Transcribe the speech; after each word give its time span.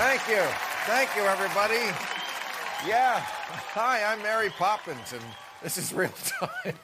Thank 0.00 0.28
you. 0.28 0.42
Thank 0.86 1.14
you, 1.14 1.24
everybody. 1.24 1.94
Yeah. 2.88 3.20
Hi, 3.20 4.02
I'm 4.02 4.22
Mary 4.22 4.48
Poppins, 4.48 5.12
and 5.12 5.22
this 5.62 5.76
is 5.76 5.92
real 5.92 6.08
time. 6.08 6.74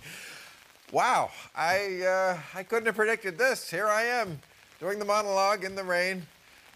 wow. 0.90 1.30
I, 1.54 2.00
uh, 2.00 2.38
I 2.54 2.62
couldn't 2.62 2.86
have 2.86 2.96
predicted 2.96 3.36
this. 3.36 3.70
Here 3.70 3.88
I 3.88 4.04
am 4.04 4.38
doing 4.80 4.98
the 4.98 5.04
monologue 5.04 5.64
in 5.64 5.74
the 5.74 5.84
rain. 5.84 6.26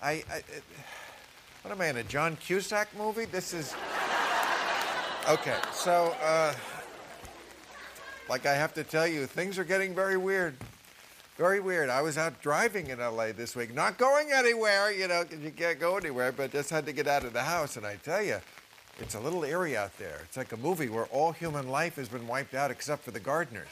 I, 0.03 0.22
I 0.30 0.36
it, 0.36 0.62
what 1.62 1.72
am 1.72 1.81
I 1.81 1.86
in 1.86 1.97
a 1.97 2.03
John 2.03 2.36
Cusack 2.36 2.88
movie? 2.94 3.25
This 3.25 3.55
is. 3.55 3.75
Okay, 5.31 5.56
so, 5.72 6.14
uh, 6.22 6.53
like 8.28 8.44
I 8.44 8.53
have 8.53 8.75
to 8.75 8.84
tell 8.84 9.06
you, 9.06 9.25
things 9.25 9.58
are 9.58 9.64
getting 9.64 9.94
very 9.94 10.19
weird. 10.19 10.58
Very 11.36 11.58
weird. 11.58 11.90
I 11.90 12.00
was 12.00 12.16
out 12.16 12.40
driving 12.40 12.88
in 12.88 13.00
LA 13.00 13.32
this 13.32 13.56
week, 13.56 13.74
not 13.74 13.98
going 13.98 14.30
anywhere, 14.30 14.92
you 14.92 15.08
know, 15.08 15.24
'cause 15.24 15.38
you 15.41 15.50
can't 15.50 15.80
go 15.80 15.96
anywhere, 15.96 16.30
but 16.30 16.52
just 16.52 16.70
had 16.70 16.86
to 16.86 16.92
get 16.92 17.08
out 17.08 17.24
of 17.24 17.32
the 17.32 17.42
house. 17.42 17.76
And 17.76 17.84
I 17.84 17.96
tell 17.96 18.22
you, 18.22 18.41
it's 19.00 19.14
a 19.16 19.20
little 19.20 19.44
eerie 19.44 19.76
out 19.76 19.98
there. 19.98 20.20
It's 20.22 20.36
like 20.36 20.52
a 20.52 20.56
movie 20.56 20.88
where 20.88 21.06
all 21.06 21.32
human 21.32 21.68
life 21.68 21.96
has 21.96 22.08
been 22.08 22.28
wiped 22.28 22.54
out 22.54 22.70
except 22.70 23.02
for 23.02 23.10
the 23.10 23.18
gardeners. 23.18 23.66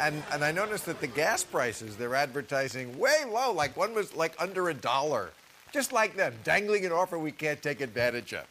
And, 0.00 0.22
and 0.32 0.44
I 0.44 0.50
noticed 0.50 0.86
that 0.86 1.00
the 1.00 1.06
gas 1.06 1.44
prices 1.44 1.96
they're 1.96 2.14
advertising 2.14 2.98
way 2.98 3.24
low, 3.28 3.52
like 3.52 3.76
one 3.76 3.94
was 3.94 4.14
like 4.14 4.34
under 4.38 4.70
a 4.70 4.74
dollar. 4.74 5.30
Just 5.72 5.92
like 5.92 6.16
them, 6.16 6.34
dangling 6.44 6.86
an 6.86 6.92
offer 6.92 7.18
we 7.18 7.30
can't 7.32 7.62
take 7.62 7.80
advantage 7.80 8.32
of. 8.32 8.46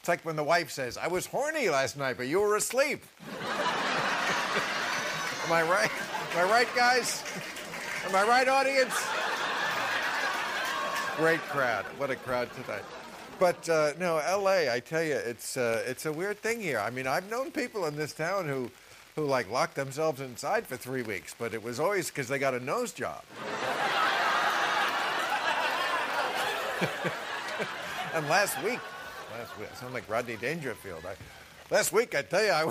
It's 0.00 0.08
like 0.08 0.24
when 0.24 0.34
the 0.34 0.42
wife 0.42 0.70
says, 0.70 0.96
I 0.96 1.08
was 1.08 1.26
horny 1.26 1.68
last 1.68 1.98
night, 1.98 2.16
but 2.16 2.26
you 2.26 2.40
were 2.40 2.56
asleep. 2.56 3.04
Am 5.44 5.52
I 5.52 5.62
right? 5.62 5.90
Am 6.32 6.38
I 6.38 6.50
right, 6.50 6.68
guys? 6.74 7.22
Am 8.06 8.16
I 8.16 8.22
right, 8.26 8.48
audience? 8.48 8.94
Great 11.18 11.40
crowd. 11.50 11.84
What 11.98 12.10
a 12.10 12.16
crowd 12.16 12.48
tonight. 12.54 12.84
But 13.38 13.68
uh, 13.68 13.92
no, 13.98 14.14
LA, 14.16 14.72
I 14.72 14.80
tell 14.80 15.02
you, 15.02 15.16
it's, 15.16 15.58
uh, 15.58 15.84
it's 15.86 16.06
a 16.06 16.12
weird 16.12 16.38
thing 16.38 16.62
here. 16.62 16.78
I 16.78 16.88
mean, 16.88 17.06
I've 17.06 17.30
known 17.30 17.50
people 17.50 17.84
in 17.84 17.96
this 17.96 18.14
town 18.14 18.48
who, 18.48 18.70
who 19.16 19.26
like 19.26 19.50
locked 19.50 19.74
themselves 19.74 20.22
inside 20.22 20.66
for 20.66 20.78
three 20.78 21.02
weeks, 21.02 21.34
but 21.38 21.52
it 21.52 21.62
was 21.62 21.78
always 21.78 22.08
because 22.08 22.28
they 22.28 22.38
got 22.38 22.54
a 22.54 22.60
nose 22.60 22.94
job. 22.94 23.22
and 28.14 28.26
last 28.30 28.62
week, 28.62 28.80
last 29.38 29.58
week, 29.58 29.68
I 29.70 29.74
sound 29.76 29.94
like 29.94 30.08
Rodney 30.08 30.36
Dangerfield. 30.36 31.04
I, 31.06 31.14
last 31.72 31.92
week, 31.92 32.14
I 32.14 32.22
tell 32.22 32.44
you, 32.44 32.50
I, 32.50 32.64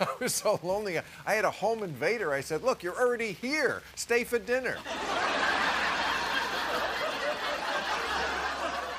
I 0.00 0.06
was 0.20 0.34
so 0.34 0.60
lonely. 0.62 0.98
I 1.26 1.34
had 1.34 1.44
a 1.44 1.50
home 1.50 1.82
invader. 1.82 2.32
I 2.32 2.40
said, 2.40 2.62
"Look, 2.62 2.82
you're 2.82 2.98
already 2.98 3.32
here. 3.32 3.82
Stay 3.96 4.24
for 4.24 4.38
dinner." 4.38 4.76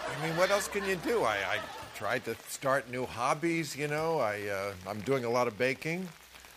I 0.07 0.25
mean, 0.25 0.35
what 0.35 0.51
else 0.51 0.67
can 0.67 0.85
you 0.85 0.97
do? 0.97 1.23
I, 1.23 1.35
I 1.35 1.59
tried 1.95 2.25
to 2.25 2.35
start 2.47 2.89
new 2.91 3.05
hobbies. 3.05 3.75
You 3.75 3.87
know, 3.87 4.19
I 4.19 4.47
uh, 4.47 4.73
I'm 4.87 4.99
doing 5.01 5.25
a 5.25 5.29
lot 5.29 5.47
of 5.47 5.57
baking. 5.57 6.07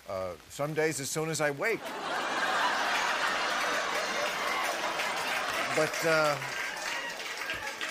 Uh, 0.09 0.31
some 0.49 0.75
days, 0.75 1.01
as 1.01 1.09
soon 1.09 1.31
as 1.31 1.41
I 1.41 1.51
wake. 1.53 1.81
But. 5.77 6.07
Uh, 6.07 6.37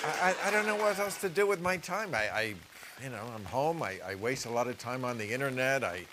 I, 0.04 0.36
I, 0.46 0.52
don't 0.52 0.66
know 0.66 0.76
what 0.76 0.98
else 0.98 1.20
to 1.22 1.30
do 1.30 1.46
with 1.46 1.62
my 1.62 1.78
time. 1.78 2.16
I, 2.16 2.30
I 2.30 2.56
you 3.04 3.10
know, 3.10 3.22
I'm 3.36 3.46
home. 3.46 3.84
I, 3.84 4.00
I 4.06 4.16
waste 4.16 4.46
a 4.46 4.50
lot 4.50 4.68
of 4.68 4.78
time 4.80 5.06
on 5.06 5.18
the 5.18 5.32
internet. 5.32 5.84
I, 5.84 6.06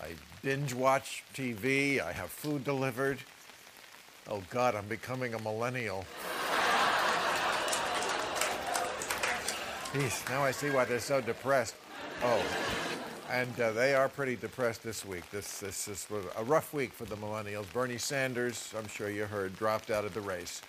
I 0.00 0.08
binge 0.42 0.74
watch 0.74 1.24
TV. 1.34 2.00
I 2.00 2.12
have 2.12 2.30
food 2.30 2.64
delivered. 2.64 3.18
Oh 4.28 4.42
God, 4.50 4.74
I'm 4.74 4.86
becoming 4.88 5.34
a 5.34 5.38
millennial. 5.38 6.04
Jeez, 9.92 10.28
now 10.28 10.44
I 10.44 10.50
see 10.50 10.70
why 10.70 10.84
they're 10.84 11.00
so 11.00 11.20
depressed. 11.20 11.74
Oh, 12.22 12.44
and 13.30 13.58
uh, 13.58 13.72
they 13.72 13.94
are 13.94 14.08
pretty 14.08 14.36
depressed 14.36 14.82
this 14.82 15.04
week. 15.04 15.28
This, 15.30 15.60
this, 15.60 15.86
this 15.86 16.10
was 16.10 16.24
a 16.36 16.44
rough 16.44 16.74
week 16.74 16.92
for 16.92 17.06
the 17.06 17.16
millennials. 17.16 17.72
Bernie 17.72 17.98
Sanders, 17.98 18.72
I'm 18.76 18.86
sure 18.86 19.08
you 19.08 19.24
heard, 19.24 19.56
dropped 19.56 19.90
out 19.90 20.04
of 20.04 20.14
the 20.14 20.20
race. 20.20 20.62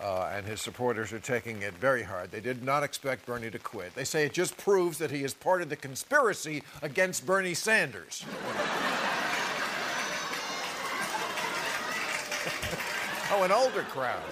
Uh, 0.00 0.30
and 0.34 0.46
his 0.46 0.60
supporters 0.62 1.12
are 1.12 1.18
taking 1.18 1.60
it 1.60 1.74
very 1.74 2.02
hard. 2.02 2.30
They 2.30 2.40
did 2.40 2.62
not 2.62 2.82
expect 2.82 3.26
Bernie 3.26 3.50
to 3.50 3.58
quit. 3.58 3.94
They 3.94 4.04
say 4.04 4.24
it 4.24 4.32
just 4.32 4.56
proves 4.56 4.96
that 4.98 5.10
he 5.10 5.24
is 5.24 5.34
part 5.34 5.60
of 5.60 5.68
the 5.68 5.76
conspiracy 5.76 6.62
against 6.80 7.26
Bernie 7.26 7.52
Sanders. 7.52 8.24
oh, 13.30 13.42
an 13.42 13.52
older 13.52 13.82
crowd. 13.82 14.22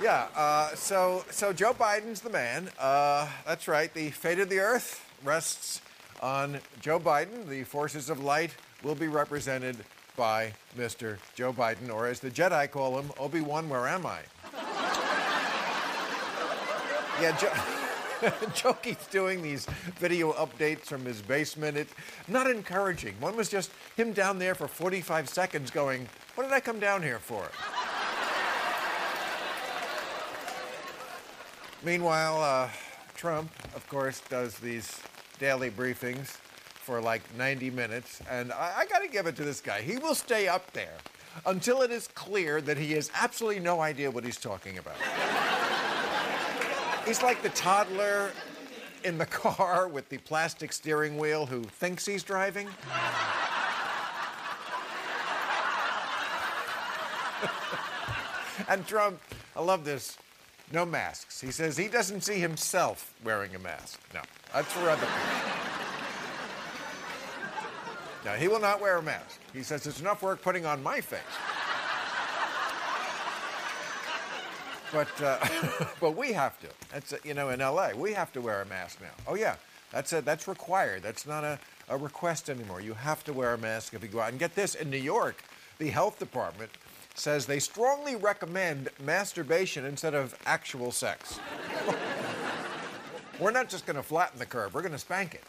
Yeah, 0.00 0.28
uh, 0.36 0.74
so, 0.74 1.24
so 1.30 1.52
Joe 1.52 1.74
Biden's 1.74 2.20
the 2.20 2.30
man. 2.30 2.70
Uh, 2.78 3.28
that's 3.44 3.68
right. 3.68 3.92
The 3.92 4.10
fate 4.10 4.38
of 4.38 4.48
the 4.48 4.60
earth 4.60 5.04
rests 5.24 5.82
on 6.22 6.60
Joe 6.80 7.00
Biden. 7.00 7.46
The 7.48 7.64
forces 7.64 8.08
of 8.08 8.20
light 8.20 8.54
will 8.82 8.94
be 8.94 9.08
represented 9.08 9.76
by 10.16 10.52
Mr. 10.76 11.18
Joe 11.34 11.52
Biden, 11.52 11.92
or 11.92 12.06
as 12.06 12.20
the 12.20 12.30
Jedi 12.30 12.70
call 12.70 12.98
him, 12.98 13.10
Obi 13.18 13.40
Wan, 13.40 13.68
where 13.68 13.86
am 13.86 14.06
I? 14.06 14.20
Yeah, 17.20 17.36
Joe, 17.36 18.30
Joe 18.54 18.72
keeps 18.74 19.06
doing 19.08 19.42
these 19.42 19.66
video 19.98 20.32
updates 20.34 20.84
from 20.84 21.04
his 21.04 21.20
basement. 21.20 21.76
It's 21.76 21.92
not 22.28 22.48
encouraging. 22.48 23.14
One 23.18 23.36
was 23.36 23.48
just 23.48 23.72
him 23.96 24.12
down 24.12 24.38
there 24.38 24.54
for 24.54 24.68
45 24.68 25.28
seconds 25.28 25.72
going, 25.72 26.08
What 26.36 26.44
did 26.44 26.52
I 26.52 26.60
come 26.60 26.78
down 26.78 27.02
here 27.02 27.18
for? 27.18 27.48
Meanwhile, 31.84 32.42
uh, 32.42 32.68
Trump, 33.16 33.50
of 33.74 33.84
course, 33.88 34.22
does 34.28 34.56
these 34.58 35.00
daily 35.40 35.70
briefings 35.70 36.36
for 36.88 37.00
like 37.00 37.22
90 37.36 37.70
minutes, 37.70 38.20
and 38.30 38.52
I, 38.52 38.74
I 38.78 38.86
got 38.86 39.00
to 39.00 39.08
give 39.08 39.26
it 39.26 39.34
to 39.36 39.44
this 39.44 39.60
guy. 39.60 39.82
He 39.82 39.96
will 39.96 40.14
stay 40.14 40.46
up 40.46 40.72
there 40.72 40.96
until 41.46 41.82
it 41.82 41.90
is 41.90 42.08
clear 42.08 42.60
that 42.60 42.76
he 42.78 42.92
has 42.92 43.10
absolutely 43.14 43.60
no 43.60 43.80
idea 43.80 44.10
what 44.10 44.24
he's 44.24 44.38
talking 44.38 44.78
about. 44.78 44.96
He's 47.08 47.22
like 47.22 47.40
the 47.40 47.48
toddler 47.48 48.32
in 49.02 49.16
the 49.16 49.24
car 49.44 49.88
with 49.88 50.10
the 50.10 50.18
plastic 50.18 50.74
steering 50.74 51.16
wheel 51.16 51.46
who 51.46 51.62
thinks 51.62 52.04
he's 52.04 52.22
driving. 52.22 52.68
and 58.68 58.86
Trump, 58.86 59.18
I 59.56 59.62
love 59.62 59.86
this, 59.86 60.18
no 60.70 60.84
masks. 60.84 61.40
He 61.40 61.50
says 61.50 61.78
he 61.78 61.88
doesn't 61.88 62.20
see 62.20 62.38
himself 62.38 63.14
wearing 63.24 63.54
a 63.54 63.58
mask. 63.58 63.98
No, 64.12 64.20
that's 64.52 64.70
for 64.70 64.90
other 64.90 65.06
people. 65.06 65.50
No, 68.26 68.32
he 68.32 68.48
will 68.48 68.60
not 68.60 68.82
wear 68.82 68.98
a 68.98 69.02
mask. 69.02 69.40
He 69.54 69.62
says 69.62 69.86
it's 69.86 70.00
enough 70.00 70.20
work 70.20 70.42
putting 70.42 70.66
on 70.66 70.82
my 70.82 71.00
face. 71.00 71.20
But, 74.92 75.22
uh, 75.22 75.38
but 76.00 76.16
we 76.16 76.32
have 76.32 76.58
to. 76.60 76.68
That's, 76.92 77.14
you 77.24 77.34
know, 77.34 77.50
in 77.50 77.60
LA, 77.60 77.90
we 77.94 78.12
have 78.12 78.32
to 78.32 78.40
wear 78.40 78.62
a 78.62 78.66
mask 78.66 79.00
now. 79.00 79.08
Oh, 79.26 79.34
yeah. 79.34 79.56
That's 79.92 80.12
a, 80.12 80.20
that's 80.20 80.46
required. 80.46 81.02
That's 81.02 81.26
not 81.26 81.44
a, 81.44 81.58
a 81.88 81.96
request 81.96 82.50
anymore. 82.50 82.80
You 82.80 82.94
have 82.94 83.24
to 83.24 83.32
wear 83.32 83.54
a 83.54 83.58
mask 83.58 83.94
if 83.94 84.02
you 84.02 84.08
go 84.08 84.20
out. 84.20 84.30
And 84.30 84.38
get 84.38 84.54
this, 84.54 84.74
in 84.74 84.90
New 84.90 84.98
York, 84.98 85.42
the 85.78 85.88
health 85.88 86.18
department 86.18 86.70
says 87.14 87.46
they 87.46 87.58
strongly 87.58 88.16
recommend 88.16 88.90
masturbation 89.04 89.84
instead 89.84 90.14
of 90.14 90.36
actual 90.46 90.92
sex. 90.92 91.40
we're 93.40 93.50
not 93.50 93.68
just 93.68 93.86
going 93.86 93.96
to 93.96 94.02
flatten 94.02 94.38
the 94.38 94.46
curve, 94.46 94.74
we're 94.74 94.82
going 94.82 94.92
to 94.92 94.98
spank 94.98 95.34
it. 95.34 95.44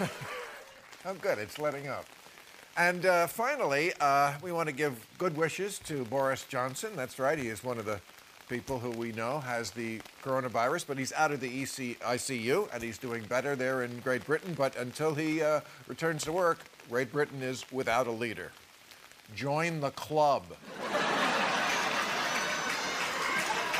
oh, 1.06 1.14
good, 1.14 1.38
it's 1.38 1.58
letting 1.58 1.88
up. 1.88 2.06
And 2.78 3.04
uh, 3.06 3.26
finally, 3.26 3.92
uh, 4.00 4.34
we 4.40 4.52
want 4.52 4.68
to 4.68 4.72
give 4.74 5.04
good 5.18 5.36
wishes 5.36 5.80
to 5.80 6.04
Boris 6.04 6.44
Johnson. 6.48 6.92
That's 6.94 7.18
right, 7.18 7.36
he 7.36 7.48
is 7.48 7.64
one 7.64 7.76
of 7.76 7.84
the 7.84 8.00
people 8.48 8.78
who 8.78 8.90
we 8.90 9.10
know 9.10 9.40
has 9.40 9.72
the 9.72 10.00
coronavirus, 10.22 10.86
but 10.86 10.96
he's 10.96 11.12
out 11.14 11.32
of 11.32 11.40
the 11.40 11.48
EC- 11.48 11.98
ICU 11.98 12.68
and 12.72 12.80
he's 12.80 12.96
doing 12.96 13.24
better 13.24 13.56
there 13.56 13.82
in 13.82 13.98
Great 13.98 14.24
Britain. 14.24 14.54
But 14.56 14.76
until 14.76 15.12
he 15.12 15.42
uh, 15.42 15.60
returns 15.88 16.22
to 16.24 16.32
work, 16.32 16.60
Great 16.88 17.10
Britain 17.10 17.42
is 17.42 17.64
without 17.72 18.06
a 18.06 18.12
leader. 18.12 18.52
Join 19.34 19.80
the 19.80 19.90
club. 19.90 20.44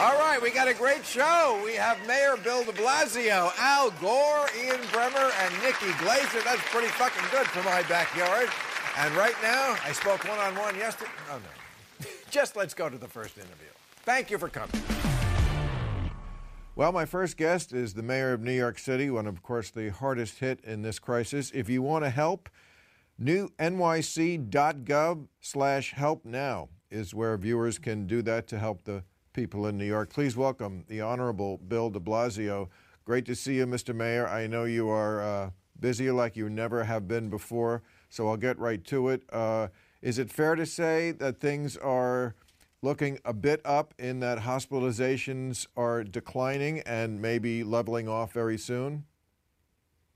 All 0.00 0.18
right, 0.18 0.38
we 0.42 0.50
got 0.50 0.66
a 0.68 0.74
great 0.74 1.04
show. 1.04 1.60
We 1.64 1.74
have 1.74 2.04
Mayor 2.06 2.36
Bill 2.42 2.64
de 2.64 2.72
Blasio, 2.72 3.52
Al 3.58 3.90
Gore, 4.00 4.48
Ian 4.60 4.80
Bremmer, 4.92 5.30
and 5.44 5.54
Nikki 5.62 5.92
Glaser. 6.02 6.40
That's 6.42 6.62
pretty 6.70 6.88
fucking 6.88 7.24
good 7.30 7.46
for 7.46 7.62
my 7.62 7.82
backyard. 7.84 8.48
And 8.98 9.14
right 9.14 9.34
now, 9.40 9.76
I 9.84 9.92
spoke 9.92 10.24
one 10.24 10.40
on 10.40 10.56
one 10.56 10.74
yesterday. 10.74 11.12
Oh, 11.30 11.38
no. 11.38 12.06
Just 12.32 12.56
let's 12.56 12.74
go 12.74 12.90
to 12.90 12.98
the 12.98 13.06
first 13.06 13.38
interview. 13.38 13.68
Thank 14.02 14.28
you 14.28 14.38
for 14.38 14.48
coming. 14.48 14.74
Well, 16.74 16.90
my 16.90 17.04
first 17.04 17.36
guest 17.36 17.72
is 17.72 17.94
the 17.94 18.02
mayor 18.02 18.32
of 18.32 18.40
New 18.40 18.52
York 18.52 18.76
City, 18.76 19.08
one 19.08 19.28
of, 19.28 19.40
course, 19.40 19.70
the 19.70 19.90
hardest 19.90 20.40
hit 20.40 20.60
in 20.64 20.82
this 20.82 20.98
crisis. 20.98 21.52
If 21.54 21.68
you 21.68 21.80
want 21.80 22.06
to 22.06 22.10
help, 22.10 22.48
new 23.16 23.50
nyc.gov 23.60 25.28
slash 25.40 25.92
help 25.92 26.24
now 26.24 26.68
is 26.90 27.14
where 27.14 27.36
viewers 27.36 27.78
can 27.78 28.08
do 28.08 28.20
that 28.22 28.48
to 28.48 28.58
help 28.58 28.82
the 28.82 29.04
people 29.32 29.68
in 29.68 29.78
New 29.78 29.84
York. 29.84 30.12
Please 30.12 30.36
welcome 30.36 30.84
the 30.88 31.02
Honorable 31.02 31.58
Bill 31.58 31.88
de 31.88 32.00
Blasio. 32.00 32.68
Great 33.04 33.26
to 33.26 33.36
see 33.36 33.58
you, 33.58 33.66
Mr. 33.66 33.94
Mayor. 33.94 34.26
I 34.26 34.48
know 34.48 34.64
you 34.64 34.88
are 34.88 35.22
uh, 35.22 35.50
busy 35.78 36.10
like 36.10 36.36
you 36.36 36.50
never 36.50 36.82
have 36.82 37.06
been 37.06 37.28
before, 37.28 37.82
so 38.08 38.28
I'll 38.28 38.36
get 38.36 38.58
right 38.58 38.82
to 38.86 39.08
it. 39.08 39.22
Uh, 39.32 39.68
is 40.02 40.18
it 40.18 40.30
fair 40.30 40.54
to 40.54 40.66
say 40.66 41.12
that 41.12 41.40
things 41.40 41.76
are 41.76 42.34
looking 42.82 43.18
a 43.24 43.32
bit 43.32 43.60
up 43.64 43.94
in 43.98 44.20
that 44.20 44.38
hospitalizations 44.38 45.66
are 45.76 46.04
declining 46.04 46.80
and 46.80 47.20
maybe 47.20 47.64
leveling 47.64 48.08
off 48.08 48.32
very 48.32 48.58
soon? 48.58 49.04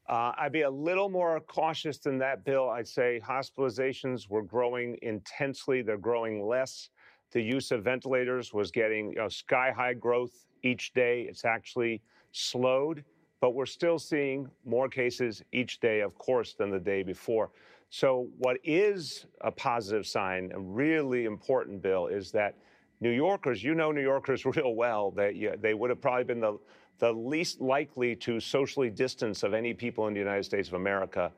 Uh, 0.08 0.32
I'd 0.36 0.52
be 0.52 0.62
a 0.62 0.70
little 0.70 1.08
more 1.08 1.40
cautious 1.40 1.98
than 1.98 2.18
that, 2.18 2.44
Bill. 2.44 2.68
I'd 2.68 2.88
say 2.88 3.20
hospitalizations 3.24 4.28
were 4.28 4.42
growing 4.42 4.98
intensely. 5.02 5.82
They're 5.82 5.96
growing 5.96 6.46
less. 6.46 6.90
The 7.30 7.40
use 7.40 7.70
of 7.70 7.82
ventilators 7.82 8.52
was 8.52 8.70
getting 8.70 9.10
you 9.10 9.16
know, 9.16 9.28
sky 9.28 9.72
high 9.74 9.94
growth 9.94 10.46
each 10.62 10.92
day. 10.92 11.22
It's 11.22 11.44
actually 11.44 12.02
slowed, 12.32 13.04
but 13.40 13.54
we're 13.54 13.66
still 13.66 13.98
seeing 13.98 14.50
more 14.64 14.88
cases 14.88 15.42
each 15.52 15.80
day, 15.80 16.00
of 16.00 16.16
course, 16.18 16.52
than 16.54 16.70
the 16.70 16.80
day 16.80 17.02
before. 17.02 17.50
So, 17.94 18.28
what 18.38 18.56
is 18.64 19.26
a 19.42 19.52
positive 19.52 20.06
sign, 20.06 20.50
a 20.54 20.58
really 20.58 21.26
important, 21.26 21.82
Bill, 21.82 22.06
is 22.06 22.32
that 22.32 22.56
New 23.02 23.10
Yorkers, 23.10 23.62
you 23.62 23.74
know 23.74 23.92
New 23.92 24.00
Yorkers 24.00 24.46
real 24.56 24.74
well, 24.74 25.10
that 25.10 25.36
you, 25.36 25.52
they 25.60 25.74
would 25.74 25.90
have 25.90 26.00
probably 26.00 26.24
been 26.24 26.40
the, 26.40 26.58
the 27.00 27.12
least 27.12 27.60
likely 27.60 28.16
to 28.16 28.40
socially 28.40 28.88
distance 28.88 29.42
of 29.42 29.52
any 29.52 29.74
people 29.74 30.06
in 30.06 30.14
the 30.14 30.18
United 30.20 30.44
States 30.44 30.68
of 30.68 30.74
America. 30.74 31.30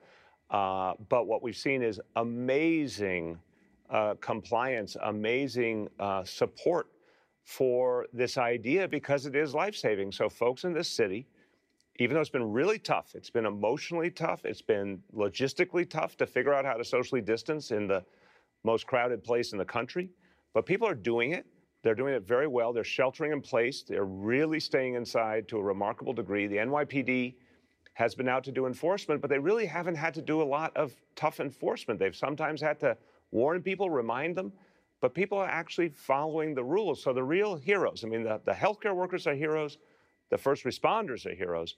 Uh, 0.49 0.93
but 1.09 1.27
what 1.27 1.43
we've 1.43 1.57
seen 1.57 1.83
is 1.83 2.01
amazing 2.15 3.37
uh, 3.91 4.15
compliance, 4.21 4.97
amazing 5.03 5.89
uh, 5.99 6.23
support 6.23 6.87
for 7.43 8.07
this 8.13 8.39
idea 8.39 8.87
because 8.87 9.27
it 9.27 9.35
is 9.35 9.57
life 9.57 9.75
saving. 9.75 10.13
So, 10.13 10.29
folks 10.29 10.63
in 10.63 10.73
this 10.73 10.89
city, 10.89 11.27
even 11.99 12.15
though 12.15 12.21
it's 12.21 12.31
been 12.31 12.53
really 12.53 12.79
tough, 12.79 13.15
it's 13.15 13.31
been 13.31 13.47
emotionally 13.47 14.11
tough, 14.11 14.45
it's 14.45 14.63
been 14.63 15.01
logistically 15.15 15.89
tough 15.89 16.17
to 16.17 16.27
figure 16.27 16.53
out 16.53 16.65
how 16.65 16.75
to 16.75 16.85
socially 16.85 17.21
distance 17.21 17.71
in 17.71 17.87
the 17.87 18.05
most 18.65 18.87
crowded 18.87 19.23
place 19.23 19.53
in 19.53 19.59
the 19.59 19.65
country. 19.65 20.11
But 20.55 20.67
people 20.67 20.89
are 20.89 20.95
doing 20.95 21.33
it. 21.33 21.47
They're 21.83 21.95
doing 21.95 22.15
it 22.15 22.27
very 22.27 22.47
well. 22.47 22.73
They're 22.73 22.83
sheltering 22.83 23.33
in 23.33 23.41
place. 23.41 23.83
They're 23.83 24.07
really 24.07 24.59
staying 24.59 24.95
inside 24.95 25.47
to 25.49 25.59
a 25.59 25.63
remarkable 25.63 26.13
degree. 26.15 26.47
The 26.47 26.57
NYPD 26.57 27.35
has 27.93 28.15
been 28.15 28.29
out 28.29 28.43
to 28.45 28.51
do 28.51 28.67
enforcement, 28.67 29.21
but 29.21 29.31
they 29.31 29.39
really 29.39 29.67
haven't 29.67 29.95
had 29.95 30.15
to 30.15 30.23
do 30.23 30.43
a 30.43 30.45
lot 30.45 30.77
of 30.77 30.93
tough 31.15 31.39
enforcement. 31.39 32.01
They've 32.01 32.17
sometimes 32.17 32.61
had 32.61 32.81
to 32.81 32.97
warn 33.31 33.63
people, 33.63 33.91
remind 33.91 34.35
them, 34.35 34.53
but 35.01 35.15
people 35.15 35.39
are 35.39 35.49
actually 35.49 35.91
following 35.91 36.55
the 36.55 36.65
rules. 36.65 37.03
So 37.03 37.13
the 37.13 37.23
real 37.23 37.55
heroes, 37.55 38.03
I 38.05 38.09
mean, 38.09 38.25
the, 38.25 38.41
the 38.45 38.53
healthcare 38.53 38.97
workers 38.97 39.27
are 39.27 39.35
heroes, 39.35 39.79
the 40.31 40.39
first 40.39 40.65
responders 40.65 41.27
are 41.27 41.35
heroes. 41.35 41.77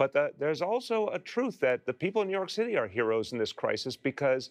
But 0.00 0.14
the, 0.14 0.32
there's 0.38 0.62
also 0.62 1.08
a 1.08 1.18
truth 1.18 1.60
that 1.60 1.84
the 1.84 1.92
people 1.92 2.22
in 2.22 2.28
New 2.28 2.32
York 2.32 2.48
City 2.48 2.74
are 2.74 2.88
heroes 2.88 3.32
in 3.32 3.38
this 3.38 3.52
crisis 3.52 3.98
because 3.98 4.48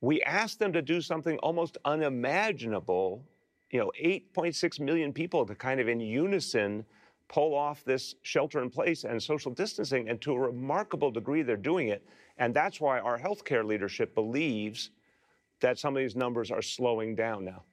we 0.00 0.22
asked 0.22 0.60
them 0.60 0.72
to 0.72 0.80
do 0.80 1.00
something 1.00 1.36
almost 1.38 1.78
unimaginable. 1.84 3.24
You 3.72 3.80
know, 3.80 3.92
8.6 4.00 4.78
million 4.78 5.12
people 5.12 5.44
to 5.46 5.56
kind 5.56 5.80
of 5.80 5.88
in 5.88 5.98
unison 5.98 6.84
pull 7.26 7.56
off 7.56 7.82
this 7.82 8.14
shelter 8.22 8.62
in 8.62 8.70
place 8.70 9.02
and 9.02 9.20
social 9.20 9.50
distancing. 9.50 10.08
And 10.08 10.20
to 10.20 10.32
a 10.32 10.38
remarkable 10.38 11.10
degree, 11.10 11.42
they're 11.42 11.56
doing 11.56 11.88
it. 11.88 12.06
And 12.38 12.54
that's 12.54 12.80
why 12.80 13.00
our 13.00 13.18
healthcare 13.18 13.64
leadership 13.64 14.14
believes 14.14 14.90
that 15.58 15.76
some 15.76 15.96
of 15.96 16.00
these 16.00 16.14
numbers 16.14 16.52
are 16.52 16.62
slowing 16.62 17.16
down 17.16 17.44
now. 17.44 17.64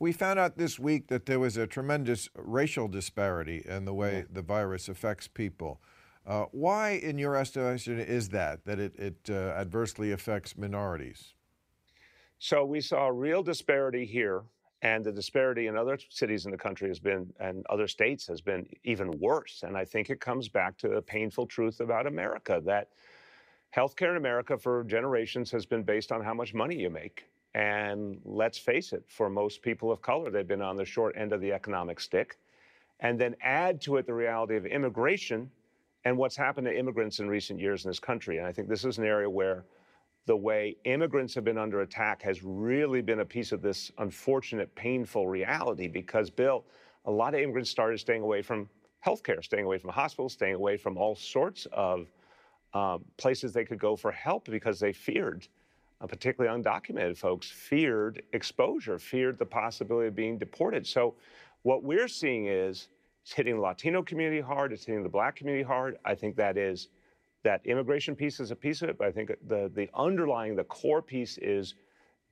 We 0.00 0.12
found 0.12 0.38
out 0.38 0.56
this 0.56 0.78
week 0.78 1.08
that 1.08 1.26
there 1.26 1.40
was 1.40 1.56
a 1.56 1.66
tremendous 1.66 2.28
racial 2.36 2.86
disparity 2.86 3.64
in 3.66 3.84
the 3.84 3.94
way 3.94 4.24
the 4.30 4.42
virus 4.42 4.88
affects 4.88 5.26
people. 5.26 5.80
Uh, 6.24 6.44
why, 6.52 6.90
in 6.90 7.18
your 7.18 7.34
estimation, 7.34 7.98
is 7.98 8.28
that, 8.28 8.64
that 8.64 8.78
it, 8.78 8.94
it 8.96 9.16
uh, 9.28 9.54
adversely 9.58 10.12
affects 10.12 10.56
minorities? 10.56 11.34
So 12.38 12.64
we 12.64 12.80
saw 12.80 13.08
a 13.08 13.12
real 13.12 13.42
disparity 13.42 14.04
here, 14.04 14.42
and 14.82 15.04
the 15.04 15.10
disparity 15.10 15.66
in 15.66 15.76
other 15.76 15.98
cities 16.10 16.44
in 16.44 16.52
the 16.52 16.58
country 16.58 16.86
has 16.88 17.00
been, 17.00 17.32
and 17.40 17.66
other 17.68 17.88
states 17.88 18.24
has 18.28 18.40
been 18.40 18.68
even 18.84 19.18
worse. 19.18 19.64
And 19.66 19.76
I 19.76 19.84
think 19.84 20.10
it 20.10 20.20
comes 20.20 20.48
back 20.48 20.78
to 20.78 20.92
a 20.92 21.02
painful 21.02 21.46
truth 21.46 21.80
about 21.80 22.06
America 22.06 22.62
that 22.66 22.90
healthcare 23.74 24.10
in 24.10 24.16
America 24.16 24.56
for 24.56 24.84
generations 24.84 25.50
has 25.50 25.66
been 25.66 25.82
based 25.82 26.12
on 26.12 26.22
how 26.22 26.34
much 26.34 26.54
money 26.54 26.76
you 26.76 26.90
make. 26.90 27.24
And 27.54 28.20
let's 28.24 28.58
face 28.58 28.92
it, 28.92 29.04
for 29.08 29.30
most 29.30 29.62
people 29.62 29.90
of 29.90 30.02
color, 30.02 30.30
they've 30.30 30.46
been 30.46 30.62
on 30.62 30.76
the 30.76 30.84
short 30.84 31.16
end 31.16 31.32
of 31.32 31.40
the 31.40 31.52
economic 31.52 32.00
stick. 32.00 32.38
And 33.00 33.18
then 33.18 33.36
add 33.42 33.80
to 33.82 33.96
it 33.96 34.06
the 34.06 34.14
reality 34.14 34.56
of 34.56 34.66
immigration 34.66 35.50
and 36.04 36.16
what's 36.16 36.36
happened 36.36 36.66
to 36.66 36.76
immigrants 36.76 37.20
in 37.20 37.28
recent 37.28 37.60
years 37.60 37.84
in 37.84 37.90
this 37.90 38.00
country. 38.00 38.38
And 38.38 38.46
I 38.46 38.52
think 38.52 38.68
this 38.68 38.84
is 38.84 38.98
an 38.98 39.04
area 39.04 39.28
where 39.28 39.64
the 40.26 40.36
way 40.36 40.76
immigrants 40.84 41.34
have 41.34 41.44
been 41.44 41.58
under 41.58 41.80
attack 41.80 42.22
has 42.22 42.42
really 42.42 43.00
been 43.00 43.20
a 43.20 43.24
piece 43.24 43.50
of 43.50 43.62
this 43.62 43.90
unfortunate, 43.98 44.74
painful 44.74 45.26
reality 45.26 45.88
because, 45.88 46.28
Bill, 46.28 46.64
a 47.06 47.10
lot 47.10 47.34
of 47.34 47.40
immigrants 47.40 47.70
started 47.70 47.98
staying 47.98 48.22
away 48.22 48.42
from 48.42 48.68
healthcare, 49.04 49.42
staying 49.42 49.64
away 49.64 49.78
from 49.78 49.90
hospitals, 49.90 50.34
staying 50.34 50.54
away 50.54 50.76
from 50.76 50.98
all 50.98 51.16
sorts 51.16 51.66
of 51.72 52.12
um, 52.74 53.04
places 53.16 53.52
they 53.52 53.64
could 53.64 53.78
go 53.78 53.96
for 53.96 54.12
help 54.12 54.44
because 54.44 54.78
they 54.78 54.92
feared 54.92 55.48
uh, 56.00 56.06
particularly 56.06 56.62
undocumented 56.62 57.16
folks, 57.16 57.48
feared 57.48 58.22
exposure, 58.32 58.98
feared 58.98 59.38
the 59.38 59.46
possibility 59.46 60.08
of 60.08 60.14
being 60.14 60.38
deported. 60.38 60.86
So, 60.86 61.14
what 61.62 61.82
we're 61.82 62.08
seeing 62.08 62.46
is 62.46 62.88
it's 63.22 63.32
hitting 63.32 63.56
the 63.56 63.60
Latino 63.60 64.02
community 64.02 64.40
hard, 64.40 64.72
it's 64.72 64.84
hitting 64.84 65.02
the 65.02 65.08
black 65.08 65.36
community 65.36 65.64
hard. 65.64 65.98
I 66.04 66.14
think 66.14 66.36
that 66.36 66.56
is 66.56 66.88
that 67.42 67.64
immigration 67.64 68.16
piece 68.16 68.40
is 68.40 68.50
a 68.50 68.56
piece 68.56 68.82
of 68.82 68.88
it, 68.88 68.98
but 68.98 69.06
I 69.06 69.12
think 69.12 69.32
the, 69.46 69.70
the 69.74 69.88
underlying, 69.94 70.56
the 70.56 70.64
core 70.64 71.02
piece 71.02 71.38
is 71.38 71.74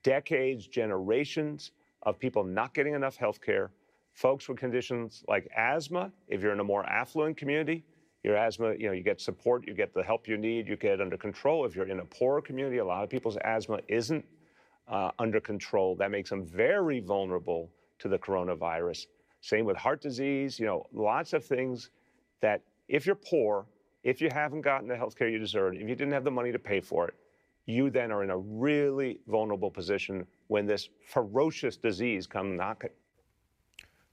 decades, 0.02 0.66
generations 0.66 1.72
of 2.02 2.18
people 2.18 2.44
not 2.44 2.74
getting 2.74 2.94
enough 2.94 3.16
health 3.16 3.40
care, 3.40 3.70
folks 4.12 4.48
with 4.48 4.58
conditions 4.58 5.22
like 5.28 5.48
asthma, 5.56 6.10
if 6.28 6.40
you're 6.40 6.52
in 6.52 6.60
a 6.60 6.64
more 6.64 6.84
affluent 6.86 7.36
community, 7.36 7.84
your 8.26 8.36
asthma, 8.36 8.74
you 8.76 8.88
know, 8.88 8.92
you 8.92 9.04
get 9.04 9.20
support, 9.20 9.64
you 9.68 9.72
get 9.72 9.94
the 9.94 10.02
help 10.02 10.26
you 10.26 10.36
need, 10.36 10.66
you 10.66 10.76
get 10.76 10.94
it 10.94 11.00
under 11.00 11.16
control. 11.16 11.64
If 11.64 11.76
you're 11.76 11.88
in 11.88 12.00
a 12.00 12.04
poor 12.04 12.40
community, 12.40 12.78
a 12.78 12.84
lot 12.84 13.04
of 13.04 13.08
people's 13.08 13.36
asthma 13.36 13.78
isn't 13.86 14.24
uh, 14.88 15.12
under 15.20 15.38
control. 15.38 15.94
That 15.94 16.10
makes 16.10 16.30
them 16.30 16.44
very 16.44 16.98
vulnerable 16.98 17.70
to 18.00 18.08
the 18.08 18.18
coronavirus. 18.18 19.06
Same 19.42 19.64
with 19.64 19.76
heart 19.76 20.00
disease, 20.00 20.58
you 20.58 20.66
know, 20.66 20.86
lots 20.92 21.34
of 21.34 21.44
things 21.44 21.90
that 22.40 22.62
if 22.88 23.06
you're 23.06 23.14
poor, 23.14 23.64
if 24.02 24.20
you 24.20 24.28
haven't 24.28 24.62
gotten 24.62 24.88
the 24.88 24.96
health 24.96 25.16
care 25.16 25.28
you 25.28 25.38
deserve, 25.38 25.74
if 25.74 25.88
you 25.88 25.94
didn't 25.94 26.12
have 26.12 26.24
the 26.24 26.30
money 26.30 26.50
to 26.50 26.58
pay 26.58 26.80
for 26.80 27.06
it, 27.06 27.14
you 27.66 27.90
then 27.90 28.10
are 28.10 28.24
in 28.24 28.30
a 28.30 28.38
really 28.38 29.20
vulnerable 29.28 29.70
position 29.70 30.26
when 30.48 30.66
this 30.66 30.88
ferocious 31.04 31.76
disease 31.76 32.26
comes 32.26 32.58
knocking. 32.58 32.90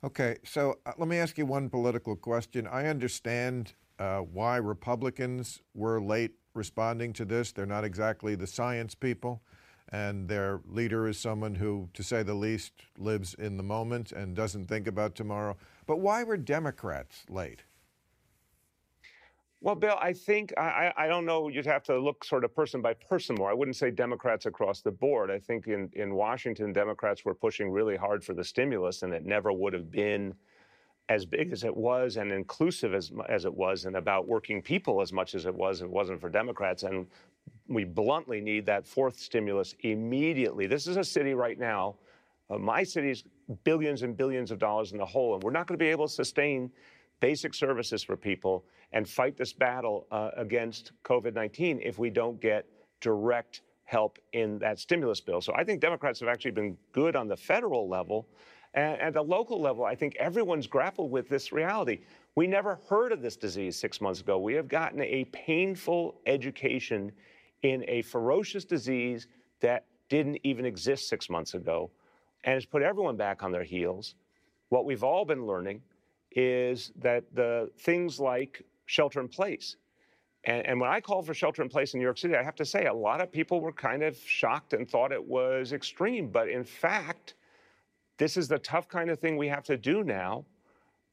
Okay, 0.03 0.37
so 0.43 0.77
uh, 0.85 0.91
let 0.99 1.07
me 1.07 1.17
ask 1.17 1.35
you 1.39 1.47
one 1.47 1.67
political 1.67 2.15
question. 2.15 2.67
I 2.67 2.87
understand 2.87 3.73
uh, 3.99 4.19
why 4.19 4.57
Republicans 4.57 5.61
were 5.73 6.01
late 6.01 6.31
responding 6.53 7.13
to 7.13 7.25
this. 7.25 7.51
They're 7.51 7.65
not 7.65 7.83
exactly 7.83 8.35
the 8.35 8.47
science 8.47 8.95
people, 8.95 9.41
and 9.89 10.27
their 10.27 10.61
leader 10.67 11.07
is 11.07 11.19
someone 11.19 11.55
who, 11.55 11.89
to 11.93 12.03
say 12.03 12.23
the 12.23 12.33
least, 12.33 12.73
lives 12.97 13.33
in 13.33 13.57
the 13.57 13.63
moment 13.63 14.11
and 14.11 14.35
doesn't 14.35 14.65
think 14.65 14.87
about 14.87 15.15
tomorrow. 15.15 15.57
But 15.85 15.99
why 15.99 16.23
were 16.23 16.37
Democrats 16.37 17.23
late? 17.29 17.63
Well, 19.63 19.75
Bill, 19.75 19.97
I 20.01 20.11
think 20.11 20.53
I, 20.57 20.91
I 20.97 21.07
don't 21.07 21.25
know. 21.25 21.47
You'd 21.47 21.65
have 21.65 21.83
to 21.83 21.97
look 21.97 22.25
sort 22.25 22.43
of 22.43 22.53
person 22.53 22.81
by 22.81 22.95
person 22.95 23.37
more. 23.37 23.49
I 23.49 23.53
wouldn't 23.53 23.77
say 23.77 23.91
Democrats 23.91 24.45
across 24.45 24.81
the 24.81 24.91
board. 24.91 25.31
I 25.31 25.39
think 25.39 25.67
in, 25.67 25.89
in 25.93 26.15
Washington, 26.15 26.73
Democrats 26.73 27.23
were 27.23 27.33
pushing 27.33 27.71
really 27.71 27.95
hard 27.95 28.25
for 28.25 28.33
the 28.33 28.43
stimulus, 28.43 29.03
and 29.03 29.13
it 29.13 29.25
never 29.25 29.53
would 29.53 29.71
have 29.71 29.89
been 29.89 30.33
as 31.09 31.25
big 31.25 31.51
as 31.51 31.63
it 31.63 31.75
was 31.75 32.17
and 32.17 32.31
inclusive 32.31 32.93
as, 32.93 33.11
as 33.27 33.45
it 33.45 33.53
was 33.53 33.85
and 33.85 33.95
about 33.95 34.27
working 34.27 34.61
people 34.61 35.01
as 35.01 35.11
much 35.11 35.35
as 35.35 35.45
it 35.45 35.53
was 35.53 35.81
it 35.81 35.89
wasn't 35.89 36.19
for 36.19 36.29
Democrats. 36.29 36.83
And 36.83 37.07
we 37.67 37.83
bluntly 37.83 38.39
need 38.41 38.65
that 38.65 38.87
fourth 38.87 39.19
stimulus 39.19 39.75
immediately. 39.81 40.67
This 40.67 40.87
is 40.87 40.97
a 40.97 41.03
city 41.03 41.33
right 41.33 41.59
now. 41.59 41.95
Uh, 42.49 42.57
my 42.57 42.83
city's 42.83 43.23
billions 43.63 44.03
and 44.03 44.15
billions 44.15 44.51
of 44.51 44.59
dollars 44.59 44.91
in 44.91 44.97
the 44.97 45.05
hole, 45.05 45.33
and 45.33 45.43
we're 45.43 45.51
not 45.51 45.67
going 45.67 45.77
to 45.77 45.83
be 45.83 45.89
able 45.89 46.07
to 46.07 46.13
sustain 46.13 46.71
basic 47.19 47.53
services 47.53 48.03
for 48.03 48.17
people 48.17 48.65
and 48.91 49.07
fight 49.07 49.37
this 49.37 49.53
battle 49.53 50.07
uh, 50.11 50.31
against 50.35 50.91
COVID 51.03 51.33
19 51.33 51.79
if 51.83 51.97
we 51.97 52.09
don't 52.09 52.39
get 52.39 52.65
direct 53.01 53.61
help 53.85 54.17
in 54.33 54.57
that 54.59 54.79
stimulus 54.79 55.19
bill. 55.19 55.41
So 55.41 55.53
I 55.55 55.63
think 55.63 55.81
Democrats 55.81 56.19
have 56.19 56.29
actually 56.29 56.51
been 56.51 56.77
good 56.91 57.15
on 57.15 57.27
the 57.27 57.37
federal 57.37 57.87
level. 57.87 58.27
And 58.73 58.99
at 58.99 59.13
the 59.13 59.21
local 59.21 59.61
level, 59.61 59.85
I 59.85 59.95
think 59.95 60.15
everyone's 60.15 60.65
grappled 60.65 61.11
with 61.11 61.29
this 61.29 61.51
reality. 61.51 61.99
We 62.35 62.47
never 62.47 62.79
heard 62.89 63.11
of 63.11 63.21
this 63.21 63.35
disease 63.35 63.77
six 63.77 64.01
months 64.01 64.21
ago. 64.21 64.39
We 64.39 64.53
have 64.55 64.67
gotten 64.67 65.01
a 65.01 65.25
painful 65.25 66.15
education 66.25 67.11
in 67.61 67.85
a 67.87 68.01
ferocious 68.01 68.65
disease 68.65 69.27
that 69.61 69.85
didn't 70.09 70.39
even 70.43 70.65
exist 70.65 71.07
six 71.07 71.29
months 71.29 71.53
ago 71.53 71.91
and 72.43 72.55
has 72.55 72.65
put 72.65 72.81
everyone 72.81 73.15
back 73.15 73.43
on 73.43 73.51
their 73.51 73.63
heels. 73.63 74.15
What 74.69 74.85
we've 74.85 75.03
all 75.03 75.23
been 75.23 75.45
learning 75.45 75.81
is 76.31 76.91
that 76.99 77.23
the 77.33 77.69
things 77.79 78.19
like 78.19 78.63
shelter 78.85 79.19
in 79.21 79.27
place. 79.27 79.77
And, 80.45 80.65
and, 80.65 80.79
when 80.79 80.89
I 80.89 80.99
called 80.99 81.25
for 81.25 81.33
shelter 81.33 81.61
in 81.61 81.69
place 81.69 81.93
in 81.93 81.99
New 81.99 82.03
York 82.03 82.17
City, 82.17 82.35
I 82.35 82.43
have 82.43 82.55
to 82.55 82.65
say 82.65 82.87
a 82.87 82.93
lot 82.93 83.21
of 83.21 83.31
people 83.31 83.61
were 83.61 83.71
kind 83.71 84.03
of 84.03 84.17
shocked 84.17 84.73
and 84.73 84.89
thought 84.89 85.13
it 85.13 85.23
was 85.23 85.71
extreme. 85.71 86.27
But 86.27 86.49
in 86.49 86.65
fact, 86.65 87.35
this 88.17 88.37
is 88.37 88.47
the 88.47 88.59
tough 88.59 88.87
kind 88.87 89.09
of 89.09 89.19
thing 89.19 89.37
we 89.37 89.47
have 89.47 89.63
to 89.65 89.77
do 89.77 90.03
now 90.03 90.45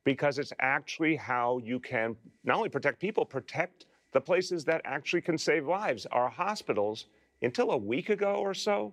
because 0.05 0.39
it's 0.39 0.53
actually 0.61 1.17
how 1.17 1.59
you 1.59 1.79
can 1.79 2.17
not 2.45 2.57
only 2.57 2.69
protect 2.69 3.01
people, 3.01 3.25
protect 3.25 3.87
the 4.13 4.21
places 4.21 4.65
that 4.65 4.81
actually 4.85 5.21
can 5.21 5.39
save 5.39 5.67
lives. 5.67 6.07
Our 6.07 6.29
hospitals, 6.29 7.07
until 7.43 7.73
a 7.73 7.77
week 7.77 8.09
ago 8.09 8.35
or 8.35 8.55
so, 8.55 8.93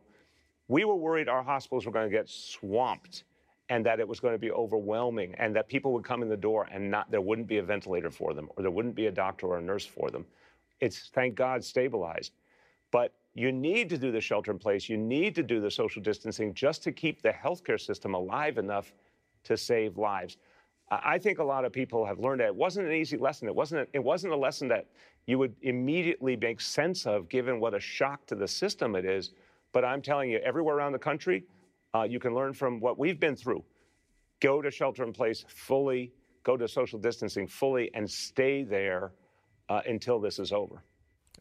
we 0.67 0.83
were 0.83 0.95
worried 0.95 1.29
our 1.29 1.43
hospitals 1.43 1.85
were 1.85 1.91
going 1.91 2.09
to 2.09 2.15
get 2.15 2.29
swamped 2.29 3.23
and 3.69 3.85
that 3.85 3.99
it 3.99 4.07
was 4.07 4.19
going 4.19 4.33
to 4.33 4.39
be 4.39 4.51
overwhelming 4.51 5.33
and 5.35 5.55
that 5.55 5.67
people 5.67 5.91
would 5.93 6.03
come 6.03 6.21
in 6.21 6.29
the 6.29 6.37
door 6.37 6.67
and 6.71 6.89
not 6.89 7.09
there 7.11 7.21
wouldn't 7.21 7.47
be 7.47 7.57
a 7.57 7.63
ventilator 7.63 8.11
for 8.11 8.33
them 8.33 8.49
or 8.55 8.61
there 8.61 8.71
wouldn't 8.71 8.95
be 8.95 9.07
a 9.07 9.11
doctor 9.11 9.47
or 9.47 9.57
a 9.57 9.61
nurse 9.61 9.85
for 9.85 10.09
them. 10.09 10.25
It's 10.79 11.09
thank 11.13 11.35
God 11.35 11.63
stabilized. 11.63 12.33
But 12.91 13.13
you 13.33 13.51
need 13.51 13.89
to 13.89 13.97
do 13.97 14.11
the 14.11 14.21
shelter 14.21 14.51
in 14.51 14.57
place. 14.57 14.89
You 14.89 14.97
need 14.97 15.35
to 15.35 15.43
do 15.43 15.59
the 15.61 15.69
social 15.69 16.01
distancing 16.01 16.53
just 16.53 16.83
to 16.83 16.91
keep 16.91 17.21
the 17.21 17.29
healthcare 17.29 17.79
system 17.79 18.13
alive 18.13 18.57
enough 18.57 18.93
to 19.43 19.55
save 19.55 19.97
lives. 19.97 20.37
I 20.89 21.17
think 21.17 21.39
a 21.39 21.43
lot 21.43 21.65
of 21.65 21.73
people 21.73 22.05
have 22.05 22.19
learned 22.19 22.39
that 22.39 22.47
it 22.47 22.55
wasn't 22.55 22.87
an 22.87 22.93
easy 22.93 23.17
lesson. 23.17 23.47
It 23.47 23.55
wasn't. 23.55 23.81
A, 23.81 23.87
it 23.93 24.03
wasn't 24.03 24.33
a 24.33 24.37
lesson 24.37 24.69
that 24.69 24.87
you 25.25 25.37
would 25.37 25.53
immediately 25.61 26.37
make 26.37 26.61
sense 26.61 27.05
of, 27.05 27.27
given 27.27 27.59
what 27.59 27.73
a 27.73 27.79
shock 27.79 28.25
to 28.27 28.35
the 28.35 28.47
system 28.47 28.95
it 28.95 29.03
is. 29.03 29.33
But 29.73 29.83
I'm 29.83 30.01
telling 30.01 30.29
you, 30.29 30.39
everywhere 30.39 30.75
around 30.75 30.93
the 30.93 30.99
country, 30.99 31.43
uh, 31.93 32.03
you 32.03 32.19
can 32.19 32.33
learn 32.33 32.53
from 32.53 32.79
what 32.79 32.97
we've 32.97 33.19
been 33.19 33.35
through. 33.35 33.63
Go 34.39 34.61
to 34.61 34.71
shelter 34.71 35.03
in 35.03 35.11
place 35.11 35.43
fully, 35.47 36.13
go 36.43 36.55
to 36.55 36.67
social 36.67 36.99
distancing 36.99 37.47
fully, 37.47 37.91
and 37.93 38.09
stay 38.09 38.63
there 38.63 39.11
uh, 39.67 39.81
until 39.85 40.19
this 40.19 40.39
is 40.39 40.53
over. 40.53 40.81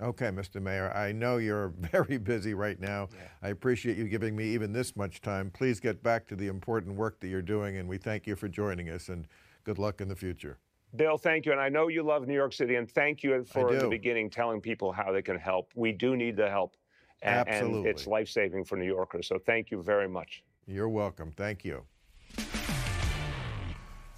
Okay, 0.00 0.26
Mr. 0.26 0.60
Mayor, 0.60 0.92
I 0.94 1.12
know 1.12 1.38
you're 1.38 1.68
very 1.92 2.18
busy 2.18 2.54
right 2.54 2.78
now. 2.78 3.08
Yeah. 3.12 3.28
I 3.42 3.48
appreciate 3.48 3.96
you 3.96 4.08
giving 4.08 4.36
me 4.36 4.44
even 4.46 4.72
this 4.72 4.94
much 4.96 5.20
time. 5.20 5.50
Please 5.50 5.80
get 5.80 6.02
back 6.02 6.26
to 6.28 6.36
the 6.36 6.48
important 6.48 6.96
work 6.96 7.20
that 7.20 7.28
you're 7.28 7.42
doing, 7.42 7.78
and 7.78 7.88
we 7.88 7.98
thank 7.98 8.26
you 8.26 8.36
for 8.36 8.48
joining 8.48 8.90
us, 8.90 9.08
and 9.08 9.26
good 9.64 9.78
luck 9.78 10.00
in 10.00 10.08
the 10.08 10.16
future. 10.16 10.58
Bill, 10.94 11.18
thank 11.18 11.46
you. 11.46 11.52
And 11.52 11.60
I 11.60 11.68
know 11.68 11.88
you 11.88 12.02
love 12.02 12.26
New 12.26 12.34
York 12.34 12.52
City, 12.52 12.76
and 12.76 12.90
thank 12.90 13.22
you 13.22 13.44
for 13.44 13.74
the 13.74 13.88
beginning 13.88 14.30
telling 14.30 14.60
people 14.60 14.92
how 14.92 15.12
they 15.12 15.22
can 15.22 15.38
help. 15.38 15.72
We 15.74 15.92
do 15.92 16.16
need 16.16 16.36
the 16.36 16.48
help. 16.48 16.76
And, 17.22 17.48
Absolutely. 17.48 17.78
And 17.78 17.86
it's 17.88 18.06
life 18.06 18.28
saving 18.28 18.64
for 18.64 18.76
New 18.76 18.86
Yorkers. 18.86 19.26
So 19.26 19.38
thank 19.38 19.70
you 19.70 19.82
very 19.82 20.08
much. 20.08 20.44
You're 20.66 20.88
welcome. 20.88 21.32
Thank 21.32 21.64
you. 21.64 21.84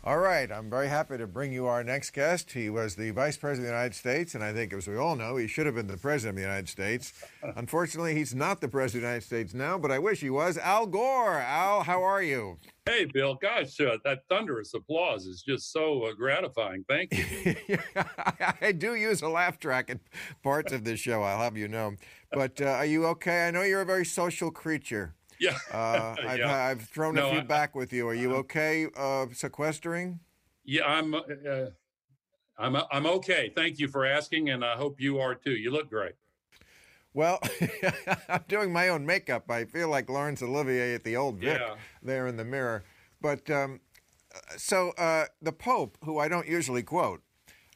All 0.05 0.19
right, 0.19 0.50
I'm 0.50 0.71
very 0.71 0.88
happy 0.88 1.19
to 1.19 1.26
bring 1.26 1.52
you 1.52 1.67
our 1.67 1.83
next 1.83 2.12
guest. 2.12 2.52
He 2.52 2.71
was 2.71 2.95
the 2.95 3.11
Vice 3.11 3.37
President 3.37 3.67
of 3.67 3.73
the 3.73 3.76
United 3.76 3.97
States, 3.97 4.35
and 4.37 4.45
I 4.45 4.52
think, 4.52 4.73
as 4.73 4.87
we 4.87 4.97
all 4.97 5.17
know, 5.17 5.37
he 5.37 5.49
should 5.49 5.67
have 5.67 5.75
been 5.75 5.88
the 5.88 5.97
President 5.97 6.31
of 6.31 6.37
the 6.37 6.49
United 6.49 6.69
States. 6.69 7.12
Unfortunately, 7.57 8.14
he's 8.14 8.33
not 8.33 8.61
the 8.61 8.69
President 8.69 8.99
of 8.99 9.02
the 9.02 9.09
United 9.09 9.26
States 9.26 9.55
now, 9.55 9.76
but 9.76 9.90
I 9.90 9.99
wish 9.99 10.21
he 10.21 10.31
was. 10.31 10.57
Al 10.57 10.87
Gore. 10.87 11.40
Al, 11.40 11.83
how 11.83 12.05
are 12.05 12.23
you? 12.23 12.59
Hey, 12.87 13.07
Bill. 13.07 13.35
Gosh, 13.35 13.81
uh, 13.81 13.99
that 14.05 14.21
thunderous 14.31 14.73
applause 14.73 15.26
is 15.26 15.43
just 15.43 15.73
so 15.73 16.05
uh, 16.05 16.12
gratifying. 16.12 16.85
Thank 16.88 17.12
you. 17.12 17.78
I 18.62 18.71
do 18.71 18.95
use 18.95 19.21
a 19.21 19.28
laugh 19.28 19.59
track 19.59 19.90
in 19.90 19.99
parts 20.45 20.73
of 20.73 20.85
this 20.85 21.00
show, 21.00 21.23
I'll 21.23 21.40
have 21.40 21.57
you 21.57 21.67
know. 21.67 21.97
But 22.31 22.61
uh, 22.62 22.67
are 22.67 22.87
you 22.87 23.05
okay? 23.07 23.49
I 23.49 23.50
know 23.50 23.62
you're 23.62 23.83
a 23.83 23.87
very 23.87 24.07
social 24.07 24.52
creature. 24.52 25.17
Yeah. 25.40 25.57
Uh, 25.73 26.16
I've, 26.26 26.38
yeah. 26.38 26.64
I've 26.64 26.83
thrown 26.83 27.14
no, 27.14 27.28
a 27.28 27.30
few 27.30 27.40
I, 27.40 27.45
back 27.45 27.76
with 27.76 27.92
you. 27.92 28.09
Are 28.09 28.14
you 28.14 28.35
okay 28.37 28.88
uh, 28.97 29.26
sequestering? 29.33 30.18
Yeah, 30.64 30.85
I'm. 30.85 31.14
Uh, 31.14 31.21
I'm. 32.59 32.76
I'm 32.90 33.07
okay. 33.07 33.52
Thank 33.54 33.78
you 33.78 33.87
for 33.87 34.04
asking, 34.04 34.50
and 34.50 34.64
I 34.64 34.75
hope 34.75 35.00
you 35.00 35.21
are 35.21 35.37
too. 35.37 35.52
You 35.52 35.71
look 35.71 35.90
great. 35.90 36.14
Well, 37.14 37.40
I'm 38.28 38.45
doing 38.49 38.73
my 38.73 38.88
own 38.88 39.07
makeup. 39.07 39.50
I 39.50 39.64
feel 39.64 39.88
like 39.88 40.11
Laurence 40.11 40.42
Olivier 40.42 40.95
at 40.95 41.04
the 41.04 41.16
old 41.16 41.38
Vic 41.38 41.59
yeah. 41.59 41.76
there 42.02 42.26
in 42.26 42.37
the 42.37 42.45
mirror. 42.45 42.85
But 43.21 43.50
um, 43.50 43.80
so 44.57 44.90
uh, 44.99 45.26
the 45.40 45.52
Pope, 45.52 45.99
who 46.04 46.18
I 46.18 46.28
don't 46.28 46.47
usually 46.47 46.83
quote, 46.83 47.23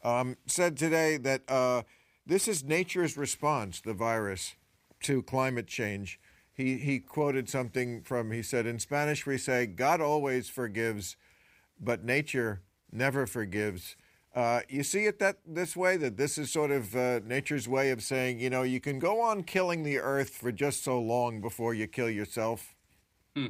um, 0.04 0.36
said 0.46 0.76
today 0.76 1.16
that 1.18 1.42
uh, 1.48 1.82
this 2.26 2.46
is 2.46 2.64
nature's 2.64 3.16
response, 3.16 3.80
the 3.80 3.94
virus, 3.94 4.54
to 5.02 5.22
climate 5.22 5.66
change 5.66 6.20
he, 6.54 6.78
he 6.78 6.98
quoted 6.98 7.48
something 7.48 8.02
from, 8.02 8.30
he 8.30 8.42
said, 8.42 8.66
in 8.66 8.78
Spanish 8.78 9.26
we 9.26 9.38
say, 9.38 9.66
God 9.66 10.00
always 10.00 10.48
forgives, 10.48 11.16
but 11.80 12.04
nature 12.04 12.62
never 12.90 13.26
forgives. 13.26 13.96
Uh, 14.34 14.60
you 14.68 14.82
see 14.82 15.04
it 15.04 15.18
that 15.18 15.38
this 15.46 15.76
way, 15.76 15.96
that 15.98 16.16
this 16.16 16.38
is 16.38 16.50
sort 16.50 16.70
of 16.70 16.96
uh, 16.96 17.20
nature's 17.26 17.68
way 17.68 17.90
of 17.90 18.02
saying, 18.02 18.40
you 18.40 18.48
know, 18.48 18.62
you 18.62 18.80
can 18.80 18.98
go 18.98 19.20
on 19.20 19.42
killing 19.42 19.82
the 19.82 19.98
earth 19.98 20.30
for 20.30 20.50
just 20.50 20.82
so 20.82 20.98
long 21.00 21.40
before 21.40 21.74
you 21.74 21.86
kill 21.86 22.08
yourself? 22.08 22.74
Hmm. 23.36 23.48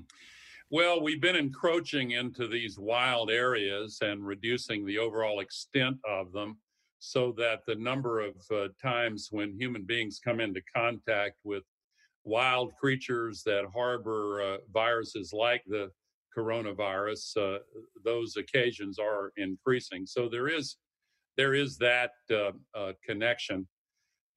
Well, 0.71 1.03
we've 1.03 1.21
been 1.21 1.37
encroaching 1.37 2.13
into 2.13 2.49
these 2.49 2.79
wild 2.79 3.31
areas 3.31 3.99
and 4.01 4.27
reducing 4.27 4.87
the 4.87 4.99
overall 4.99 5.41
extent 5.41 5.99
of 6.09 6.33
them 6.33 6.57
so 6.99 7.33
that 7.37 7.61
the 7.67 7.75
number 7.75 8.21
of 8.21 8.35
uh, 8.51 8.69
times 8.81 9.29
when 9.31 9.59
human 9.59 9.83
beings 9.83 10.21
come 10.25 10.41
into 10.41 10.63
contact 10.75 11.37
with 11.45 11.65
wild 12.25 12.75
creatures 12.77 13.43
that 13.45 13.65
harbor 13.73 14.43
uh, 14.43 14.57
viruses 14.73 15.33
like 15.33 15.63
the 15.67 15.91
coronavirus, 16.37 17.37
uh, 17.37 17.59
those 18.05 18.37
occasions 18.37 18.99
are 18.99 19.33
increasing. 19.37 20.07
So 20.07 20.29
there 20.29 20.49
is 20.49 20.77
there 21.37 21.55
is 21.55 21.79
that 21.79 22.13
uh, 22.31 22.53
uh 22.75 22.93
connection. 23.05 23.67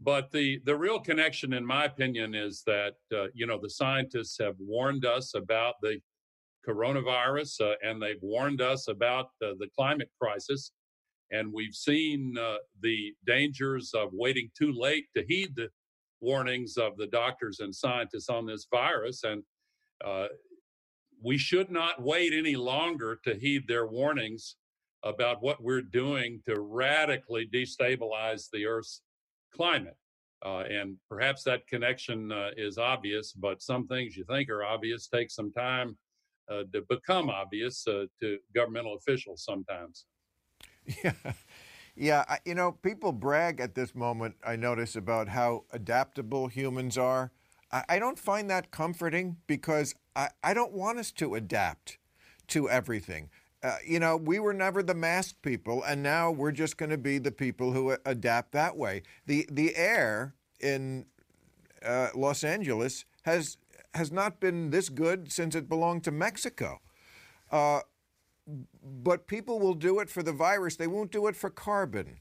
But 0.01 0.31
the 0.31 0.59
the 0.65 0.75
real 0.75 0.99
connection, 0.99 1.53
in 1.53 1.65
my 1.65 1.85
opinion, 1.85 2.35
is 2.35 2.63
that 2.65 2.95
uh, 3.13 3.27
you 3.33 3.47
know 3.47 3.59
the 3.61 3.69
scientists 3.69 4.37
have 4.39 4.55
warned 4.59 5.05
us 5.05 5.35
about 5.35 5.75
the 5.81 5.99
coronavirus 6.67 7.61
uh, 7.61 7.75
and 7.83 8.01
they've 8.01 8.21
warned 8.21 8.59
us 8.59 8.87
about 8.87 9.27
the 9.39 9.67
climate 9.77 10.09
crisis. 10.19 10.71
And 11.31 11.53
we've 11.53 11.73
seen 11.73 12.35
the 12.81 13.11
dangers 13.25 13.91
of 13.93 14.09
waiting 14.13 14.49
too 14.57 14.73
late 14.73 15.05
to 15.15 15.23
heed 15.27 15.55
the 15.55 15.69
warnings 16.25 16.77
of 16.77 16.97
the 16.97 17.07
doctors 17.07 17.59
and 17.59 17.73
scientists 17.73 18.29
on 18.29 18.45
this 18.45 18.67
virus. 18.71 19.23
And 19.23 19.43
uh, 20.03 20.27
we 21.23 21.37
should 21.37 21.71
not 21.71 22.01
wait 22.01 22.33
any 22.33 22.55
longer 22.55 23.19
to 23.23 23.35
heed 23.35 23.67
their 23.67 23.87
warnings 23.87 24.55
about 25.03 25.41
what 25.41 25.63
we're 25.63 25.81
doing 25.81 26.41
to 26.47 26.59
radically 26.59 27.47
destabilize 27.53 28.49
the 28.51 28.65
Earth's 28.65 29.01
climate. 29.53 29.97
Uh, 30.45 30.63
and 30.69 30.97
perhaps 31.09 31.43
that 31.43 31.65
connection 31.67 32.31
uh, 32.31 32.49
is 32.57 32.77
obvious, 32.77 33.31
but 33.31 33.61
some 33.61 33.87
things 33.87 34.17
you 34.17 34.25
think 34.25 34.49
are 34.49 34.63
obvious 34.63 35.07
take 35.07 35.31
some 35.31 35.51
time 35.51 35.97
uh, 36.51 36.63
to 36.73 36.83
become 36.89 37.29
obvious 37.29 37.87
uh, 37.87 38.05
to 38.19 38.37
governmental 38.53 38.95
officials 38.95 39.43
sometimes. 39.43 40.05
Yeah. 41.03 41.13
Yeah, 41.95 42.25
I, 42.27 42.39
you 42.45 42.55
know, 42.55 42.73
people 42.73 43.11
brag 43.11 43.59
at 43.59 43.75
this 43.75 43.95
moment, 43.95 44.35
I 44.45 44.55
notice, 44.55 44.95
about 44.95 45.29
how 45.29 45.63
adaptable 45.71 46.47
humans 46.47 46.97
are. 46.97 47.31
I, 47.71 47.83
I 47.89 47.99
don't 47.99 48.19
find 48.19 48.49
that 48.49 48.71
comforting 48.71 49.37
because 49.47 49.95
I, 50.15 50.29
I 50.43 50.53
don't 50.53 50.73
want 50.73 50.99
us 50.99 51.11
to 51.13 51.35
adapt 51.35 51.97
to 52.47 52.69
everything. 52.69 53.29
Uh, 53.63 53.77
you 53.85 53.99
know, 53.99 54.17
we 54.17 54.39
were 54.39 54.53
never 54.53 54.83
the 54.83 54.93
masked 54.93 55.41
people, 55.41 55.83
and 55.83 56.03
now 56.03 56.29
we're 56.31 56.51
just 56.51 56.77
going 56.77 56.89
to 56.89 56.97
be 56.97 57.17
the 57.17 57.31
people 57.31 57.71
who 57.71 57.95
adapt 58.05 58.51
that 58.51 58.77
way. 58.77 59.01
The 59.25 59.47
the 59.49 59.75
air 59.75 60.35
in 60.59 61.05
uh, 61.85 62.09
Los 62.15 62.43
Angeles 62.43 63.05
has 63.23 63.57
has 63.93 64.11
not 64.11 64.39
been 64.39 64.69
this 64.71 64.89
good 64.89 65.31
since 65.31 65.55
it 65.55 65.69
belonged 65.69 66.03
to 66.05 66.11
Mexico. 66.11 66.79
Uh, 67.51 67.81
but 68.83 69.27
people 69.27 69.59
will 69.59 69.73
do 69.73 69.99
it 69.99 70.09
for 70.09 70.23
the 70.23 70.33
virus; 70.33 70.75
they 70.75 70.87
won't 70.87 71.11
do 71.11 71.27
it 71.27 71.35
for 71.35 71.49
carbon. 71.49 72.17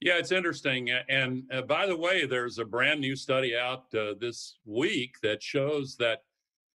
Yeah, 0.00 0.18
it's 0.18 0.32
interesting. 0.32 0.90
And 1.08 1.42
uh, 1.52 1.62
by 1.62 1.86
the 1.86 1.96
way, 1.96 2.24
there's 2.24 2.58
a 2.58 2.64
brand 2.64 3.00
new 3.00 3.16
study 3.16 3.56
out 3.56 3.92
uh, 3.94 4.14
this 4.20 4.58
week 4.64 5.16
that 5.22 5.42
shows 5.42 5.96
that 5.96 6.22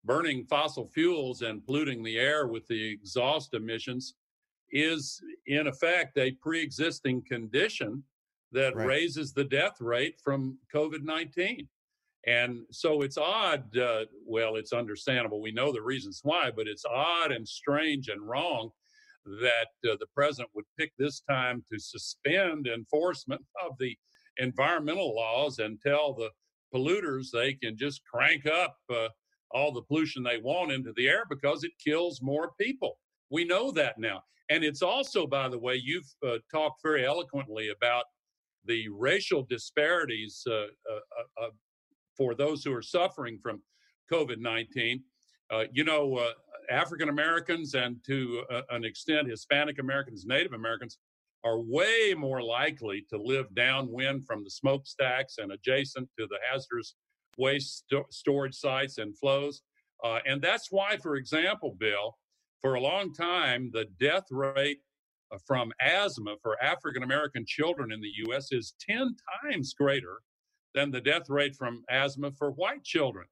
burning 0.04 0.46
fossil 0.46 0.88
fuels 0.88 1.42
and 1.42 1.66
polluting 1.66 2.04
the 2.04 2.18
air 2.18 2.48
with 2.48 2.68
the 2.68 2.92
exhaust 2.92 3.54
emissions 3.54 4.16
is, 4.72 5.22
in 5.48 5.68
effect, 5.68 6.18
a 6.18 6.32
pre 6.32 6.62
existing 6.62 7.22
condition 7.22 8.04
that 8.52 8.76
right. 8.76 8.88
raises 8.88 9.32
the 9.32 9.44
death 9.46 9.80
rate 9.80 10.20
from 10.22 10.58
COVID 10.74 11.04
19. 11.04 11.68
And 12.26 12.62
so 12.72 13.02
it's 13.02 13.18
odd. 13.18 13.78
Uh, 13.78 14.06
well, 14.26 14.56
it's 14.56 14.74
understandable. 14.74 15.42
We 15.42 15.52
know 15.52 15.74
the 15.74 15.82
reasons 15.82 16.22
why, 16.24 16.52
but 16.56 16.68
it's 16.68 16.86
odd 16.86 17.32
and 17.32 17.48
strange 17.48 18.08
and 18.08 18.28
wrong 18.28 18.70
that 19.26 19.90
uh, 19.90 19.96
the 20.00 20.08
president 20.14 20.50
would 20.54 20.66
pick 20.78 20.92
this 20.98 21.22
time 21.22 21.64
to 21.72 21.80
suspend 21.80 22.68
enforcement 22.68 23.42
of 23.66 23.74
the 23.80 23.96
environmental 24.38 25.16
laws 25.16 25.60
and 25.60 25.80
tell 25.82 26.14
the 26.14 26.30
polluters 26.74 27.28
they 27.32 27.54
can 27.54 27.78
just 27.78 28.02
crank 28.06 28.46
up 28.46 28.78
uh, 28.94 29.08
all 29.52 29.72
the 29.72 29.84
pollution 29.84 30.24
they 30.24 30.40
want 30.40 30.72
into 30.72 30.94
the 30.96 31.08
air 31.08 31.24
because 31.30 31.64
it 31.64 31.72
kills 31.84 32.22
more 32.22 32.52
people. 32.60 32.98
We 33.30 33.46
know 33.46 33.72
that 33.72 34.00
now. 34.00 34.24
And 34.50 34.64
it's 34.64 34.82
also, 34.82 35.26
by 35.28 35.48
the 35.50 35.60
way, 35.60 35.76
you've 35.76 36.12
uh, 36.26 36.38
talked 36.52 36.82
very 36.84 37.06
eloquently 37.06 37.70
about 37.70 38.06
the 38.66 38.88
racial 38.90 39.44
disparities 39.44 40.44
uh, 40.48 40.54
uh, 40.54 41.42
uh, 41.42 41.50
for 42.16 42.36
those 42.36 42.64
who 42.64 42.74
are 42.74 42.82
suffering 42.82 43.40
from 43.42 43.62
COVID 44.12 44.40
19. 44.40 45.04
you 45.72 45.84
know, 45.84 46.32
African 46.70 47.10
Americans 47.10 47.74
and 47.74 47.98
to 48.06 48.44
an 48.70 48.84
extent 48.86 49.30
Hispanic 49.30 49.80
Americans, 49.80 50.26
Native 50.26 50.54
Americans 50.54 50.98
are 51.44 51.60
way 51.60 52.14
more 52.18 52.42
likely 52.42 53.06
to 53.10 53.18
live 53.18 53.54
downwind 53.54 54.26
from 54.26 54.44
the 54.44 54.50
smokestacks 54.50 55.38
and 55.38 55.52
adjacent 55.52 56.10
to 56.18 56.26
the 56.28 56.38
hazardous 56.50 56.96
waste 57.38 57.84
st- 57.90 58.14
storage 58.14 58.56
sites 58.56 58.98
and 58.98 59.18
flows. 59.18 59.62
Uh, 60.04 60.20
and 60.26 60.42
that's 60.42 60.72
why, 60.72 60.98
for 60.98 61.16
example, 61.16 61.76
Bill, 61.78 62.18
for 62.62 62.76
a 62.76 62.82
long 62.82 63.14
time, 63.14 63.70
the 63.74 63.86
death 64.00 64.26
rate 64.32 64.80
uh, 65.32 65.38
from 65.46 65.72
asthma 65.82 66.36
for 66.42 66.62
African 66.64 67.04
American 67.04 67.46
children 67.46 67.92
in 67.92 68.00
the 68.00 68.12
U.S. 68.28 68.52
is 68.52 68.74
10 68.90 69.16
times 69.44 69.74
greater 69.74 70.20
than 70.74 70.92
the 70.92 71.02
death 71.02 71.30
rate 71.30 71.56
from 71.56 71.84
asthma 71.90 72.32
for 72.32 72.52
white 72.52 72.84
children. 72.84 73.26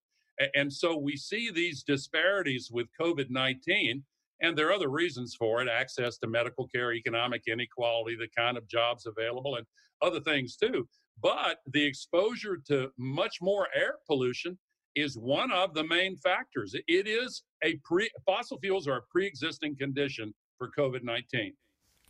And 0.56 0.72
so 0.72 0.98
we 0.98 1.18
see 1.18 1.52
these 1.52 1.84
disparities 1.84 2.70
with 2.72 2.88
COVID 3.00 3.30
19, 3.30 4.04
and 4.42 4.58
there 4.58 4.70
are 4.70 4.74
other 4.74 4.90
reasons 4.90 5.36
for 5.36 5.62
it 5.62 5.70
access 5.70 6.18
to 6.18 6.28
medical 6.28 6.68
care, 6.68 6.94
economic 6.94 7.44
inequality, 7.48 8.16
the 8.16 8.30
kind 8.36 8.58
of 8.58 8.68
jobs 8.68 9.06
available, 9.06 9.56
and 9.56 9.66
other 10.02 10.20
things 10.20 10.56
too. 10.56 10.88
But 11.22 11.60
the 11.68 11.84
exposure 11.84 12.58
to 12.68 12.90
much 12.98 13.38
more 13.42 13.68
air 13.76 13.96
pollution 14.08 14.58
is 14.96 15.18
one 15.18 15.52
of 15.52 15.74
the 15.74 15.84
main 15.84 16.18
factors. 16.18 16.74
It 16.88 17.08
is 17.08 17.44
a 17.64 17.76
pre 17.84 18.10
fossil 18.26 18.58
fuels 18.60 18.88
are 18.88 18.98
a 18.98 19.02
pre-existing 19.12 19.78
condition 19.78 20.34
for 20.58 20.72
COVID-19. 20.78 21.54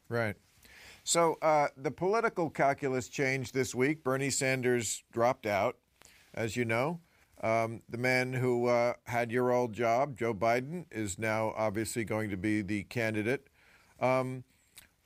Right. 0.10 0.36
So 1.04 1.38
uh, 1.42 1.68
the 1.76 1.92
political 1.92 2.50
calculus 2.50 3.08
changed 3.10 3.54
this 3.54 3.74
week. 3.74 4.04
Bernie 4.04 4.30
Sanders 4.30 5.04
dropped 5.12 5.46
out, 5.46 5.78
as 6.34 6.56
you 6.56 6.66
know. 6.66 7.00
Um, 7.44 7.82
the 7.90 7.98
man 7.98 8.34
who 8.34 8.68
uh, 8.68 8.94
had 9.06 9.32
your 9.32 9.52
old 9.52 9.74
job, 9.74 10.16
Joe 10.16 10.34
Biden, 10.34 10.86
is 10.92 11.18
now 11.18 11.54
obviously 11.58 12.04
going 12.06 12.30
to 12.30 12.38
be 12.38 12.62
the 12.62 12.84
candidate. 12.84 13.48
Um, 14.00 14.44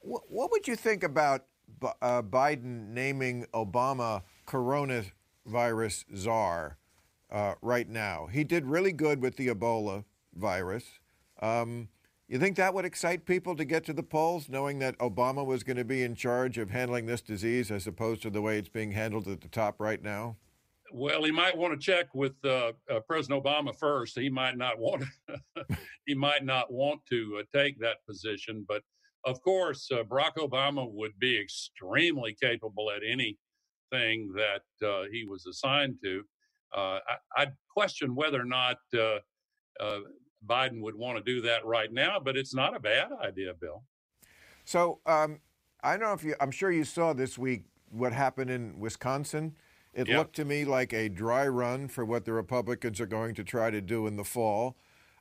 wh- 0.02 0.30
what 0.30 0.52
would 0.52 0.68
you 0.68 0.76
think 0.76 1.04
about 1.04 1.46
uh, 2.02 2.22
Biden 2.22 2.90
naming 2.90 3.46
Obama 3.54 4.24
coronavirus 4.48 6.06
czar 6.16 6.78
uh, 7.32 7.56
right 7.62 7.90
now. 7.90 8.28
He 8.28 8.44
did 8.44 8.66
really 8.66 8.92
good 8.92 9.22
with 9.22 9.36
the 9.38 9.48
Ebola 9.48 10.06
virus. 10.34 10.86
Um, 11.42 11.90
you 12.28 12.40
think 12.40 12.58
that 12.58 12.74
would 12.74 12.86
excite 12.86 13.26
people 13.26 13.56
to 13.56 13.66
get 13.66 13.86
to 13.86 13.94
the 13.94 14.04
polls, 14.04 14.50
knowing 14.50 14.80
that 14.80 14.98
Obama 14.98 15.46
was 15.46 15.64
going 15.64 15.78
to 15.78 15.86
be 15.86 16.04
in 16.04 16.16
charge 16.16 16.58
of 16.58 16.70
handling 16.70 17.06
this 17.06 17.22
disease 17.22 17.72
as 17.72 17.86
opposed 17.86 18.22
to 18.24 18.30
the 18.30 18.42
way 18.42 18.58
it's 18.58 18.70
being 18.70 18.92
handled 18.92 19.28
at 19.28 19.42
the 19.42 19.48
top 19.48 19.76
right 19.80 20.02
now? 20.02 20.38
Well, 20.92 21.24
he 21.24 21.32
might 21.32 21.58
want 21.58 21.74
to 21.74 21.80
check 21.80 22.14
with 22.14 22.34
uh, 22.44 22.72
uh, 22.90 23.00
President 23.08 23.44
Obama 23.44 23.78
first. 23.78 24.18
He 24.18 24.30
might 24.30 24.58
not 24.58 24.80
want 24.80 25.04
to, 25.28 25.66
he 26.06 26.16
might 26.16 26.46
not 26.46 26.72
want 26.72 27.02
to 27.10 27.40
uh, 27.42 27.58
take 27.58 27.80
that 27.80 27.98
position, 28.08 28.66
but 28.68 28.82
of 29.26 29.42
course, 29.42 29.90
uh, 29.92 30.04
Barack 30.04 30.36
Obama 30.38 30.90
would 30.90 31.18
be 31.20 31.40
extremely 31.40 32.36
capable 32.40 32.92
at 32.92 33.02
anything 33.04 34.32
that 34.36 34.88
uh, 34.88 35.06
he 35.12 35.26
was 35.26 35.46
assigned 35.48 35.98
to. 36.04 36.24
Uh, 36.76 37.00
I, 37.36 37.46
would 37.46 37.54
question 37.74 38.16
whether 38.16 38.40
or 38.40 38.46
not 38.46 38.78
uh, 38.94 39.18
uh, 39.80 40.00
Biden 40.46 40.82
would 40.82 40.96
want 40.96 41.18
to 41.18 41.24
do 41.24 41.42
that 41.42 41.66
right 41.66 41.92
now, 41.92 42.20
but 42.20 42.38
it's 42.38 42.54
not 42.54 42.76
a 42.76 42.80
bad 42.80 43.10
idea, 43.22 43.54
Bill. 43.54 43.84
So 44.64 45.00
um, 45.06 45.40
I 45.84 45.92
don't 45.92 46.02
know 46.02 46.14
if 46.14 46.24
you, 46.24 46.36
I'm 46.40 46.52
sure 46.52 46.72
you 46.72 46.84
saw 46.84 47.14
this 47.14 47.38
week 47.38 47.64
what 47.92 48.14
happened 48.14 48.50
in 48.50 48.80
Wisconsin. 48.80 49.56
It 49.94 50.10
looked 50.10 50.36
to 50.36 50.46
me 50.46 50.66
like 50.66 50.94
a 50.94 51.08
dry 51.08 51.48
run 51.48 51.88
for 51.88 52.04
what 52.04 52.26
the 52.26 52.34
Republicans 52.34 53.00
are 53.00 53.06
going 53.06 53.34
to 53.36 53.46
try 53.46 53.72
to 53.72 53.80
do 53.80 54.08
in 54.08 54.18
the 54.18 54.26
fall, 54.26 54.76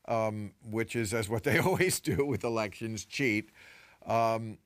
um, 0.09 0.53
which 0.69 0.97
is, 0.97 1.15
as 1.15 1.29
what 1.29 1.45
they 1.45 1.59
always 1.61 2.01
do 2.01 2.27
with 2.27 2.43
elections, 2.43 3.05
cheat. 3.05 3.51
Um, 4.05 4.59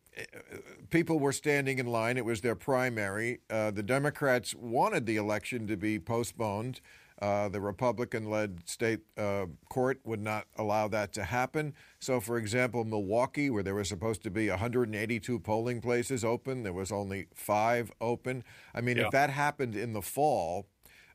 people 0.88 1.18
were 1.18 1.32
standing 1.32 1.78
in 1.78 1.86
line. 1.86 2.16
It 2.16 2.24
was 2.24 2.40
their 2.40 2.54
primary. 2.54 3.40
Uh, 3.50 3.70
the 3.70 3.82
Democrats 3.82 4.54
wanted 4.54 5.04
the 5.04 5.16
election 5.16 5.66
to 5.66 5.76
be 5.76 5.98
postponed. 5.98 6.80
Uh, 7.20 7.48
the 7.48 7.60
Republican 7.60 8.30
led 8.30 8.60
state 8.68 9.00
uh, 9.16 9.46
court 9.68 9.98
would 10.04 10.20
not 10.20 10.46
allow 10.56 10.86
that 10.86 11.12
to 11.12 11.24
happen. 11.24 11.74
So, 11.98 12.20
for 12.20 12.38
example, 12.38 12.84
Milwaukee, 12.84 13.50
where 13.50 13.64
there 13.64 13.74
were 13.74 13.84
supposed 13.84 14.22
to 14.22 14.30
be 14.30 14.48
182 14.48 15.40
polling 15.40 15.80
places 15.80 16.24
open, 16.24 16.62
there 16.62 16.72
was 16.72 16.92
only 16.92 17.26
five 17.34 17.90
open. 18.00 18.44
I 18.72 18.82
mean, 18.82 18.98
yeah. 18.98 19.06
if 19.06 19.10
that 19.10 19.30
happened 19.30 19.74
in 19.74 19.94
the 19.94 20.02
fall, 20.02 20.66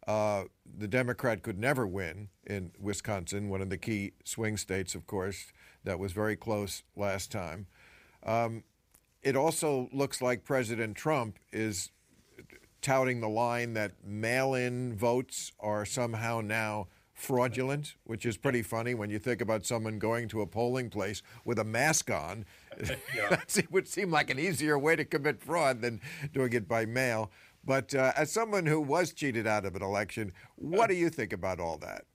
uh, 0.05 0.43
the 0.77 0.89
Democrat 0.89 1.41
could 1.41 1.57
never 1.57 1.87
win 1.87 2.27
in 2.45 2.71
Wisconsin, 2.77 3.47
one 3.47 3.61
of 3.61 3.69
the 3.69 3.77
key 3.77 4.11
swing 4.25 4.57
states, 4.57 4.95
of 4.95 5.07
course, 5.07 5.53
that 5.85 5.99
was 5.99 6.11
very 6.11 6.35
close 6.35 6.83
last 6.97 7.31
time. 7.31 7.67
Um, 8.25 8.63
it 9.21 9.37
also 9.37 9.87
looks 9.93 10.21
like 10.21 10.43
President 10.43 10.97
Trump 10.97 11.39
is 11.53 11.91
touting 12.83 13.21
the 13.21 13.29
line 13.29 13.73
that 13.73 13.93
mail 14.05 14.53
in 14.53 14.95
votes 14.95 15.51
are 15.59 15.85
somehow 15.85 16.41
now 16.41 16.87
fraudulent, 17.13 17.95
which 18.03 18.25
is 18.25 18.37
pretty 18.37 18.61
funny 18.61 18.93
when 18.93 19.09
you 19.09 19.17
think 19.17 19.41
about 19.41 19.65
someone 19.65 19.97
going 19.97 20.27
to 20.27 20.41
a 20.41 20.47
polling 20.47 20.89
place 20.89 21.23
with 21.45 21.57
a 21.57 21.63
mask 21.63 22.11
on. 22.11 22.45
That 23.29 23.67
would 23.71 23.87
seem 23.87 24.09
like 24.09 24.31
an 24.31 24.39
easier 24.39 24.79
way 24.79 24.95
to 24.95 25.05
commit 25.05 25.43
fraud 25.43 25.81
than 25.81 26.01
doing 26.33 26.53
it 26.53 26.67
by 26.67 26.85
mail. 26.85 27.31
But 27.63 27.93
uh, 27.93 28.11
as 28.17 28.31
someone 28.31 28.65
who 28.65 28.81
was 28.81 29.13
cheated 29.13 29.45
out 29.45 29.65
of 29.65 29.75
an 29.75 29.83
election, 29.83 30.33
what 30.55 30.89
do 30.89 30.95
you 30.95 31.09
think 31.09 31.31
about 31.31 31.59
all 31.59 31.77
that? 31.77 32.05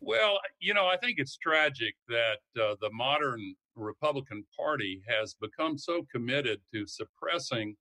Well, 0.00 0.38
you 0.58 0.72
know, 0.72 0.86
I 0.86 0.96
think 0.96 1.18
it's 1.18 1.36
tragic 1.36 1.94
that 2.08 2.38
uh, 2.60 2.76
the 2.80 2.90
modern 2.92 3.54
Republican 3.76 4.44
Party 4.56 5.02
has 5.06 5.34
become 5.34 5.76
so 5.76 6.06
committed 6.10 6.60
to 6.72 6.86
suppressing 6.86 7.76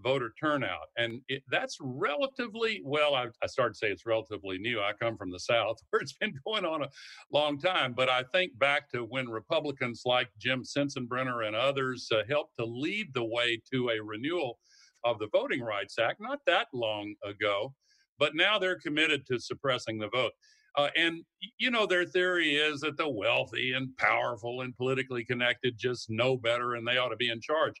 voter 0.00 0.32
turnout. 0.38 0.88
And 0.96 1.20
it, 1.28 1.42
that's 1.50 1.78
relatively, 1.80 2.82
well, 2.84 3.14
I, 3.14 3.26
I 3.42 3.46
started 3.46 3.74
to 3.74 3.78
say 3.78 3.88
it's 3.88 4.06
relatively 4.06 4.58
new. 4.58 4.80
I 4.80 4.92
come 4.92 5.16
from 5.16 5.30
the 5.30 5.40
South 5.40 5.76
where 5.90 6.00
it's 6.00 6.14
been 6.14 6.34
going 6.44 6.64
on 6.64 6.82
a 6.82 6.88
long 7.32 7.58
time. 7.58 7.94
But 7.94 8.08
I 8.08 8.24
think 8.32 8.58
back 8.58 8.90
to 8.90 9.00
when 9.00 9.28
Republicans 9.28 10.02
like 10.04 10.28
Jim 10.38 10.62
Sensenbrenner 10.62 11.46
and 11.46 11.56
others 11.56 12.08
uh, 12.12 12.22
helped 12.28 12.56
to 12.58 12.64
lead 12.64 13.12
the 13.14 13.24
way 13.24 13.60
to 13.72 13.90
a 13.90 14.02
renewal 14.02 14.58
of 15.04 15.18
the 15.18 15.28
Voting 15.32 15.62
Rights 15.62 15.98
Act 15.98 16.20
not 16.20 16.40
that 16.46 16.68
long 16.72 17.14
ago. 17.24 17.74
But 18.18 18.34
now 18.34 18.58
they're 18.58 18.78
committed 18.78 19.26
to 19.26 19.38
suppressing 19.38 19.98
the 19.98 20.08
vote. 20.08 20.32
Uh, 20.76 20.88
and, 20.96 21.24
you 21.58 21.70
know, 21.70 21.86
their 21.86 22.04
theory 22.04 22.56
is 22.56 22.80
that 22.80 22.98
the 22.98 23.08
wealthy 23.08 23.72
and 23.72 23.96
powerful 23.96 24.60
and 24.60 24.76
politically 24.76 25.24
connected 25.24 25.78
just 25.78 26.10
know 26.10 26.36
better 26.36 26.74
and 26.74 26.86
they 26.86 26.98
ought 26.98 27.08
to 27.08 27.16
be 27.16 27.30
in 27.30 27.40
charge. 27.40 27.80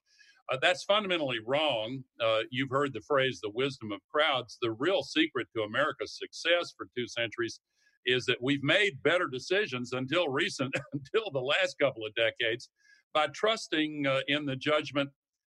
Uh, 0.50 0.56
that's 0.62 0.84
fundamentally 0.84 1.38
wrong. 1.44 2.02
Uh, 2.20 2.40
you've 2.50 2.70
heard 2.70 2.92
the 2.92 3.00
phrase 3.00 3.40
the 3.40 3.50
wisdom 3.50 3.90
of 3.90 4.00
crowds. 4.12 4.58
The 4.62 4.70
real 4.72 5.02
secret 5.02 5.48
to 5.54 5.62
America's 5.62 6.16
success 6.16 6.72
for 6.76 6.86
two 6.96 7.08
centuries 7.08 7.60
is 8.06 8.24
that 8.26 8.38
we've 8.40 8.62
made 8.62 9.02
better 9.02 9.26
decisions 9.26 9.92
until 9.92 10.28
recent, 10.28 10.72
until 10.92 11.30
the 11.32 11.40
last 11.40 11.78
couple 11.80 12.06
of 12.06 12.14
decades, 12.14 12.68
by 13.12 13.26
trusting 13.28 14.06
uh, 14.06 14.20
in 14.28 14.46
the 14.46 14.56
judgment 14.56 15.10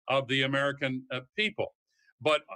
of 0.08 0.28
the 0.28 0.42
American 0.42 1.02
uh, 1.12 1.20
people. 1.36 1.74
But 2.20 2.42
uh, 2.42 2.54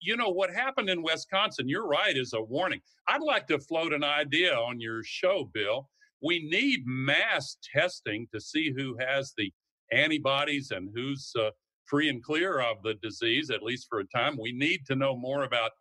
you 0.00 0.16
know 0.16 0.28
what 0.28 0.50
happened 0.50 0.88
in 0.88 1.02
Wisconsin, 1.02 1.68
you're 1.68 1.88
right, 1.88 2.16
is 2.16 2.34
a 2.34 2.42
warning. 2.42 2.80
I'd 3.08 3.22
like 3.22 3.46
to 3.48 3.58
float 3.58 3.92
an 3.92 4.04
idea 4.04 4.54
on 4.54 4.80
your 4.80 5.02
show, 5.02 5.50
Bill. 5.52 5.88
We 6.22 6.48
need 6.48 6.80
mass 6.84 7.56
testing 7.74 8.28
to 8.32 8.40
see 8.40 8.72
who 8.76 8.96
has 9.00 9.32
the 9.36 9.52
antibodies 9.90 10.70
and 10.70 10.90
who's 10.94 11.32
uh, 11.38 11.50
free 11.90 12.08
and 12.08 12.22
clear 12.22 12.60
of 12.60 12.82
the 12.84 12.94
disease, 13.02 13.50
at 13.50 13.64
least 13.64 13.88
for 13.90 13.98
a 13.98 14.06
time. 14.06 14.38
We 14.40 14.52
need 14.52 14.86
to 14.86 14.94
know 14.94 15.16
more 15.16 15.42
about 15.42 15.72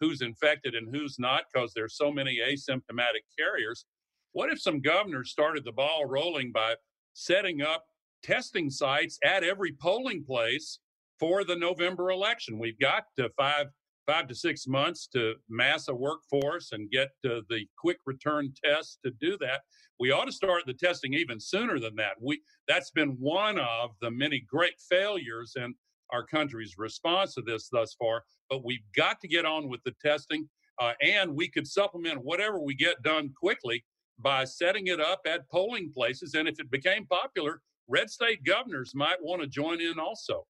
who's 0.00 0.22
infected 0.22 0.74
and 0.74 0.88
who's 0.94 1.18
not 1.18 1.44
because 1.52 1.72
there's 1.74 1.96
so 1.96 2.10
many 2.10 2.38
asymptomatic 2.38 3.24
carriers. 3.38 3.84
What 4.32 4.50
if 4.50 4.60
some 4.60 4.80
governors 4.80 5.30
started 5.30 5.64
the 5.64 5.72
ball 5.72 6.06
rolling 6.06 6.52
by 6.52 6.76
setting 7.12 7.60
up 7.60 7.84
testing 8.22 8.70
sites 8.70 9.18
at 9.24 9.44
every 9.44 9.72
polling 9.72 10.24
place 10.24 10.78
for 11.20 11.44
the 11.44 11.56
November 11.56 12.10
election? 12.10 12.58
We've 12.58 12.78
got 12.78 13.04
to 13.18 13.28
five 13.36 13.66
five 14.08 14.26
to 14.26 14.34
six 14.34 14.66
months 14.66 15.06
to 15.06 15.34
mass 15.50 15.88
a 15.88 15.94
workforce 15.94 16.72
and 16.72 16.90
get 16.90 17.10
the 17.22 17.42
quick 17.76 17.98
return 18.06 18.52
tests 18.64 18.98
to 19.04 19.12
do 19.20 19.36
that. 19.38 19.60
We 20.00 20.12
ought 20.12 20.24
to 20.24 20.32
start 20.32 20.62
the 20.66 20.72
testing 20.72 21.12
even 21.12 21.38
sooner 21.38 21.78
than 21.78 21.94
that. 21.96 22.12
We 22.20 22.40
that's 22.66 22.90
been 22.90 23.16
one 23.20 23.58
of 23.58 23.90
the 24.00 24.10
many 24.10 24.40
great 24.48 24.80
failures 24.88 25.52
in 25.56 25.74
our 26.10 26.24
country's 26.24 26.78
response 26.78 27.34
to 27.34 27.42
this 27.42 27.68
thus 27.70 27.94
far. 27.98 28.24
But 28.48 28.64
we've 28.64 28.84
got 28.96 29.20
to 29.20 29.28
get 29.28 29.44
on 29.44 29.68
with 29.68 29.82
the 29.84 29.94
testing, 30.02 30.48
uh, 30.80 30.92
and 31.02 31.34
we 31.34 31.48
could 31.48 31.66
supplement 31.66 32.24
whatever 32.24 32.60
we 32.60 32.74
get 32.74 33.02
done 33.02 33.30
quickly 33.38 33.84
by 34.18 34.44
setting 34.44 34.86
it 34.86 35.00
up 35.00 35.20
at 35.26 35.48
polling 35.50 35.92
places. 35.92 36.34
And 36.34 36.48
if 36.48 36.58
it 36.58 36.70
became 36.70 37.06
popular, 37.06 37.60
red 37.88 38.08
state 38.08 38.42
governors 38.42 38.94
might 38.94 39.22
want 39.22 39.42
to 39.42 39.48
join 39.48 39.82
in 39.82 39.98
also. 39.98 40.46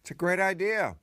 It's 0.00 0.10
a 0.10 0.14
great 0.14 0.40
idea. 0.40 0.96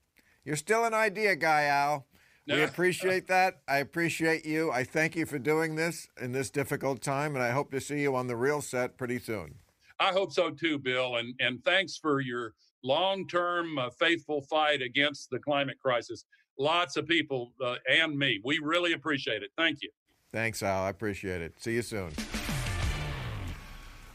You're 0.50 0.56
still 0.56 0.84
an 0.84 0.96
idea 0.96 1.36
guy, 1.36 1.66
Al. 1.66 2.08
We 2.48 2.64
appreciate 2.64 3.28
that. 3.28 3.62
I 3.68 3.78
appreciate 3.78 4.48
you. 4.48 4.72
I 4.72 4.84
thank 4.84 5.16
you 5.16 5.28
for 5.28 5.38
doing 5.38 5.76
this 5.76 6.08
in 6.20 6.32
this 6.32 6.50
difficult 6.50 7.04
time, 7.04 7.36
and 7.36 7.44
I 7.44 7.52
hope 7.52 7.70
to 7.70 7.80
see 7.80 8.02
you 8.02 8.16
on 8.16 8.26
the 8.26 8.36
real 8.36 8.60
set 8.60 8.98
pretty 8.98 9.20
soon. 9.20 9.54
I 10.00 10.12
hope 10.12 10.32
so 10.32 10.50
too, 10.50 10.80
Bill. 10.80 11.18
And 11.18 11.36
and 11.40 11.64
thanks 11.64 11.98
for 11.98 12.20
your 12.20 12.56
long-term 12.84 13.78
uh, 13.78 13.92
faithful 13.92 14.42
fight 14.42 14.82
against 14.82 15.30
the 15.30 15.38
climate 15.38 15.78
crisis. 15.80 16.26
Lots 16.58 16.98
of 16.98 17.08
people 17.08 17.54
uh, 17.64 17.76
and 17.88 18.18
me. 18.18 18.42
We 18.44 18.58
really 18.58 18.94
appreciate 18.94 19.44
it. 19.44 19.52
Thank 19.56 19.84
you. 19.84 19.92
Thanks, 20.32 20.64
Al. 20.64 20.82
I 20.82 20.90
appreciate 20.90 21.44
it. 21.44 21.54
See 21.62 21.74
you 21.74 21.84
soon. 21.84 22.12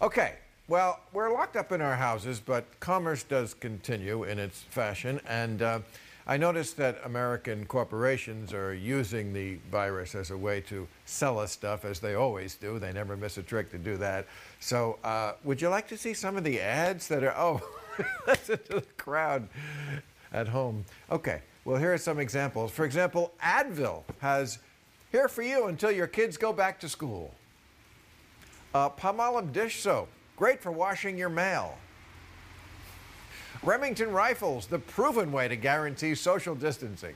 Okay. 0.03 0.35
Well, 0.67 0.99
we're 1.13 1.33
locked 1.33 1.55
up 1.55 1.71
in 1.71 1.81
our 1.81 1.95
houses, 1.95 2.41
but 2.45 2.65
commerce 2.81 3.23
does 3.23 3.55
continue 3.55 4.25
in 4.25 4.41
its 4.41 4.63
fashion, 4.63 5.21
and. 5.29 5.63
Uh, 5.63 5.79
I 6.27 6.39
noticed 6.39 6.79
that 6.79 7.01
American 7.05 7.67
corporations 7.67 8.55
are 8.55 8.73
using 8.73 9.35
the 9.35 9.59
virus 9.71 10.15
as 10.15 10.31
a 10.31 10.37
way 10.37 10.63
to 10.63 10.89
sell 11.05 11.39
us 11.39 11.53
stuff, 11.53 11.85
as 11.85 12.01
they 12.01 12.15
always 12.15 12.55
do. 12.55 12.79
They 12.79 12.93
never 12.93 13.15
miss 13.15 13.37
a 13.37 13.43
trick 13.43 13.71
to 13.73 13.79
do 13.79 13.99
that. 13.99 14.27
So, 14.59 14.99
uh, 15.05 15.35
would 15.45 15.61
you 15.61 15.69
like 15.69 15.87
to 15.89 15.99
see 15.99 16.15
some 16.15 16.39
of 16.39 16.45
the 16.45 16.61
ads 16.61 17.09
that 17.09 17.23
are? 17.23 17.35
Oh, 17.37 17.61
listen 18.27 18.59
to 18.71 18.77
the 18.77 18.87
crowd 18.97 19.49
at 20.33 20.49
home. 20.49 20.87
Okay, 21.11 21.43
well, 21.67 21.77
here 21.77 21.93
are 21.93 21.99
some 21.99 22.19
examples. 22.19 22.73
For 22.73 22.87
example, 22.87 23.33
Advil 23.43 24.03
has 24.21 24.59
here 25.13 25.29
for 25.29 25.43
you 25.43 25.67
until 25.67 25.91
your 25.91 26.07
kids 26.07 26.39
go 26.39 26.53
back 26.55 26.81
to 26.81 26.89
school. 26.89 27.35
Uh, 28.75 28.89
Palmolive 28.89 29.53
dish 29.53 29.83
soap, 29.83 30.09
great 30.37 30.61
for 30.61 30.73
washing 30.73 31.19
your 31.19 31.29
mail. 31.29 31.77
Remington 33.63 34.11
Rifles, 34.11 34.67
the 34.67 34.79
proven 34.79 35.33
way 35.33 35.49
to 35.49 35.57
guarantee 35.57 36.15
social 36.15 36.55
distancing. 36.55 37.15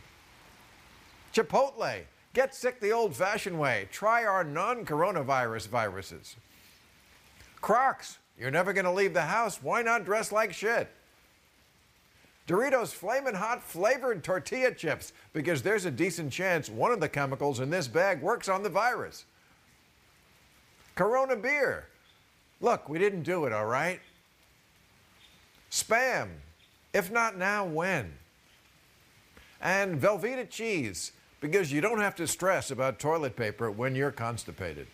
Chipotle, 1.34 2.02
get 2.32 2.54
sick 2.54 2.80
the 2.80 2.92
old 2.92 3.14
fashioned 3.14 3.58
way. 3.58 3.88
Try 3.92 4.24
our 4.24 4.44
non 4.44 4.84
coronavirus 4.84 5.68
viruses. 5.68 6.36
Crocs, 7.60 8.18
you're 8.38 8.50
never 8.50 8.72
going 8.72 8.84
to 8.84 8.92
leave 8.92 9.14
the 9.14 9.22
house. 9.22 9.62
Why 9.62 9.82
not 9.82 10.04
dress 10.04 10.32
like 10.32 10.52
shit? 10.52 10.88
Doritos 12.46 12.94
Flamin' 12.94 13.34
Hot 13.34 13.62
flavored 13.62 14.24
tortilla 14.24 14.72
chips 14.72 15.12
because 15.34 15.60
there's 15.60 15.84
a 15.84 15.90
decent 15.90 16.32
chance 16.32 16.70
one 16.70 16.92
of 16.92 17.00
the 17.00 17.08
chemicals 17.08 17.60
in 17.60 17.68
this 17.68 17.88
bag 17.88 18.22
works 18.22 18.48
on 18.48 18.62
the 18.62 18.70
virus. 18.70 19.26
Corona 20.94 21.36
beer. 21.36 21.88
Look, 22.62 22.88
we 22.88 22.98
didn't 22.98 23.22
do 23.22 23.44
it, 23.44 23.52
all 23.52 23.66
right? 23.66 24.00
Spam. 25.70 26.28
If 26.92 27.10
not 27.10 27.36
now, 27.36 27.64
when? 27.64 28.14
And 29.60 30.00
Velveeta 30.00 30.48
cheese, 30.48 31.12
because 31.40 31.72
you 31.72 31.80
don't 31.80 32.00
have 32.00 32.14
to 32.16 32.26
stress 32.26 32.70
about 32.70 32.98
toilet 32.98 33.36
paper 33.36 33.70
when 33.70 33.94
you're 33.94 34.12
constipated. 34.12 34.86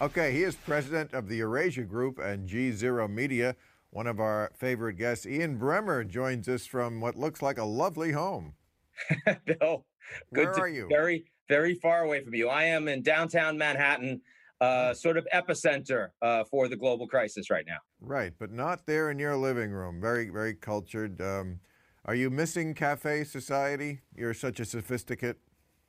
Okay, 0.00 0.32
he 0.32 0.42
is 0.42 0.54
president 0.56 1.12
of 1.12 1.28
the 1.28 1.36
Eurasia 1.36 1.82
Group 1.82 2.18
and 2.18 2.48
G 2.48 2.72
Zero 2.72 3.06
Media. 3.06 3.54
One 3.90 4.06
of 4.06 4.20
our 4.20 4.50
favorite 4.56 4.94
guests, 4.94 5.26
Ian 5.26 5.58
Bremmer, 5.58 6.08
joins 6.08 6.48
us 6.48 6.64
from 6.64 7.00
what 7.00 7.16
looks 7.16 7.42
like 7.42 7.58
a 7.58 7.64
lovely 7.64 8.12
home. 8.12 8.54
Bill, 9.44 9.84
good 10.32 10.46
Where 10.46 10.52
to 10.54 10.60
are 10.60 10.68
you? 10.68 10.86
Very, 10.88 11.24
very 11.48 11.74
far 11.74 12.04
away 12.04 12.22
from 12.24 12.34
you. 12.34 12.48
I 12.48 12.64
am 12.64 12.88
in 12.88 13.02
downtown 13.02 13.58
Manhattan, 13.58 14.20
uh, 14.60 14.92
sort 14.92 15.16
of 15.16 15.26
epicenter 15.32 16.08
uh, 16.22 16.44
for 16.44 16.68
the 16.68 16.76
global 16.76 17.06
crisis 17.06 17.50
right 17.50 17.64
now. 17.66 17.78
Right, 18.00 18.32
but 18.38 18.52
not 18.52 18.86
there 18.86 19.10
in 19.10 19.18
your 19.18 19.36
living 19.36 19.70
room. 19.70 20.00
Very, 20.00 20.28
very 20.28 20.54
cultured. 20.54 21.20
Um, 21.20 21.60
are 22.04 22.14
you 22.14 22.30
missing 22.30 22.74
cafe 22.74 23.24
society? 23.24 24.00
You're 24.14 24.34
such 24.34 24.60
a 24.60 24.64
sophisticate. 24.64 25.36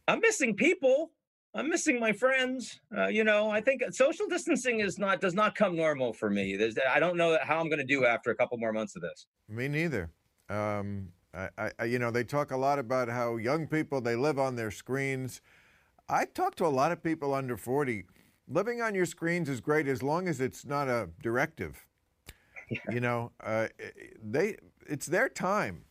I'm 0.07 0.19
missing 0.19 0.55
people. 0.55 1.12
I'm 1.53 1.69
missing 1.69 1.99
my 1.99 2.13
friends. 2.13 2.79
Uh, 2.95 3.07
you 3.07 3.25
know, 3.25 3.49
I 3.49 3.60
think 3.60 3.81
social 3.91 4.25
distancing 4.27 4.79
is 4.79 4.97
not 4.97 5.19
does 5.19 5.34
not 5.34 5.55
come 5.55 5.75
normal 5.75 6.13
for 6.13 6.29
me. 6.29 6.55
There's, 6.55 6.75
I 6.89 6.99
don't 6.99 7.17
know 7.17 7.38
how 7.41 7.60
I'm 7.60 7.67
going 7.67 7.79
to 7.79 7.86
do 7.86 8.05
after 8.05 8.31
a 8.31 8.36
couple 8.36 8.57
more 8.57 8.71
months 8.71 8.95
of 8.95 9.01
this. 9.01 9.27
Me 9.49 9.67
neither. 9.67 10.10
Um, 10.49 11.10
I, 11.34 11.71
I, 11.79 11.86
you 11.86 11.99
know, 11.99 12.12
they 12.12 12.23
talk 12.23 12.51
a 12.51 12.57
lot 12.57 12.79
about 12.79 13.10
how 13.10 13.38
young 13.38 13.67
people 13.67 14.01
they 14.01 14.15
live 14.15 14.39
on 14.39 14.55
their 14.55 14.71
screens. 14.71 15.41
I 16.10 16.25
talk 16.25 16.55
to 16.55 16.65
a 16.65 16.67
lot 16.67 16.91
of 16.91 17.01
people 17.01 17.34
under 17.34 17.55
40 17.55 18.03
living 18.52 18.82
on 18.82 18.96
your 18.96 19.06
screens 19.06 19.50
is 19.50 19.62
great 19.62 19.88
as 19.88 20.04
long 20.04 20.28
as 20.28 20.42
it's 20.42 20.66
not 20.66 20.88
a 20.88 21.10
directive. 21.22 21.88
Yeah. 22.70 22.80
You 22.92 23.00
know, 23.02 23.32
uh, 23.44 23.68
they 24.24 24.58
it's 24.88 25.06
their 25.06 25.30
time 25.30 25.86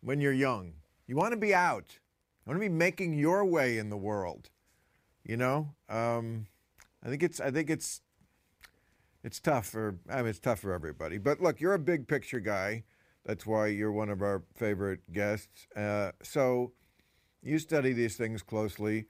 when 0.00 0.20
you're 0.20 0.32
young. 0.32 0.74
You 1.06 1.16
want 1.16 1.32
to 1.32 1.36
be 1.36 1.54
out. 1.54 1.98
You 2.44 2.50
want 2.50 2.56
to 2.56 2.68
be 2.68 2.72
making 2.74 3.14
your 3.14 3.44
way 3.44 3.78
in 3.78 3.90
the 3.90 3.96
world. 3.96 4.50
You 5.24 5.36
know, 5.36 5.74
um, 5.88 6.46
I 7.04 7.08
think 7.08 7.22
it's 7.22 7.40
I 7.40 7.50
think 7.50 7.70
it's 7.70 8.00
it's 9.22 9.40
tough 9.40 9.66
for 9.66 9.98
I 10.08 10.18
mean 10.18 10.26
it's 10.26 10.40
tough 10.40 10.60
for 10.60 10.72
everybody. 10.72 11.18
But 11.18 11.40
look, 11.40 11.60
you're 11.60 11.74
a 11.74 11.78
big 11.78 12.08
picture 12.08 12.40
guy. 12.40 12.84
That's 13.24 13.44
why 13.46 13.68
you're 13.68 13.92
one 13.92 14.08
of 14.08 14.22
our 14.22 14.42
favorite 14.54 15.12
guests. 15.12 15.66
Uh, 15.76 16.12
so 16.22 16.72
you 17.42 17.58
study 17.58 17.92
these 17.92 18.16
things 18.16 18.42
closely 18.42 19.06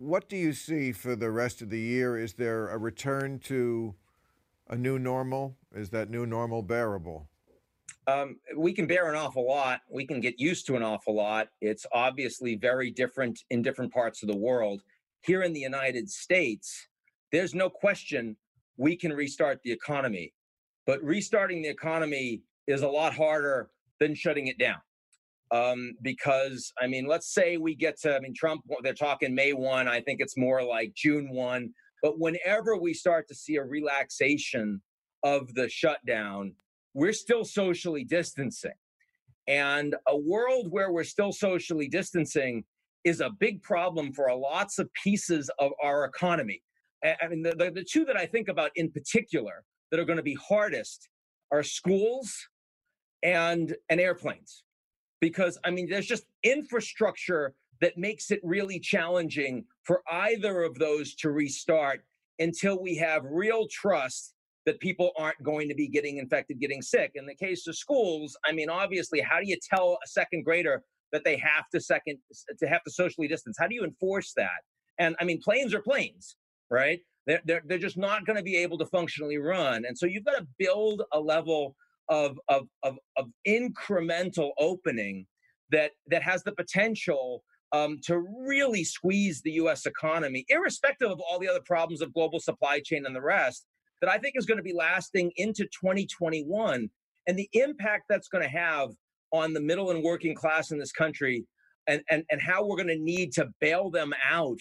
what 0.00 0.30
do 0.30 0.36
you 0.36 0.54
see 0.54 0.92
for 0.92 1.14
the 1.14 1.30
rest 1.30 1.60
of 1.60 1.68
the 1.68 1.78
year? 1.78 2.16
Is 2.16 2.32
there 2.32 2.68
a 2.68 2.78
return 2.78 3.38
to 3.40 3.94
a 4.68 4.76
new 4.76 4.98
normal? 4.98 5.56
Is 5.74 5.90
that 5.90 6.08
new 6.08 6.24
normal 6.24 6.62
bearable? 6.62 7.28
Um, 8.06 8.36
we 8.56 8.72
can 8.72 8.86
bear 8.86 9.10
an 9.10 9.14
awful 9.14 9.46
lot. 9.46 9.82
We 9.90 10.06
can 10.06 10.20
get 10.20 10.40
used 10.40 10.66
to 10.66 10.76
an 10.76 10.82
awful 10.82 11.14
lot. 11.14 11.48
It's 11.60 11.84
obviously 11.92 12.56
very 12.56 12.90
different 12.90 13.44
in 13.50 13.60
different 13.60 13.92
parts 13.92 14.22
of 14.22 14.28
the 14.28 14.36
world. 14.36 14.82
Here 15.20 15.42
in 15.42 15.52
the 15.52 15.60
United 15.60 16.08
States, 16.08 16.88
there's 17.30 17.54
no 17.54 17.68
question 17.68 18.36
we 18.78 18.96
can 18.96 19.12
restart 19.12 19.60
the 19.62 19.70
economy. 19.70 20.32
But 20.86 21.02
restarting 21.02 21.60
the 21.60 21.68
economy 21.68 22.40
is 22.66 22.80
a 22.80 22.88
lot 22.88 23.12
harder 23.12 23.70
than 23.98 24.14
shutting 24.14 24.46
it 24.46 24.58
down 24.58 24.80
um, 25.52 25.92
because 26.02 26.72
I 26.80 26.86
mean, 26.86 27.06
let's 27.06 27.32
say 27.32 27.56
we 27.56 27.74
get 27.74 28.00
to, 28.02 28.16
I 28.16 28.20
mean, 28.20 28.34
Trump, 28.34 28.62
they're 28.82 28.94
talking 28.94 29.34
May 29.34 29.52
1. 29.52 29.88
I 29.88 30.00
think 30.00 30.20
it's 30.20 30.36
more 30.36 30.62
like 30.62 30.94
June 30.94 31.30
1. 31.30 31.70
But 32.02 32.18
whenever 32.18 32.76
we 32.76 32.94
start 32.94 33.28
to 33.28 33.34
see 33.34 33.56
a 33.56 33.64
relaxation 33.64 34.80
of 35.22 35.52
the 35.54 35.68
shutdown, 35.68 36.54
we're 36.94 37.12
still 37.12 37.44
socially 37.44 38.04
distancing. 38.04 38.72
And 39.48 39.96
a 40.06 40.16
world 40.16 40.68
where 40.70 40.92
we're 40.92 41.04
still 41.04 41.32
socially 41.32 41.88
distancing 41.88 42.64
is 43.04 43.20
a 43.20 43.30
big 43.30 43.62
problem 43.62 44.12
for 44.12 44.32
lots 44.34 44.78
of 44.78 44.88
pieces 45.02 45.50
of 45.58 45.72
our 45.82 46.04
economy. 46.04 46.62
I 47.04 47.28
mean, 47.28 47.42
the, 47.42 47.54
the, 47.56 47.70
the 47.70 47.84
two 47.84 48.04
that 48.04 48.16
I 48.16 48.26
think 48.26 48.48
about 48.48 48.70
in 48.76 48.90
particular 48.90 49.64
that 49.90 49.98
are 49.98 50.04
going 50.04 50.18
to 50.18 50.22
be 50.22 50.34
hardest 50.34 51.08
are 51.50 51.62
schools 51.62 52.32
and 53.22 53.74
and 53.88 54.00
airplanes 54.00 54.62
because 55.20 55.58
i 55.64 55.70
mean 55.70 55.88
there's 55.88 56.06
just 56.06 56.24
infrastructure 56.42 57.54
that 57.80 57.96
makes 57.96 58.30
it 58.30 58.40
really 58.42 58.78
challenging 58.78 59.64
for 59.84 60.02
either 60.10 60.62
of 60.62 60.78
those 60.78 61.14
to 61.14 61.30
restart 61.30 62.02
until 62.38 62.80
we 62.80 62.96
have 62.96 63.22
real 63.24 63.66
trust 63.70 64.34
that 64.66 64.78
people 64.80 65.10
aren't 65.16 65.42
going 65.42 65.68
to 65.68 65.74
be 65.74 65.88
getting 65.88 66.18
infected 66.18 66.60
getting 66.60 66.82
sick. 66.82 67.12
In 67.14 67.26
the 67.26 67.34
case 67.34 67.66
of 67.66 67.76
schools 67.76 68.36
i 68.46 68.52
mean 68.52 68.68
obviously 68.68 69.20
how 69.20 69.40
do 69.40 69.48
you 69.48 69.56
tell 69.62 69.98
a 70.04 70.08
second 70.08 70.44
grader 70.44 70.82
that 71.12 71.24
they 71.24 71.36
have 71.36 71.68
to 71.70 71.80
second 71.80 72.18
to 72.58 72.66
have 72.66 72.82
to 72.84 72.90
socially 72.90 73.28
distance? 73.28 73.56
How 73.58 73.66
do 73.66 73.74
you 73.74 73.84
enforce 73.84 74.32
that? 74.36 74.60
And 74.98 75.16
i 75.20 75.24
mean 75.24 75.40
planes 75.40 75.74
are 75.74 75.82
planes 75.82 76.36
right? 76.70 77.00
They're, 77.26 77.42
they're, 77.44 77.62
they're 77.66 77.78
just 77.78 77.98
not 77.98 78.24
going 78.24 78.36
to 78.36 78.42
be 78.42 78.56
able 78.56 78.78
to 78.78 78.86
functionally 78.86 79.38
run. 79.38 79.84
And 79.84 79.98
so 79.98 80.06
you've 80.06 80.24
got 80.24 80.38
to 80.38 80.46
build 80.58 81.02
a 81.12 81.20
level 81.20 81.76
of, 82.10 82.38
of, 82.48 82.66
of, 82.82 82.98
of 83.16 83.28
incremental 83.46 84.50
opening 84.58 85.26
that, 85.70 85.92
that 86.08 86.22
has 86.22 86.42
the 86.42 86.52
potential 86.52 87.42
um, 87.72 87.98
to 88.04 88.18
really 88.46 88.84
squeeze 88.84 89.40
the 89.42 89.52
US 89.52 89.86
economy, 89.86 90.44
irrespective 90.48 91.10
of 91.10 91.20
all 91.20 91.38
the 91.38 91.48
other 91.48 91.62
problems 91.64 92.02
of 92.02 92.12
global 92.12 92.40
supply 92.40 92.80
chain 92.80 93.06
and 93.06 93.14
the 93.14 93.22
rest, 93.22 93.64
that 94.00 94.10
I 94.10 94.18
think 94.18 94.34
is 94.36 94.46
going 94.46 94.58
to 94.58 94.64
be 94.64 94.74
lasting 94.74 95.30
into 95.36 95.64
2021. 95.64 96.90
And 97.26 97.38
the 97.38 97.48
impact 97.52 98.04
that's 98.08 98.28
going 98.28 98.42
to 98.42 98.50
have 98.50 98.90
on 99.32 99.52
the 99.52 99.60
middle 99.60 99.92
and 99.92 100.02
working 100.02 100.34
class 100.34 100.72
in 100.72 100.78
this 100.78 100.92
country 100.92 101.44
and, 101.86 102.02
and, 102.10 102.24
and 102.30 102.40
how 102.40 102.66
we're 102.66 102.76
going 102.76 102.88
to 102.88 102.98
need 102.98 103.32
to 103.34 103.48
bail 103.60 103.90
them 103.90 104.12
out 104.28 104.58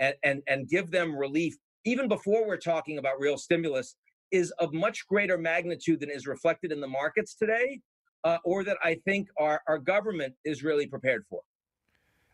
and, 0.00 0.14
and, 0.22 0.42
and 0.46 0.68
give 0.68 0.90
them 0.90 1.16
relief, 1.16 1.54
even 1.84 2.08
before 2.08 2.46
we're 2.46 2.56
talking 2.56 2.98
about 2.98 3.20
real 3.20 3.36
stimulus, 3.36 3.96
is 4.30 4.50
of 4.58 4.72
much 4.72 5.06
greater 5.06 5.38
magnitude 5.38 6.00
than 6.00 6.10
is 6.10 6.26
reflected 6.26 6.72
in 6.72 6.80
the 6.80 6.88
markets 6.88 7.34
today, 7.34 7.80
uh, 8.24 8.38
or 8.44 8.64
that 8.64 8.76
I 8.82 8.96
think 9.04 9.28
our, 9.38 9.60
our 9.68 9.78
government 9.78 10.34
is 10.44 10.62
really 10.62 10.86
prepared 10.86 11.24
for. 11.28 11.40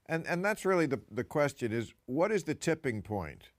And, 0.06 0.26
and 0.26 0.44
that's 0.44 0.64
really 0.64 0.86
the, 0.86 1.00
the 1.10 1.24
question 1.24 1.72
is 1.72 1.92
what 2.06 2.32
is 2.32 2.44
the 2.44 2.54
tipping 2.54 3.02
point 3.02 3.50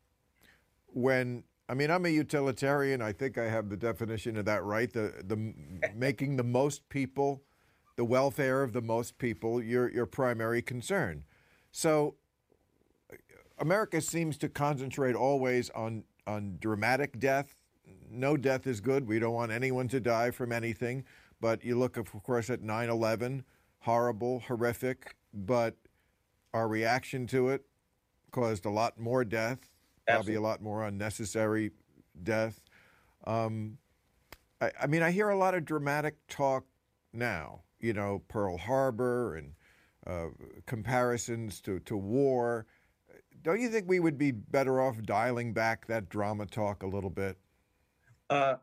when 0.88 1.43
I 1.67 1.74
mean 1.74 1.89
I'm 1.89 2.06
a 2.06 2.10
utilitarian 2.10 3.02
I 3.02 3.13
think 3.13 3.38
I 3.38 3.46
have 3.46 3.69
the 3.69 3.78
definition 3.78 4.38
of 4.38 4.46
that 4.46 4.63
right 4.63 4.91
the 4.91 5.24
the 5.26 5.54
making 5.96 6.36
the 6.36 6.43
most 6.43 6.88
people 6.89 7.41
the 7.96 8.06
welfare 8.06 8.62
of 8.62 8.74
the 8.74 8.82
most 8.82 9.17
people 9.17 9.62
your 9.62 9.89
your 9.89 10.06
primary 10.06 10.62
concern 10.62 11.24
so 11.72 12.15
America 13.58 14.02
seems 14.02 14.38
to 14.39 14.50
concentrate 14.50 15.15
always 15.15 15.69
on 15.72 16.04
on 16.28 16.58
dramatic 16.60 17.19
death 17.19 17.56
no 18.13 18.38
death 18.38 18.67
is 18.67 18.80
good. 18.80 19.08
We 19.08 19.19
don't 19.19 19.34
want 19.34 19.52
anyone 19.52 19.88
to 19.89 19.99
die 19.99 20.32
from 20.32 20.52
anything. 20.52 21.04
But 21.41 21.63
you 21.63 21.78
look, 21.78 21.97
of 21.97 22.12
course, 22.23 22.49
at 22.49 22.62
9 22.62 22.89
11, 22.89 23.43
horrible, 23.80 24.39
horrific, 24.39 25.15
but 25.34 25.76
our 26.54 26.67
reaction 26.67 27.28
to 27.28 27.49
it 27.49 27.65
caused 28.32 28.65
a 28.65 28.69
lot 28.69 28.97
more 28.99 29.26
death, 29.26 29.69
Absolutely. 30.08 30.13
probably 30.13 30.36
a 30.36 30.41
lot 30.41 30.62
more 30.62 30.84
unnecessary 30.86 31.71
death. 32.23 32.62
Um, 33.26 33.78
I, 34.62 34.71
I, 34.84 34.88
mean, 34.88 35.02
I 35.02 35.12
hear 35.12 35.30
a 35.30 35.38
lot 35.38 35.54
of 35.54 35.65
dramatic 35.65 36.15
talk 36.28 36.65
now, 37.12 37.62
you 37.80 37.93
know, 37.93 38.21
Pearl 38.28 38.58
Harbor 38.58 39.36
and 39.36 39.54
uh, 40.08 40.28
comparisons 40.65 41.60
to, 41.62 41.80
to 41.82 41.97
war. 41.97 42.65
Don't 43.41 43.60
you 43.60 43.69
think 43.69 43.89
we 43.89 43.99
would 43.99 44.17
be 44.17 44.32
better 44.32 44.82
off 44.82 45.02
dialing 45.04 45.54
back 45.54 45.88
that 45.88 46.08
drama 46.10 46.45
talk 46.45 46.84
a 46.84 46.88
little 46.88 47.10
bit? 47.10 47.38
Uh, 48.34 48.56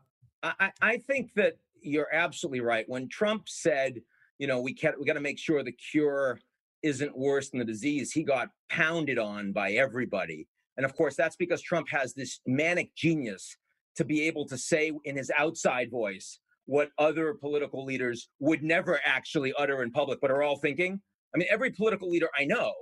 I, 0.43 0.71
I 0.81 0.97
think 0.97 1.33
that 1.35 1.53
you're 1.81 2.13
absolutely 2.13 2.59
right. 2.59 2.83
When 2.89 3.07
Trump 3.07 3.47
said, 3.47 4.01
you 4.37 4.47
know, 4.47 4.59
we 4.59 4.73
can't, 4.73 4.99
we 4.99 5.05
got 5.05 5.13
to 5.13 5.21
make 5.21 5.39
sure 5.39 5.63
the 5.63 5.71
cure 5.71 6.39
isn't 6.83 7.17
worse 7.17 7.49
than 7.49 7.59
the 7.59 7.65
disease, 7.65 8.11
he 8.11 8.23
got 8.23 8.49
pounded 8.69 9.17
on 9.17 9.53
by 9.53 9.71
everybody. 9.73 10.47
And 10.75 10.85
of 10.85 10.93
course, 10.95 11.15
that's 11.15 11.37
because 11.37 11.61
Trump 11.61 11.87
has 11.89 12.13
this 12.13 12.41
manic 12.45 12.93
genius 12.95 13.55
to 13.95 14.03
be 14.03 14.23
able 14.23 14.45
to 14.47 14.57
say 14.57 14.91
in 15.05 15.15
his 15.15 15.31
outside 15.37 15.89
voice 15.89 16.39
what 16.65 16.89
other 16.97 17.33
political 17.33 17.85
leaders 17.85 18.27
would 18.39 18.63
never 18.63 18.99
actually 19.05 19.53
utter 19.57 19.83
in 19.83 19.91
public, 19.91 20.19
but 20.21 20.31
are 20.31 20.43
all 20.43 20.57
thinking. 20.57 20.99
I 21.33 21.37
mean, 21.37 21.47
every 21.49 21.71
political 21.71 22.09
leader 22.09 22.29
I 22.37 22.43
know 22.43 22.73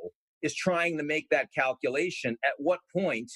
is 0.41 0.55
trying 0.55 0.97
to 0.97 1.03
make 1.03 1.29
that 1.29 1.53
calculation. 1.53 2.35
At 2.43 2.53
what 2.57 2.79
point 2.91 3.31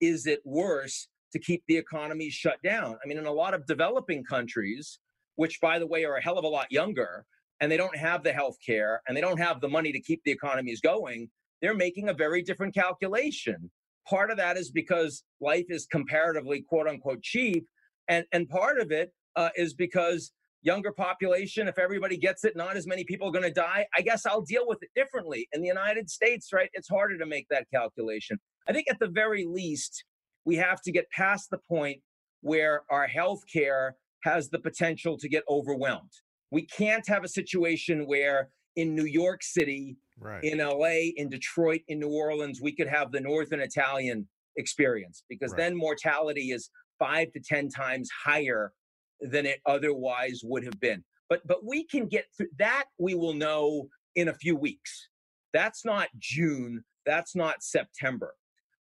is 0.00 0.26
it 0.26 0.40
worse 0.44 1.08
to 1.32 1.38
keep 1.38 1.62
the 1.68 1.76
economy 1.76 2.30
shut 2.30 2.56
down. 2.62 2.96
I 3.02 3.06
mean, 3.06 3.18
in 3.18 3.26
a 3.26 3.32
lot 3.32 3.54
of 3.54 3.66
developing 3.66 4.24
countries, 4.24 4.98
which 5.36 5.60
by 5.60 5.78
the 5.78 5.86
way 5.86 6.04
are 6.04 6.16
a 6.16 6.22
hell 6.22 6.38
of 6.38 6.44
a 6.44 6.48
lot 6.48 6.70
younger, 6.70 7.24
and 7.60 7.70
they 7.70 7.76
don't 7.76 7.96
have 7.96 8.22
the 8.22 8.32
health 8.32 8.56
care 8.64 9.02
and 9.06 9.16
they 9.16 9.20
don't 9.20 9.38
have 9.38 9.60
the 9.60 9.68
money 9.68 9.92
to 9.92 10.00
keep 10.00 10.22
the 10.24 10.30
economies 10.30 10.80
going, 10.80 11.28
they're 11.60 11.74
making 11.74 12.08
a 12.08 12.14
very 12.14 12.42
different 12.42 12.74
calculation. 12.74 13.70
Part 14.08 14.30
of 14.30 14.36
that 14.36 14.56
is 14.56 14.70
because 14.70 15.24
life 15.40 15.66
is 15.68 15.86
comparatively 15.86 16.62
quote 16.62 16.88
unquote 16.88 17.22
cheap. 17.22 17.66
And, 18.08 18.24
and 18.32 18.48
part 18.48 18.80
of 18.80 18.90
it 18.90 19.12
uh, 19.36 19.50
is 19.56 19.74
because 19.74 20.32
younger 20.62 20.92
population, 20.92 21.68
if 21.68 21.78
everybody 21.78 22.16
gets 22.16 22.44
it, 22.44 22.56
not 22.56 22.76
as 22.76 22.86
many 22.86 23.04
people 23.04 23.28
are 23.28 23.32
going 23.32 23.44
to 23.44 23.50
die. 23.50 23.86
I 23.96 24.02
guess 24.02 24.24
I'll 24.24 24.42
deal 24.42 24.66
with 24.66 24.82
it 24.82 24.90
differently. 24.96 25.48
In 25.52 25.60
the 25.60 25.68
United 25.68 26.08
States, 26.10 26.52
right, 26.52 26.70
it's 26.72 26.88
harder 26.88 27.18
to 27.18 27.26
make 27.26 27.46
that 27.50 27.66
calculation. 27.72 28.38
I 28.68 28.72
think 28.72 28.86
at 28.90 28.98
the 28.98 29.08
very 29.08 29.44
least, 29.44 30.04
we 30.48 30.56
have 30.56 30.80
to 30.80 30.90
get 30.90 31.10
past 31.10 31.50
the 31.50 31.58
point 31.68 32.00
where 32.40 32.82
our 32.90 33.06
health 33.06 33.42
care 33.52 33.96
has 34.24 34.48
the 34.48 34.58
potential 34.58 35.18
to 35.18 35.28
get 35.28 35.44
overwhelmed. 35.46 36.10
We 36.50 36.62
can't 36.62 37.06
have 37.06 37.22
a 37.22 37.28
situation 37.28 38.06
where 38.06 38.48
in 38.74 38.94
New 38.94 39.04
York 39.04 39.42
City, 39.42 39.98
right. 40.18 40.42
in 40.42 40.56
LA, 40.56 41.12
in 41.16 41.28
Detroit, 41.28 41.82
in 41.88 42.00
New 42.00 42.08
Orleans, 42.08 42.62
we 42.62 42.74
could 42.74 42.88
have 42.88 43.12
the 43.12 43.20
Northern 43.20 43.60
Italian 43.60 44.26
experience 44.56 45.22
because 45.28 45.50
right. 45.52 45.58
then 45.58 45.76
mortality 45.76 46.50
is 46.52 46.70
five 46.98 47.30
to 47.32 47.40
10 47.40 47.68
times 47.68 48.08
higher 48.24 48.72
than 49.20 49.44
it 49.44 49.58
otherwise 49.66 50.40
would 50.44 50.64
have 50.64 50.80
been. 50.80 51.04
But, 51.28 51.46
but 51.46 51.58
we 51.62 51.84
can 51.84 52.06
get 52.06 52.24
through 52.34 52.48
that, 52.58 52.84
we 52.98 53.14
will 53.14 53.34
know 53.34 53.88
in 54.16 54.28
a 54.28 54.34
few 54.34 54.56
weeks. 54.56 55.08
That's 55.52 55.84
not 55.84 56.08
June, 56.18 56.84
that's 57.04 57.36
not 57.36 57.62
September. 57.62 58.34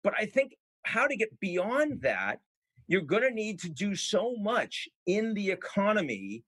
But 0.05 0.15
I 0.17 0.27
think 0.27 0.53
how 0.89 1.07
to 1.07 1.17
get 1.17 1.39
beyond 1.41 2.01
that, 2.03 2.39
you're 2.87 3.03
going 3.03 3.23
to 3.23 3.31
need 3.31 3.61
to 3.61 3.69
do 3.69 3.95
so 3.95 4.35
much 4.39 4.89
in 5.07 5.35
the 5.35 5.51
economy 5.51 6.45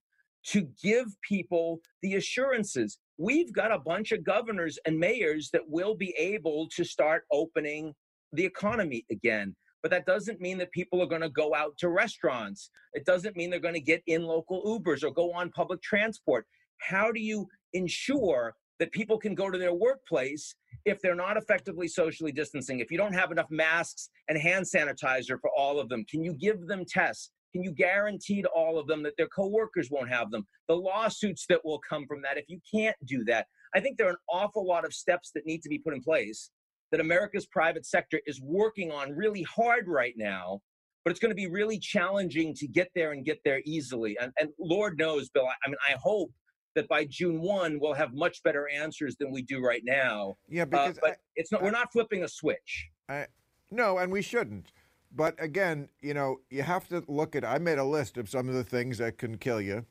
to 0.47 0.67
give 0.81 1.05
people 1.21 1.79
the 2.01 2.15
assurances. 2.15 2.97
We've 3.19 3.53
got 3.53 3.71
a 3.71 3.77
bunch 3.77 4.11
of 4.11 4.23
governors 4.23 4.79
and 4.85 4.97
mayors 4.97 5.51
that 5.53 5.61
will 5.67 5.93
be 5.93 6.15
able 6.17 6.67
to 6.75 6.83
start 6.83 7.25
opening 7.31 7.93
the 8.33 8.43
economy 8.43 9.05
again. 9.11 9.55
But 9.83 9.91
that 9.91 10.07
doesn't 10.07 10.41
mean 10.41 10.57
that 10.57 10.71
people 10.71 11.01
are 11.01 11.07
going 11.07 11.21
to 11.21 11.29
go 11.29 11.53
out 11.53 11.77
to 11.79 11.89
restaurants. 11.89 12.71
It 12.93 13.05
doesn't 13.05 13.35
mean 13.35 13.51
they're 13.51 13.59
going 13.59 13.75
to 13.75 13.79
get 13.79 14.01
in 14.07 14.23
local 14.23 14.63
Ubers 14.63 15.03
or 15.03 15.11
go 15.11 15.31
on 15.33 15.51
public 15.51 15.81
transport. 15.83 16.47
How 16.79 17.11
do 17.11 17.19
you 17.19 17.47
ensure 17.73 18.55
that 18.81 18.91
people 18.91 19.19
can 19.19 19.35
go 19.35 19.51
to 19.51 19.59
their 19.59 19.75
workplace 19.75 20.55
if 20.85 20.99
they're 21.01 21.13
not 21.13 21.37
effectively 21.37 21.87
socially 21.87 22.31
distancing, 22.31 22.79
if 22.79 22.89
you 22.89 22.97
don't 22.97 23.13
have 23.13 23.31
enough 23.31 23.45
masks 23.51 24.09
and 24.27 24.39
hand 24.39 24.65
sanitizer 24.65 25.39
for 25.39 25.51
all 25.55 25.79
of 25.79 25.87
them, 25.87 26.03
can 26.09 26.23
you 26.23 26.33
give 26.33 26.65
them 26.65 26.83
tests? 26.83 27.29
Can 27.53 27.61
you 27.61 27.71
guarantee 27.71 28.41
to 28.41 28.49
all 28.49 28.79
of 28.79 28.87
them 28.87 29.03
that 29.03 29.13
their 29.17 29.27
coworkers 29.27 29.89
won't 29.91 30.09
have 30.09 30.31
them? 30.31 30.47
The 30.67 30.75
lawsuits 30.75 31.45
that 31.49 31.63
will 31.63 31.79
come 31.87 32.07
from 32.07 32.23
that 32.23 32.39
if 32.39 32.45
you 32.47 32.59
can't 32.73 32.95
do 33.05 33.23
that. 33.25 33.45
I 33.75 33.81
think 33.81 33.97
there 33.97 34.07
are 34.07 34.11
an 34.11 34.15
awful 34.27 34.65
lot 34.65 34.83
of 34.83 34.95
steps 34.95 35.29
that 35.35 35.45
need 35.45 35.61
to 35.61 35.69
be 35.69 35.77
put 35.77 35.93
in 35.93 36.01
place 36.01 36.49
that 36.91 36.99
America's 36.99 37.45
private 37.45 37.85
sector 37.85 38.19
is 38.25 38.41
working 38.41 38.91
on 38.91 39.15
really 39.15 39.43
hard 39.43 39.87
right 39.87 40.15
now, 40.17 40.59
but 41.05 41.11
it's 41.11 41.19
going 41.19 41.29
to 41.29 41.35
be 41.35 41.47
really 41.47 41.77
challenging 41.77 42.55
to 42.55 42.67
get 42.67 42.89
there 42.95 43.11
and 43.11 43.25
get 43.25 43.39
there 43.45 43.61
easily. 43.63 44.17
And, 44.19 44.31
and 44.39 44.49
Lord 44.59 44.97
knows, 44.97 45.29
Bill, 45.29 45.45
I, 45.45 45.53
I 45.65 45.69
mean, 45.69 45.77
I 45.87 45.95
hope 46.01 46.31
that 46.75 46.87
by 46.87 47.05
June 47.05 47.41
one 47.41 47.79
we'll 47.79 47.93
have 47.93 48.13
much 48.13 48.43
better 48.43 48.67
answers 48.69 49.15
than 49.17 49.31
we 49.31 49.41
do 49.41 49.63
right 49.63 49.83
now. 49.83 50.37
Yeah, 50.49 50.63
uh, 50.63 50.65
because 50.65 50.97
uh, 50.97 51.01
but 51.01 51.11
I, 51.11 51.15
it's 51.35 51.51
not. 51.51 51.61
We're 51.61 51.71
not 51.71 51.91
flipping 51.91 52.23
a 52.23 52.27
switch. 52.27 52.89
I, 53.09 53.27
no, 53.69 53.97
and 53.97 54.11
we 54.11 54.21
shouldn't. 54.21 54.71
But 55.13 55.35
again, 55.43 55.89
you 56.01 56.13
know, 56.13 56.39
you 56.49 56.63
have 56.63 56.87
to 56.89 57.03
look 57.07 57.35
at. 57.35 57.43
I 57.43 57.57
made 57.57 57.77
a 57.77 57.83
list 57.83 58.17
of 58.17 58.29
some 58.29 58.47
of 58.47 58.55
the 58.55 58.63
things 58.63 58.97
that 58.99 59.17
can 59.17 59.37
kill 59.37 59.61
you 59.61 59.85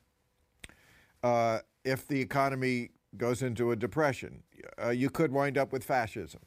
uh, 1.23 1.59
if 1.85 2.07
the 2.07 2.21
economy 2.21 2.91
goes 3.17 3.43
into 3.43 3.73
a 3.73 3.77
depression. 3.77 4.43
Uh, 4.83 4.91
you 4.91 5.11
could 5.11 5.33
wind 5.33 5.59
up 5.59 5.73
with 5.73 5.85
fascism, 5.85 6.41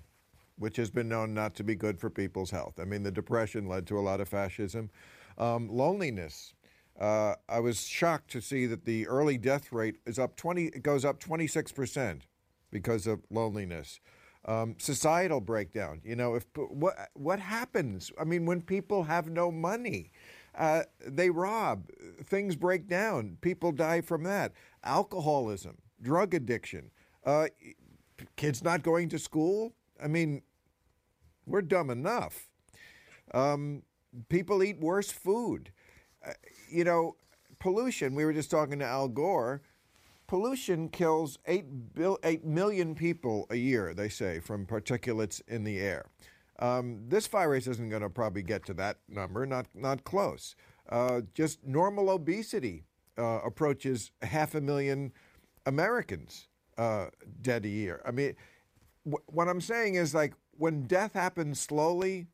which 0.58 0.78
has 0.78 0.90
been 0.90 1.10
known 1.10 1.34
not 1.34 1.56
to 1.56 1.64
be 1.64 1.76
good 1.76 2.00
for 2.00 2.10
people's 2.10 2.52
health. 2.52 2.80
I 2.80 2.86
mean, 2.86 3.04
the 3.04 3.12
depression 3.12 3.68
led 3.68 3.86
to 3.88 4.00
a 4.00 4.02
lot 4.02 4.22
of 4.22 4.30
fascism. 4.30 4.90
Um, 5.38 5.68
loneliness 5.68 6.54
uh, 7.00 7.36
I 7.50 7.60
was 7.60 7.86
shocked 7.88 8.32
to 8.32 8.42
see 8.42 8.66
that 8.68 8.86
the 8.86 9.08
early 9.08 9.38
death 9.38 9.72
rate 9.72 9.98
is 10.06 10.20
up 10.20 10.36
20, 10.36 10.66
it 10.68 10.84
goes 10.84 11.06
up 11.06 11.20
26% 11.20 12.28
because 12.72 13.08
of 13.08 13.22
loneliness. 13.30 14.00
um, 14.46 14.76
societal 14.78 15.40
breakdown. 15.40 16.02
You 16.04 16.16
know, 16.18 16.36
if 16.36 16.46
what 16.56 16.96
what 17.14 17.40
happens? 17.40 18.12
I 18.20 18.26
mean, 18.26 18.46
when 18.46 18.62
people 18.62 19.04
have 19.04 19.30
no 19.30 19.52
money, 19.52 20.12
uh, 20.58 20.84
they 21.06 21.30
rob, 21.30 21.88
things 22.26 22.56
break 22.58 22.88
down, 22.88 23.38
people 23.42 23.72
die 23.72 24.02
from 24.02 24.24
that. 24.24 24.52
Alcoholism, 24.84 25.78
drug 26.02 26.34
addiction, 26.34 26.92
uh, 27.26 27.48
kids 28.36 28.64
not 28.64 28.84
going 28.84 29.10
to 29.10 29.20
school. 29.20 29.74
I 30.04 30.08
mean, 30.08 30.42
we're 31.46 31.62
dumb 31.62 31.90
enough. 31.90 32.50
Um, 33.34 33.84
people 34.30 34.64
eat 34.64 34.80
worse 34.80 35.12
food. 35.12 35.72
You 36.70 36.84
know, 36.84 37.16
pollution. 37.60 38.16
We 38.16 38.26
were 38.26 38.34
just 38.34 38.52
talking 38.52 38.80
to 38.80 38.86
Al 38.86 39.08
Gore 39.08 39.62
pollution 40.34 40.90
kills 40.90 41.38
8, 41.46 41.94
bil- 41.94 42.18
8 42.24 42.44
million 42.44 42.96
people 42.96 43.46
a 43.52 43.56
year, 43.56 43.94
they 43.94 44.10
say, 44.10 44.40
from 44.40 44.66
particulates 44.66 45.42
in 45.48 45.64
the 45.64 45.80
air. 45.80 46.06
Um, 46.58 47.02
this 47.08 47.28
virus 47.28 47.68
isn't 47.68 47.90
going 47.90 48.02
to 48.02 48.10
probably 48.10 48.42
get 48.42 48.66
to 48.66 48.74
that 48.76 48.98
number, 49.08 49.46
not, 49.46 49.68
not 49.76 50.04
close. 50.04 50.56
Uh, 50.90 51.22
just 51.34 51.64
normal 51.64 52.10
obesity 52.10 52.84
uh, 53.18 53.42
approaches 53.46 54.12
half 54.22 54.56
a 54.56 54.62
million 54.62 55.12
Americans 55.68 56.48
uh, 56.80 57.08
dead 57.42 57.66
a 57.66 57.70
year. 57.70 58.02
I 58.06 58.10
mean, 58.10 58.36
wh- 59.04 59.28
what 59.32 59.48
I'm 59.48 59.62
saying 59.62 59.96
is 59.96 60.16
like 60.16 60.34
when 60.58 60.84
death 60.84 61.14
happens 61.14 61.60
slowly, 61.60 62.28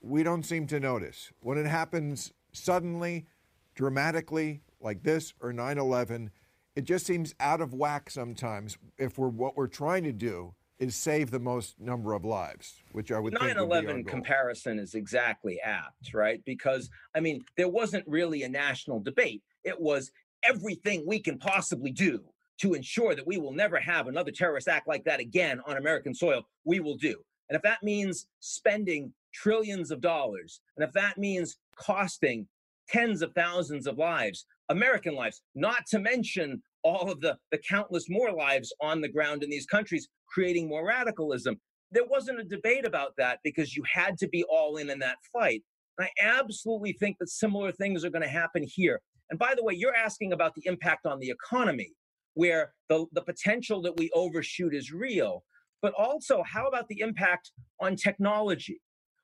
we 0.00 0.22
don't 0.22 0.44
seem 0.44 0.66
to 0.68 0.78
notice. 0.78 1.32
When 1.40 1.58
it 1.58 1.66
happens 1.66 2.32
suddenly, 2.56 3.26
dramatically, 3.74 4.62
like 4.80 5.02
this 5.02 5.34
or 5.40 5.52
9 5.52 5.78
11, 5.78 6.30
it 6.74 6.84
just 6.84 7.06
seems 7.06 7.34
out 7.40 7.60
of 7.60 7.74
whack 7.74 8.10
sometimes 8.10 8.76
if 8.98 9.18
we're 9.18 9.28
what 9.28 9.56
we're 9.56 9.66
trying 9.66 10.04
to 10.04 10.12
do 10.12 10.54
is 10.78 10.94
save 10.94 11.30
the 11.30 11.40
most 11.40 11.80
number 11.80 12.12
of 12.12 12.24
lives, 12.24 12.82
which 12.92 13.10
I 13.10 13.18
would 13.18 13.32
9/11 13.32 14.06
comparison 14.06 14.78
is 14.78 14.94
exactly 14.94 15.58
apt, 15.60 16.12
right? 16.12 16.44
Because 16.44 16.90
I 17.14 17.20
mean, 17.20 17.44
there 17.56 17.68
wasn't 17.68 18.06
really 18.06 18.42
a 18.42 18.48
national 18.48 19.00
debate. 19.00 19.42
It 19.64 19.80
was 19.80 20.10
everything 20.42 21.04
we 21.06 21.18
can 21.18 21.38
possibly 21.38 21.90
do 21.90 22.22
to 22.58 22.74
ensure 22.74 23.14
that 23.14 23.26
we 23.26 23.38
will 23.38 23.52
never 23.52 23.78
have 23.78 24.06
another 24.06 24.30
terrorist 24.30 24.68
act 24.68 24.86
like 24.86 25.04
that 25.04 25.20
again 25.20 25.60
on 25.66 25.76
American 25.76 26.14
soil. 26.14 26.46
We 26.64 26.80
will 26.80 26.96
do. 26.96 27.22
And 27.48 27.56
if 27.56 27.62
that 27.62 27.82
means 27.82 28.26
spending 28.40 29.12
trillions 29.32 29.90
of 29.90 30.00
dollars, 30.00 30.60
and 30.76 30.84
if 30.84 30.92
that 30.92 31.16
means 31.16 31.56
costing 31.78 32.46
tens 32.88 33.22
of 33.22 33.32
thousands 33.34 33.86
of 33.86 33.98
lives, 33.98 34.46
American 34.68 35.14
lives, 35.14 35.42
not 35.54 35.86
to 35.88 35.98
mention 35.98 36.62
all 36.82 37.10
of 37.10 37.20
the, 37.20 37.36
the 37.50 37.58
countless 37.68 38.06
more 38.08 38.32
lives 38.32 38.72
on 38.80 39.00
the 39.00 39.08
ground 39.08 39.42
in 39.42 39.50
these 39.50 39.66
countries, 39.66 40.08
creating 40.28 40.68
more 40.68 40.86
radicalism. 40.86 41.56
There 41.90 42.06
wasn't 42.06 42.40
a 42.40 42.44
debate 42.44 42.86
about 42.86 43.12
that 43.18 43.40
because 43.42 43.76
you 43.76 43.82
had 43.92 44.16
to 44.18 44.28
be 44.28 44.44
all 44.44 44.76
in 44.76 44.90
in 44.90 44.98
that 45.00 45.16
fight. 45.32 45.62
And 45.98 46.06
I 46.06 46.24
absolutely 46.24 46.92
think 46.92 47.16
that 47.18 47.28
similar 47.28 47.72
things 47.72 48.04
are 48.04 48.10
going 48.10 48.22
to 48.22 48.28
happen 48.28 48.64
here. 48.66 49.00
And 49.30 49.38
by 49.38 49.54
the 49.56 49.64
way, 49.64 49.74
you're 49.74 49.94
asking 49.94 50.32
about 50.32 50.54
the 50.54 50.62
impact 50.66 51.06
on 51.06 51.18
the 51.18 51.30
economy, 51.30 51.92
where 52.34 52.72
the, 52.88 53.06
the 53.12 53.22
potential 53.22 53.82
that 53.82 53.96
we 53.96 54.10
overshoot 54.14 54.74
is 54.74 54.92
real. 54.92 55.42
But 55.82 55.94
also, 55.94 56.42
how 56.44 56.66
about 56.66 56.86
the 56.88 57.00
impact 57.00 57.50
on 57.80 57.96
technology? 57.96 58.80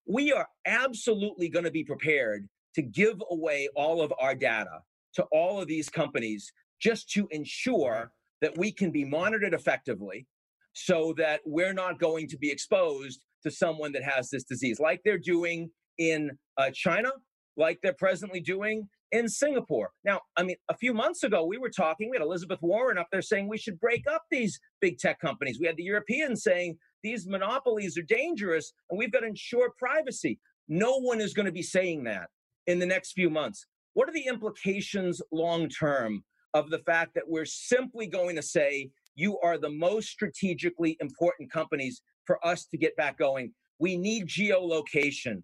We 0.06 0.32
are 0.32 0.48
absolutely 0.66 1.48
going 1.48 1.64
to 1.64 1.70
be 1.70 1.84
prepared 1.84 2.48
to 2.74 2.82
give 2.82 3.22
away 3.30 3.68
all 3.76 4.02
of 4.02 4.12
our 4.18 4.34
data 4.34 4.80
to 5.14 5.24
all 5.32 5.60
of 5.60 5.68
these 5.68 5.88
companies 5.88 6.50
just 6.80 7.10
to 7.10 7.28
ensure 7.30 8.12
that 8.40 8.56
we 8.58 8.72
can 8.72 8.90
be 8.90 9.04
monitored 9.04 9.54
effectively 9.54 10.26
so 10.72 11.14
that 11.18 11.40
we're 11.44 11.74
not 11.74 12.00
going 12.00 12.26
to 12.28 12.38
be 12.38 12.50
exposed 12.50 13.20
to 13.42 13.50
someone 13.50 13.92
that 13.92 14.02
has 14.02 14.30
this 14.30 14.44
disease, 14.44 14.80
like 14.80 15.00
they're 15.04 15.18
doing 15.18 15.70
in 15.98 16.30
uh, 16.56 16.70
China, 16.72 17.10
like 17.56 17.78
they're 17.82 17.94
presently 17.94 18.40
doing 18.40 18.88
in 19.12 19.28
Singapore. 19.28 19.90
Now, 20.04 20.20
I 20.36 20.42
mean, 20.42 20.56
a 20.70 20.76
few 20.76 20.94
months 20.94 21.22
ago, 21.22 21.44
we 21.44 21.58
were 21.58 21.70
talking, 21.70 22.08
we 22.10 22.16
had 22.16 22.24
Elizabeth 22.24 22.60
Warren 22.62 22.98
up 22.98 23.08
there 23.12 23.22
saying 23.22 23.48
we 23.48 23.58
should 23.58 23.78
break 23.78 24.04
up 24.10 24.22
these 24.30 24.58
big 24.80 24.98
tech 24.98 25.20
companies. 25.20 25.58
We 25.60 25.66
had 25.66 25.76
the 25.76 25.82
Europeans 25.82 26.42
saying 26.42 26.78
these 27.02 27.26
monopolies 27.26 27.98
are 27.98 28.02
dangerous 28.02 28.72
and 28.90 28.98
we've 28.98 29.12
got 29.12 29.20
to 29.20 29.26
ensure 29.26 29.72
privacy. 29.78 30.38
No 30.68 30.98
one 30.98 31.20
is 31.20 31.34
going 31.34 31.46
to 31.46 31.52
be 31.52 31.62
saying 31.62 32.04
that 32.04 32.28
in 32.66 32.78
the 32.78 32.86
next 32.86 33.12
few 33.12 33.30
months. 33.30 33.66
What 33.94 34.08
are 34.08 34.12
the 34.12 34.26
implications 34.26 35.20
long 35.32 35.68
term 35.68 36.24
of 36.54 36.70
the 36.70 36.78
fact 36.80 37.14
that 37.14 37.24
we're 37.26 37.44
simply 37.44 38.06
going 38.06 38.36
to 38.36 38.42
say, 38.42 38.90
you 39.14 39.38
are 39.40 39.58
the 39.58 39.70
most 39.70 40.08
strategically 40.08 40.96
important 41.00 41.50
companies 41.52 42.02
for 42.26 42.44
us 42.46 42.66
to 42.66 42.78
get 42.78 42.96
back 42.96 43.18
going? 43.18 43.52
We 43.78 43.96
need 43.96 44.26
geolocation 44.26 45.42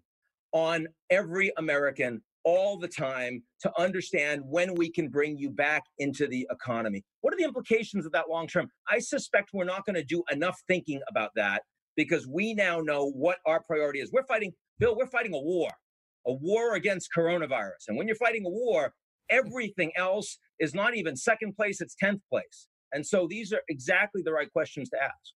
on 0.53 0.87
every 1.09 1.51
American 1.57 2.21
all 2.45 2.77
the 2.77 2.87
time 2.87 3.43
to 3.61 3.71
understand 3.79 4.41
when 4.45 4.73
we 4.75 4.89
can 4.89 5.09
bring 5.09 5.37
you 5.37 5.49
back 5.49 5.83
into 5.97 6.27
the 6.27 6.47
economy. 6.51 7.03
What 7.21 7.33
are 7.33 7.37
the 7.37 7.43
implications 7.43 8.05
of 8.05 8.11
that 8.13 8.29
long 8.29 8.47
term? 8.47 8.69
I 8.87 8.99
suspect 8.99 9.49
we're 9.53 9.65
not 9.65 9.85
going 9.85 9.95
to 9.95 10.03
do 10.03 10.23
enough 10.31 10.57
thinking 10.67 11.01
about 11.09 11.31
that 11.35 11.63
because 11.95 12.27
we 12.27 12.53
now 12.53 12.79
know 12.79 13.11
what 13.11 13.37
our 13.45 13.61
priority 13.61 13.99
is. 13.99 14.11
We're 14.11 14.25
fighting, 14.25 14.53
Bill, 14.79 14.95
we're 14.95 15.07
fighting 15.07 15.33
a 15.33 15.39
war 15.39 15.69
a 16.27 16.33
war 16.33 16.75
against 16.75 17.09
coronavirus. 17.15 17.87
And 17.87 17.97
when 17.97 18.07
you're 18.07 18.15
fighting 18.15 18.45
a 18.45 18.49
war, 18.49 18.93
everything 19.29 19.91
else 19.95 20.37
is 20.59 20.73
not 20.73 20.95
even 20.95 21.15
second 21.15 21.55
place, 21.55 21.81
it's 21.81 21.95
10th 22.01 22.21
place. 22.29 22.67
And 22.93 23.05
so 23.05 23.27
these 23.27 23.53
are 23.53 23.61
exactly 23.69 24.21
the 24.23 24.31
right 24.31 24.51
questions 24.51 24.89
to 24.89 24.97
ask. 25.01 25.33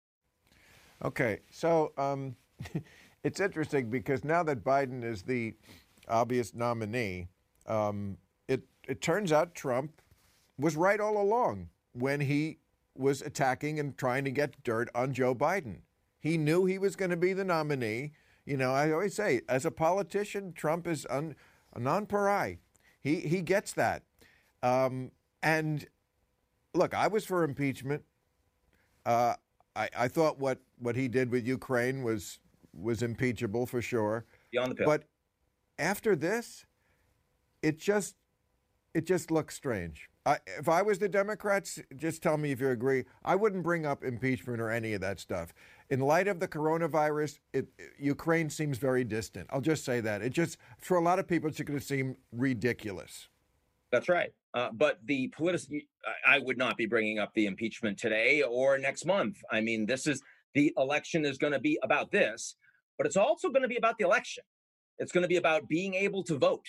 Okay. 1.04 1.40
So 1.52 1.92
um, 1.98 2.36
it's 3.24 3.40
interesting 3.40 3.90
because 3.90 4.24
now 4.24 4.44
that 4.44 4.64
Biden 4.64 5.04
is 5.04 5.22
the 5.22 5.54
obvious 6.08 6.54
nominee, 6.54 7.28
um, 7.68 8.18
it, 8.48 8.64
it 8.88 9.02
turns 9.02 9.32
out 9.32 9.56
Trump 9.56 10.02
was 10.58 10.76
right 10.76 11.00
all 11.00 11.22
along 11.22 11.70
when 11.94 12.22
he 12.22 12.60
was 12.96 13.22
attacking 13.22 13.80
and 13.80 13.98
trying 13.98 14.24
to 14.24 14.32
get 14.32 14.64
dirt 14.64 14.90
on 14.94 15.14
Joe 15.14 15.34
Biden. 15.34 15.82
He 16.20 16.38
knew 16.38 16.66
he 16.66 16.78
was 16.78 16.96
going 16.96 17.12
to 17.12 17.18
be 17.18 17.34
the 17.34 17.44
nominee. 17.44 18.12
You 18.46 18.58
know, 18.58 18.72
I 18.72 18.92
always 18.92 19.16
say, 19.16 19.42
as 19.50 19.66
a 19.66 19.72
politician, 19.72 20.54
Trump 20.54 20.88
is 20.88 21.06
un, 21.10 21.36
a 21.74 21.80
non-pari. 21.80 22.60
He 23.02 23.22
he 23.22 23.42
gets 23.42 23.74
that. 23.74 24.04
Um, 24.62 25.12
and 25.42 25.86
look, 26.74 26.94
I 26.94 27.08
was 27.08 27.26
for 27.26 27.44
impeachment. 27.44 28.04
Uh, 29.06 29.36
I, 29.76 29.90
I 29.98 30.08
thought 30.08 30.40
what, 30.40 30.60
what 30.80 30.96
he 30.96 31.08
did 31.08 31.32
with 31.32 31.46
Ukraine 31.46 32.04
was 32.04 32.40
was 32.74 33.04
impeachable 33.04 33.66
for 33.66 33.82
sure. 33.82 34.26
Beyond 34.52 34.72
the 34.72 34.76
pale. 34.76 34.88
But 34.88 35.04
after 35.78 36.16
this, 36.16 36.66
it 37.62 37.80
just 37.80 38.16
it 38.94 39.06
just 39.06 39.32
looks 39.32 39.56
strange. 39.56 40.10
I, 40.26 40.38
if 40.58 40.70
I 40.70 40.84
was 40.84 41.00
the 41.00 41.10
Democrats, 41.10 41.80
just 41.98 42.24
tell 42.24 42.38
me 42.38 42.52
if 42.52 42.62
you 42.62 42.70
agree. 42.70 43.04
I 43.26 43.36
wouldn't 43.36 43.64
bring 43.64 43.86
up 43.86 44.04
impeachment 44.04 44.62
or 44.62 44.70
any 44.70 44.94
of 44.94 45.02
that 45.02 45.20
stuff 45.20 45.54
in 45.94 46.00
light 46.00 46.28
of 46.28 46.40
the 46.40 46.48
coronavirus, 46.48 47.38
it, 47.54 47.68
Ukraine 48.00 48.50
seems 48.50 48.80
very 48.80 49.04
distant. 49.04 49.48
I'll 49.52 49.62
just 49.62 49.86
say 49.86 50.00
that. 50.02 50.24
It 50.24 50.32
just, 50.32 50.58
for 50.80 50.98
a 50.98 51.02
lot 51.02 51.20
of 51.20 51.28
people, 51.28 51.50
it's 51.50 51.62
going 51.62 51.80
to 51.80 51.86
seem 51.86 52.16
ridiculous. 52.32 53.28
That's 53.92 54.10
right. 54.10 54.34
Uh, 54.56 54.70
but 54.74 54.98
the 55.06 55.28
political, 55.28 55.78
I 56.26 56.40
would 56.40 56.58
not 56.58 56.78
be 56.78 56.88
bringing 56.88 57.20
up 57.20 57.32
the 57.36 57.46
impeachment 57.46 58.00
today 58.00 58.42
or 58.42 58.80
next 58.80 59.06
month. 59.06 59.38
I 59.52 59.62
mean, 59.62 59.86
this 59.86 60.08
is 60.08 60.20
the 60.56 60.74
election 60.78 61.26
is 61.26 61.38
going 61.38 61.54
to 61.54 61.60
be 61.60 61.78
about 61.84 62.12
this, 62.12 62.56
but 62.98 63.06
it's 63.06 63.18
also 63.18 63.50
going 63.50 63.62
to 63.62 63.68
be 63.68 63.78
about 63.78 64.00
the 64.00 64.06
election. 64.06 64.44
It's 65.00 65.12
going 65.12 65.24
to 65.24 65.28
be 65.28 65.38
about 65.38 65.68
being 65.68 65.94
able 65.94 66.24
to 66.24 66.38
vote, 66.38 66.66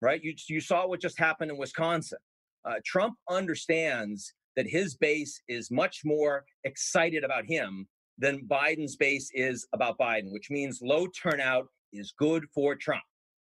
right? 0.00 0.22
You, 0.22 0.34
you 0.48 0.60
saw 0.60 0.86
what 0.86 1.00
just 1.00 1.18
happened 1.18 1.50
in 1.50 1.56
Wisconsin. 1.56 2.18
Uh, 2.64 2.74
Trump 2.84 3.14
understands 3.28 4.34
that 4.56 4.66
his 4.66 4.96
base 4.96 5.40
is 5.48 5.70
much 5.70 6.00
more 6.04 6.44
excited 6.64 7.24
about 7.24 7.44
him 7.46 7.86
than 8.18 8.46
Biden's 8.46 8.96
base 8.96 9.30
is 9.34 9.66
about 9.72 9.98
Biden, 9.98 10.30
which 10.32 10.50
means 10.50 10.80
low 10.82 11.06
turnout 11.06 11.66
is 11.92 12.12
good 12.18 12.44
for 12.54 12.74
Trump. 12.74 13.02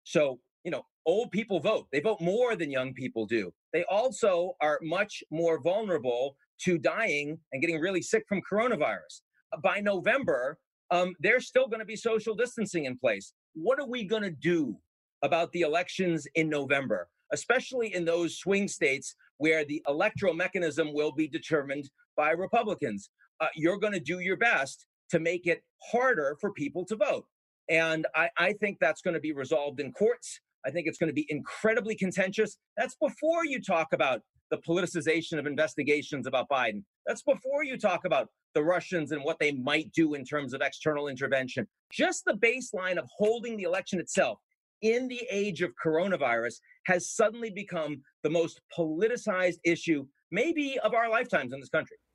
So, 0.04 0.40
you 0.64 0.70
know, 0.70 0.82
old 1.06 1.30
people 1.30 1.60
vote. 1.60 1.86
They 1.90 2.00
vote 2.00 2.20
more 2.20 2.54
than 2.54 2.70
young 2.70 2.92
people 2.92 3.24
do. 3.24 3.52
They 3.72 3.84
also 3.84 4.52
are 4.60 4.78
much 4.82 5.22
more 5.30 5.60
vulnerable 5.60 6.36
to 6.64 6.76
dying 6.76 7.38
and 7.52 7.62
getting 7.62 7.80
really 7.80 8.02
sick 8.02 8.24
from 8.28 8.42
coronavirus. 8.50 9.22
By 9.62 9.80
November, 9.80 10.58
um, 10.90 11.14
there's 11.20 11.46
still 11.46 11.68
going 11.68 11.80
to 11.80 11.86
be 11.86 11.96
social 11.96 12.34
distancing 12.34 12.84
in 12.84 12.98
place. 12.98 13.32
What 13.60 13.80
are 13.80 13.86
we 13.88 14.04
going 14.04 14.22
to 14.22 14.30
do 14.30 14.76
about 15.22 15.50
the 15.52 15.62
elections 15.62 16.26
in 16.34 16.48
November, 16.48 17.08
especially 17.32 17.94
in 17.94 18.04
those 18.04 18.38
swing 18.38 18.68
states 18.68 19.14
where 19.38 19.64
the 19.64 19.82
electoral 19.88 20.34
mechanism 20.34 20.92
will 20.92 21.12
be 21.12 21.28
determined 21.28 21.90
by 22.16 22.30
Republicans? 22.30 23.10
uh, 23.40 23.46
you're 23.54 23.78
going 23.78 23.92
to 23.92 24.00
do 24.00 24.20
your 24.20 24.36
best 24.36 24.86
to 25.10 25.20
make 25.20 25.46
it 25.46 25.62
harder 25.90 26.36
for 26.40 26.52
people 26.52 26.84
to 26.86 26.96
vote. 26.96 27.24
And 27.68 28.06
I, 28.14 28.30
I 28.38 28.52
think 28.54 28.78
that's 28.80 29.02
going 29.02 29.14
to 29.14 29.20
be 29.20 29.32
resolved 29.32 29.80
in 29.80 29.92
courts. 29.92 30.40
I 30.66 30.70
think 30.70 30.86
it's 30.86 30.98
going 30.98 31.08
to 31.08 31.14
be 31.14 31.26
incredibly 31.28 31.94
contentious. 31.94 32.56
That's 32.76 32.96
before 33.00 33.44
you 33.44 33.60
talk 33.60 33.88
about 33.92 34.22
the 34.50 34.58
politicization 34.58 35.38
of 35.38 35.46
investigations 35.46 36.26
about 36.26 36.48
Biden. 36.48 36.82
That's 37.08 37.22
before 37.22 37.64
you 37.64 37.78
talk 37.78 38.04
about 38.04 38.28
the 38.52 38.62
Russians 38.62 39.12
and 39.12 39.24
what 39.24 39.38
they 39.38 39.52
might 39.52 39.90
do 39.92 40.12
in 40.12 40.26
terms 40.26 40.52
of 40.52 40.60
external 40.60 41.08
intervention. 41.08 41.66
Just 41.90 42.26
the 42.26 42.34
baseline 42.34 42.98
of 42.98 43.08
holding 43.10 43.56
the 43.56 43.62
election 43.62 43.98
itself 43.98 44.38
in 44.82 45.08
the 45.08 45.22
age 45.30 45.62
of 45.62 45.72
coronavirus 45.82 46.60
has 46.84 47.08
suddenly 47.08 47.48
become 47.48 48.02
the 48.22 48.28
most 48.28 48.60
politicized 48.76 49.58
issue, 49.64 50.06
maybe 50.30 50.78
of 50.84 50.92
our 50.92 51.08
lifetimes 51.08 51.54
in 51.54 51.58
this 51.58 51.70
country. 51.70 51.96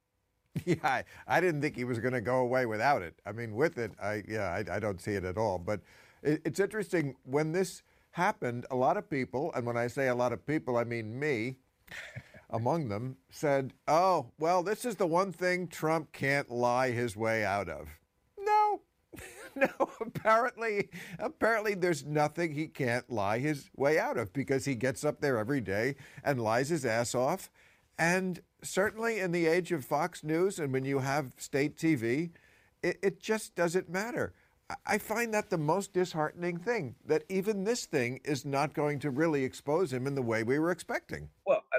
Yeah, 0.66 0.76
I, 0.84 1.04
I 1.26 1.42
didn't 1.42 1.62
think 1.62 1.76
he 1.76 1.84
was 1.84 1.98
going 1.98 2.14
to 2.14 2.22
go 2.22 2.36
away 2.36 2.68
without 2.68 3.02
it. 3.02 3.16
I 3.26 3.32
mean, 3.32 3.56
with 3.56 3.80
it, 3.80 3.92
I 4.00 4.22
yeah, 4.28 4.50
I, 4.52 4.76
I 4.76 4.80
don't 4.80 5.02
see 5.02 5.14
it 5.14 5.26
at 5.26 5.36
all. 5.36 5.58
But 5.58 5.82
it, 6.22 6.44
it's 6.46 6.60
interesting 6.60 7.16
when 7.24 7.52
this 7.52 7.82
happened. 8.12 8.68
A 8.70 8.76
lot 8.76 8.96
of 8.96 9.10
people, 9.10 9.52
and 9.56 9.66
when 9.66 9.78
I 9.78 9.88
say 9.88 10.10
a 10.10 10.16
lot 10.16 10.32
of 10.32 10.46
people, 10.46 10.78
I 10.78 10.84
mean 10.84 11.20
me, 11.20 11.58
among 12.54 12.88
them, 12.88 13.18
said, 13.30 13.74
"Oh, 13.88 14.32
well, 14.40 14.64
this 14.64 14.86
is 14.86 14.96
the 14.96 15.08
one 15.08 15.34
thing 15.34 15.68
Trump 15.68 16.14
can't 16.14 16.50
lie 16.50 16.92
his 16.92 17.18
way 17.18 17.44
out 17.44 17.68
of." 17.68 17.90
No, 18.40 18.82
no. 19.56 19.90
Apparently, 20.00 20.90
apparently, 21.20 21.74
there's 21.74 22.06
nothing 22.06 22.54
he 22.54 22.68
can't 22.68 23.10
lie 23.12 23.40
his 23.40 23.70
way 23.76 24.00
out 24.00 24.18
of 24.18 24.32
because 24.32 24.64
he 24.64 24.76
gets 24.76 25.04
up 25.04 25.20
there 25.20 25.38
every 25.38 25.60
day 25.60 25.96
and 26.24 26.42
lies 26.42 26.70
his 26.70 26.86
ass 26.86 27.14
off 27.14 27.50
and 27.98 28.42
certainly 28.62 29.20
in 29.20 29.32
the 29.32 29.46
age 29.46 29.72
of 29.72 29.86
Fox 29.86 30.24
News 30.24 30.60
and 30.60 30.74
when 30.74 30.86
you 30.86 31.00
have 31.00 31.34
state 31.38 31.78
TV, 31.78 32.32
it, 32.82 32.98
it, 33.02 33.20
just 33.20 33.56
doesn't 33.56 33.90
matter. 33.90 34.34
I 34.86 34.98
find 34.98 35.34
that 35.34 35.50
the 35.50 35.58
most 35.58 35.94
disheartening 35.94 36.58
thing 36.58 36.96
that 37.06 37.24
even 37.30 37.64
this 37.64 37.86
thing 37.86 38.20
is 38.24 38.46
not 38.46 38.74
going 38.74 39.00
to 39.00 39.12
really 39.12 39.44
expose 39.44 39.94
him 39.94 40.08
in 40.08 40.16
the 40.16 40.22
way 40.22 40.44
we 40.44 40.58
were 40.58 40.72
expecting. 40.72 41.30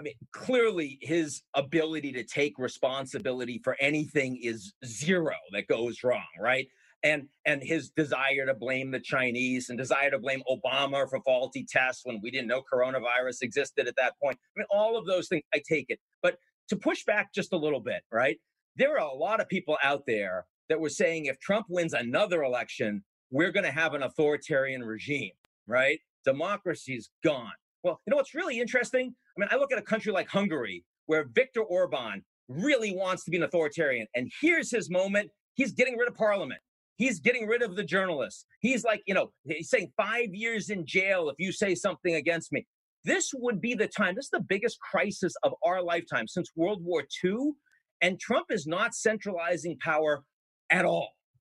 Mean, 0.04 0.14
clearly 0.32 0.98
his 1.00 1.42
ability 1.54 2.12
to 2.12 2.24
take 2.24 2.58
responsibility 2.58 3.60
for 3.64 3.76
anything 3.80 4.38
is 4.42 4.74
zero 4.84 5.34
that 5.52 5.66
goes 5.66 6.04
wrong, 6.04 6.26
right? 6.40 6.68
and 7.04 7.28
and 7.44 7.62
his 7.62 7.90
desire 7.90 8.46
to 8.46 8.54
blame 8.54 8.90
the 8.90 8.98
Chinese 8.98 9.68
and 9.68 9.78
desire 9.78 10.10
to 10.10 10.18
blame 10.18 10.42
Obama 10.50 11.08
for 11.08 11.20
faulty 11.20 11.64
tests 11.68 12.04
when 12.04 12.18
we 12.22 12.30
didn't 12.30 12.48
know 12.48 12.62
coronavirus 12.62 13.42
existed 13.42 13.86
at 13.86 13.94
that 13.96 14.14
point. 14.20 14.38
I 14.56 14.60
mean, 14.60 14.66
all 14.70 14.96
of 14.96 15.06
those 15.06 15.28
things, 15.28 15.42
I 15.54 15.62
take 15.68 15.86
it. 15.90 16.00
But 16.22 16.38
to 16.68 16.76
push 16.76 17.04
back 17.04 17.32
just 17.32 17.52
a 17.52 17.56
little 17.58 17.80
bit, 17.80 18.02
right? 18.10 18.38
There 18.76 18.98
are 18.98 19.06
a 19.06 19.14
lot 19.14 19.40
of 19.40 19.48
people 19.48 19.76
out 19.84 20.04
there 20.06 20.46
that 20.68 20.80
were 20.80 20.88
saying 20.88 21.26
if 21.26 21.38
Trump 21.38 21.66
wins 21.68 21.92
another 21.92 22.42
election, 22.42 23.04
we're 23.30 23.52
going 23.52 23.64
to 23.66 23.70
have 23.70 23.92
an 23.94 24.02
authoritarian 24.02 24.82
regime, 24.82 25.32
right? 25.66 26.00
Democracy's 26.24 27.10
gone. 27.22 27.52
Well, 27.82 28.00
you 28.06 28.10
know 28.10 28.16
what's 28.16 28.34
really 28.34 28.58
interesting? 28.58 29.14
I 29.36 29.40
mean, 29.40 29.48
I 29.50 29.56
look 29.56 29.72
at 29.72 29.78
a 29.78 29.82
country 29.82 30.12
like 30.12 30.28
Hungary 30.28 30.84
where 31.06 31.26
Viktor 31.34 31.62
Orban 31.62 32.22
really 32.48 32.94
wants 32.94 33.24
to 33.24 33.30
be 33.30 33.36
an 33.36 33.42
authoritarian. 33.42 34.06
And 34.14 34.30
here's 34.40 34.70
his 34.70 34.90
moment. 34.90 35.30
He's 35.54 35.72
getting 35.72 35.96
rid 35.96 36.08
of 36.08 36.14
parliament. 36.14 36.60
He's 36.96 37.18
getting 37.18 37.46
rid 37.46 37.62
of 37.62 37.74
the 37.74 37.82
journalists. 37.82 38.46
He's 38.60 38.84
like, 38.84 39.02
you 39.06 39.14
know, 39.14 39.32
he's 39.44 39.68
saying 39.68 39.92
five 39.96 40.28
years 40.32 40.70
in 40.70 40.86
jail 40.86 41.28
if 41.28 41.36
you 41.38 41.50
say 41.50 41.74
something 41.74 42.14
against 42.14 42.52
me. 42.52 42.66
This 43.04 43.32
would 43.34 43.60
be 43.60 43.74
the 43.74 43.88
time. 43.88 44.14
This 44.14 44.26
is 44.26 44.30
the 44.30 44.40
biggest 44.40 44.78
crisis 44.80 45.34
of 45.42 45.52
our 45.64 45.82
lifetime 45.82 46.26
since 46.26 46.50
World 46.56 46.82
War 46.82 47.04
II. 47.22 47.52
And 48.00 48.18
Trump 48.20 48.46
is 48.50 48.66
not 48.66 48.94
centralizing 48.94 49.78
power 49.80 50.22
at 50.70 50.84
all, 50.84 51.10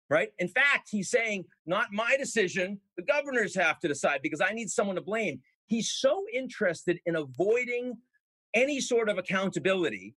right? 0.09 0.29
In 0.39 0.47
fact, 0.47 0.89
he's 0.89 1.09
saying, 1.09 1.45
not 1.65 1.87
my 1.91 2.15
decision. 2.17 2.79
The 2.97 3.03
governors 3.03 3.55
have 3.55 3.79
to 3.81 3.87
decide 3.87 4.21
because 4.23 4.41
I 4.41 4.53
need 4.53 4.69
someone 4.69 4.95
to 4.95 5.01
blame. 5.01 5.41
He's 5.73 5.91
so 5.91 6.23
interested 6.31 6.99
in 7.07 7.15
avoiding 7.15 7.97
any 8.53 8.79
sort 8.79 9.09
of 9.09 9.17
accountability 9.17 10.13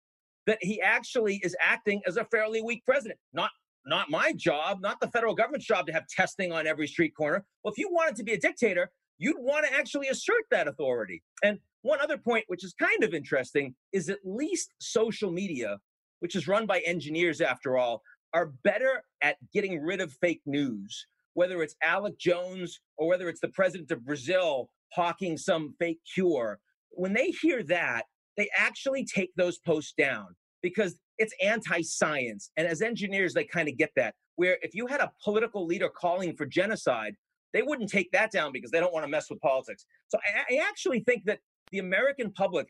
that 0.48 0.58
he 0.62 0.82
actually 0.82 1.40
is 1.46 1.56
acting 1.62 2.02
as 2.06 2.18
a 2.18 2.26
fairly 2.26 2.62
weak 2.62 2.84
president. 2.86 3.18
Not 3.32 3.52
not 3.86 4.10
my 4.10 4.34
job, 4.34 4.82
not 4.82 5.00
the 5.00 5.08
federal 5.08 5.34
government's 5.34 5.66
job 5.66 5.88
to 5.88 5.94
have 5.94 6.08
testing 6.10 6.52
on 6.52 6.68
every 6.68 6.88
street 6.88 7.16
corner. 7.16 7.46
Well, 7.64 7.72
if 7.72 7.78
you 7.78 7.90
wanted 7.90 8.18
to 8.18 8.26
be 8.26 8.34
a 8.34 8.38
dictator, 8.38 8.92
you'd 9.18 9.38
want 9.40 9.66
to 9.66 9.74
actually 9.74 10.10
assert 10.10 10.44
that 10.52 10.68
authority. 10.68 11.24
And 11.42 11.58
one 11.84 12.02
other 12.02 12.18
point, 12.18 12.44
which 12.48 12.66
is 12.66 12.74
kind 12.74 13.06
of 13.06 13.14
interesting, 13.14 13.76
is 13.94 14.10
at 14.10 14.20
least 14.26 14.74
social 14.82 15.32
media, 15.32 15.78
which 16.20 16.36
is 16.36 16.50
run 16.50 16.66
by 16.66 16.80
engineers 16.80 17.40
after 17.40 17.78
all, 17.78 18.02
are 18.34 18.52
better 18.66 19.04
at 19.22 19.38
getting 19.54 19.82
rid 19.82 20.02
of 20.02 20.12
fake 20.20 20.42
news, 20.46 21.08
whether 21.34 21.64
it's 21.64 21.78
Alex 21.82 22.18
Jones 22.20 22.82
or 22.98 23.08
whether 23.08 23.30
it's 23.30 23.40
the 23.40 23.48
president 23.48 23.92
of 23.92 24.06
Brazil 24.06 24.70
hawking 24.96 25.38
some 25.38 25.74
fake 25.80 26.00
cure. 26.14 26.60
When 26.92 27.14
they 27.14 27.32
hear 27.42 27.64
that, 27.64 28.06
they 28.38 28.50
actually 28.58 29.06
take 29.06 29.32
those 29.36 29.58
posts 29.60 29.94
down 29.98 30.28
because 30.62 30.98
it's 31.18 31.34
anti-science. 31.42 32.52
And 32.58 32.68
as 32.68 32.82
engineers, 32.82 33.34
they 33.34 33.44
kind 33.44 33.70
of 33.70 33.78
get 33.78 33.92
that. 33.96 34.16
Where 34.36 34.58
if 34.62 34.74
you 34.74 34.88
had 34.88 35.02
a 35.02 35.12
political 35.24 35.66
leader 35.66 35.90
calling 35.90 36.36
for 36.36 36.46
genocide, 36.46 37.16
they 37.54 37.62
wouldn't 37.62 37.90
take 37.90 38.12
that 38.12 38.32
down 38.32 38.52
because 38.52 38.72
they 38.72 38.82
don't 38.82 38.94
want 38.94 39.06
to 39.06 39.10
mess 39.10 39.30
with 39.30 39.40
politics. 39.40 39.86
So 40.10 40.18
I, 40.18 40.56
I 40.56 40.68
actually 40.68 41.02
think 41.02 41.24
that 41.26 41.40
the 41.72 41.80
American 41.80 42.32
public 42.32 42.68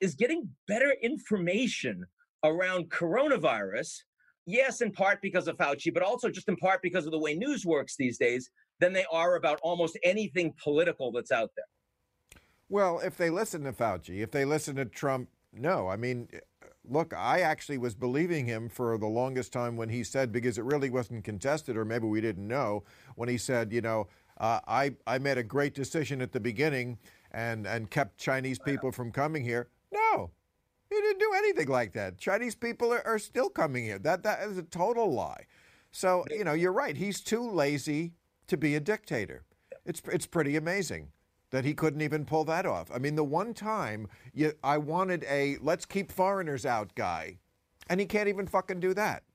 is 0.00 0.14
getting 0.14 0.48
better 0.66 0.94
information 1.02 2.04
around 2.44 2.90
coronavirus. 2.90 3.90
Yes, 4.46 4.80
in 4.80 4.90
part 4.90 5.20
because 5.22 5.48
of 5.48 5.56
Fauci, 5.56 5.92
but 5.92 6.02
also 6.02 6.28
just 6.28 6.48
in 6.48 6.56
part 6.56 6.80
because 6.82 7.06
of 7.06 7.12
the 7.12 7.18
way 7.18 7.34
news 7.34 7.64
works 7.64 7.94
these 7.96 8.18
days, 8.18 8.50
than 8.82 8.92
they 8.92 9.06
are 9.12 9.36
about 9.36 9.60
almost 9.62 9.96
anything 10.02 10.52
political 10.62 11.12
that's 11.12 11.30
out 11.30 11.50
there. 11.56 11.64
Well, 12.68 12.98
if 12.98 13.16
they 13.16 13.30
listen 13.30 13.62
to 13.64 13.72
Fauci, 13.72 14.22
if 14.22 14.32
they 14.32 14.44
listen 14.44 14.76
to 14.76 14.84
Trump, 14.84 15.28
no. 15.52 15.88
I 15.88 15.96
mean, 15.96 16.28
look, 16.88 17.14
I 17.14 17.40
actually 17.40 17.78
was 17.78 17.94
believing 17.94 18.46
him 18.46 18.68
for 18.68 18.98
the 18.98 19.06
longest 19.06 19.52
time 19.52 19.76
when 19.76 19.88
he 19.88 20.02
said, 20.02 20.32
because 20.32 20.58
it 20.58 20.64
really 20.64 20.90
wasn't 20.90 21.22
contested, 21.22 21.76
or 21.76 21.84
maybe 21.84 22.06
we 22.06 22.20
didn't 22.20 22.48
know, 22.48 22.82
when 23.14 23.28
he 23.28 23.38
said, 23.38 23.72
you 23.72 23.82
know, 23.82 24.08
uh, 24.38 24.58
I, 24.66 24.96
I 25.06 25.18
made 25.18 25.38
a 25.38 25.44
great 25.44 25.74
decision 25.74 26.20
at 26.20 26.32
the 26.32 26.40
beginning 26.40 26.98
and, 27.30 27.66
and 27.66 27.88
kept 27.88 28.18
Chinese 28.18 28.58
people 28.58 28.90
from 28.90 29.12
coming 29.12 29.44
here. 29.44 29.68
No, 29.92 30.30
he 30.90 30.96
didn't 30.96 31.20
do 31.20 31.32
anything 31.36 31.68
like 31.68 31.92
that. 31.92 32.18
Chinese 32.18 32.56
people 32.56 32.92
are, 32.92 33.06
are 33.06 33.18
still 33.18 33.50
coming 33.50 33.84
here. 33.84 33.98
That, 34.00 34.24
that 34.24 34.42
is 34.48 34.58
a 34.58 34.62
total 34.62 35.12
lie. 35.12 35.44
So, 35.92 36.24
you 36.30 36.42
know, 36.42 36.54
you're 36.54 36.72
right. 36.72 36.96
He's 36.96 37.20
too 37.20 37.48
lazy 37.50 38.14
to 38.52 38.58
be 38.58 38.76
a 38.76 38.80
dictator. 38.80 39.44
It's, 39.86 40.02
it's 40.12 40.26
pretty 40.26 40.56
amazing 40.56 41.08
that 41.52 41.64
he 41.64 41.72
couldn't 41.72 42.02
even 42.02 42.26
pull 42.26 42.44
that 42.44 42.66
off. 42.66 42.90
I 42.94 42.98
mean, 42.98 43.14
the 43.16 43.24
one 43.24 43.54
time 43.54 44.08
you, 44.34 44.52
I 44.62 44.76
wanted 44.76 45.24
a 45.24 45.56
let's 45.62 45.86
keep 45.86 46.12
foreigners 46.12 46.66
out 46.66 46.94
guy, 46.94 47.38
and 47.88 47.98
he 47.98 48.04
can't 48.04 48.28
even 48.28 48.46
fucking 48.46 48.80
do 48.80 48.94
that. 48.94 49.24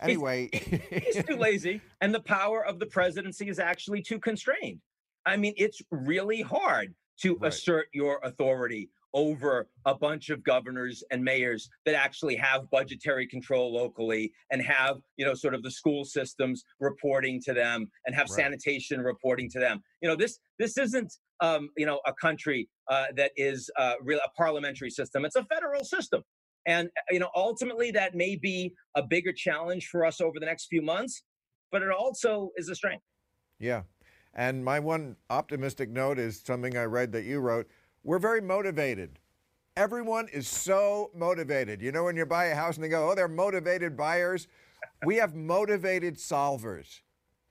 Anyway, 0.00 0.48
he's 0.52 1.24
too 1.24 1.36
lazy, 1.36 1.80
and 2.00 2.14
the 2.14 2.20
power 2.20 2.64
of 2.64 2.78
the 2.78 2.86
presidency 2.86 3.48
is 3.48 3.58
actually 3.58 4.00
too 4.00 4.20
constrained. 4.20 4.80
I 5.24 5.36
mean, 5.36 5.54
it's 5.56 5.82
really 5.90 6.40
hard 6.40 6.94
to 7.22 7.34
right. 7.34 7.48
assert 7.48 7.88
your 7.92 8.20
authority 8.22 8.90
over 9.16 9.66
a 9.86 9.94
bunch 9.94 10.28
of 10.30 10.44
governors 10.44 11.02
and 11.10 11.24
mayors 11.24 11.68
that 11.84 11.96
actually 11.96 12.36
have 12.36 12.70
budgetary 12.70 13.26
control 13.26 13.72
locally 13.74 14.30
and 14.52 14.62
have 14.62 14.98
you 15.16 15.24
know 15.24 15.34
sort 15.34 15.54
of 15.54 15.62
the 15.64 15.70
school 15.70 16.04
systems 16.04 16.62
reporting 16.78 17.40
to 17.42 17.52
them 17.52 17.88
and 18.06 18.14
have 18.14 18.28
right. 18.30 18.36
sanitation 18.36 19.00
reporting 19.00 19.50
to 19.50 19.58
them. 19.58 19.82
You 20.02 20.08
know 20.08 20.16
this 20.16 20.38
this 20.60 20.78
isn't 20.78 21.12
um, 21.40 21.70
you 21.76 21.86
know 21.86 22.00
a 22.06 22.12
country 22.12 22.68
uh, 22.88 23.06
that 23.16 23.32
is 23.36 23.68
uh, 23.78 23.94
real 24.00 24.20
a 24.24 24.30
parliamentary 24.36 24.90
system. 24.90 25.24
It's 25.24 25.36
a 25.36 25.44
federal 25.44 25.82
system. 25.82 26.22
And 26.66 26.88
uh, 26.88 27.00
you 27.10 27.18
know 27.18 27.30
ultimately 27.34 27.90
that 27.92 28.14
may 28.14 28.36
be 28.36 28.72
a 28.94 29.02
bigger 29.02 29.32
challenge 29.32 29.88
for 29.90 30.04
us 30.04 30.20
over 30.20 30.38
the 30.38 30.46
next 30.46 30.66
few 30.66 30.82
months 30.82 31.22
but 31.72 31.82
it 31.82 31.90
also 31.90 32.50
is 32.56 32.68
a 32.68 32.74
strength. 32.74 33.04
Yeah. 33.58 33.82
And 34.34 34.64
my 34.64 34.80
one 34.80 35.16
optimistic 35.30 35.88
note 35.88 36.18
is 36.18 36.42
something 36.44 36.76
i 36.76 36.84
read 36.84 37.12
that 37.12 37.24
you 37.24 37.40
wrote 37.40 37.68
we're 38.06 38.20
very 38.20 38.40
motivated. 38.40 39.18
Everyone 39.76 40.28
is 40.32 40.48
so 40.48 41.10
motivated. 41.14 41.82
You 41.82 41.92
know, 41.92 42.04
when 42.04 42.16
you 42.16 42.24
buy 42.24 42.46
a 42.46 42.54
house 42.54 42.76
and 42.76 42.84
they 42.84 42.88
go, 42.88 43.10
oh, 43.10 43.14
they're 43.14 43.28
motivated 43.28 43.96
buyers. 43.96 44.46
We 45.04 45.16
have 45.16 45.34
motivated 45.34 46.16
solvers. 46.16 47.00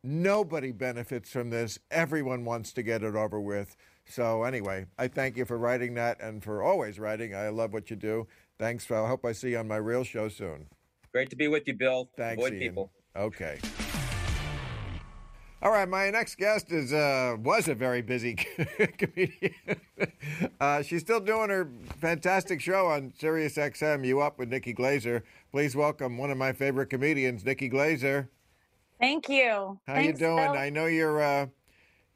Nobody 0.02 0.72
benefits 0.72 1.30
from 1.30 1.50
this. 1.50 1.78
Everyone 1.92 2.46
wants 2.46 2.72
to 2.74 2.84
get 2.84 3.04
it 3.04 3.16
over 3.16 3.40
with. 3.40 3.76
So, 4.06 4.44
anyway, 4.44 4.86
I 4.98 5.08
thank 5.08 5.36
you 5.36 5.46
for 5.46 5.58
writing 5.58 5.96
that 5.96 6.22
and 6.22 6.44
for 6.44 6.64
always 6.64 7.00
writing. 7.00 7.36
I 7.36 7.50
love 7.50 7.74
what 7.74 7.90
you 7.90 7.96
do. 7.96 8.28
Thanks. 8.58 8.90
I 8.90 9.08
hope 9.08 9.26
I 9.26 9.34
see 9.34 9.52
you 9.52 9.58
on 9.58 9.68
my 9.68 9.78
real 9.78 10.04
show 10.04 10.30
soon. 10.30 10.68
Great 11.12 11.30
to 11.32 11.36
be 11.36 11.48
with 11.48 11.68
you, 11.68 11.74
Bill. 11.74 12.10
Thanks, 12.16 12.40
Avoid 12.40 12.54
Ian. 12.54 12.62
people. 12.62 12.92
Okay. 13.16 13.60
All 15.62 15.72
right, 15.72 15.88
my 15.88 16.10
next 16.12 16.36
guest 16.36 16.72
is 16.72 16.94
uh, 16.94 17.38
was 17.40 17.68
a 17.68 17.76
very 17.76 18.02
busy 18.02 18.36
comedian. 18.98 19.56
uh, 20.60 20.82
she's 20.84 21.02
still 21.02 21.20
doing 21.20 21.50
her 21.50 21.70
fantastic 22.00 22.62
show 22.62 22.88
on 22.88 23.14
Sirius 23.18 23.56
XM. 23.56 24.06
You 24.06 24.22
up 24.22 24.38
with 24.38 24.50
Nikki 24.50 24.74
Glaser? 24.74 25.24
Please 25.52 25.76
welcome 25.76 26.18
one 26.18 26.30
of 26.30 26.38
my 26.38 26.52
favorite 26.52 26.88
comedians, 26.88 27.44
Nikki 27.44 27.70
Glaser. 27.70 28.30
Thank 29.00 29.28
you. 29.30 29.80
How 29.88 29.96
Thanks, 29.96 30.20
you 30.20 30.28
doing? 30.28 30.52
Bill. 30.52 30.62
I 30.62 30.70
know 30.70 30.86
you're 30.86 31.22
uh, 31.22 31.48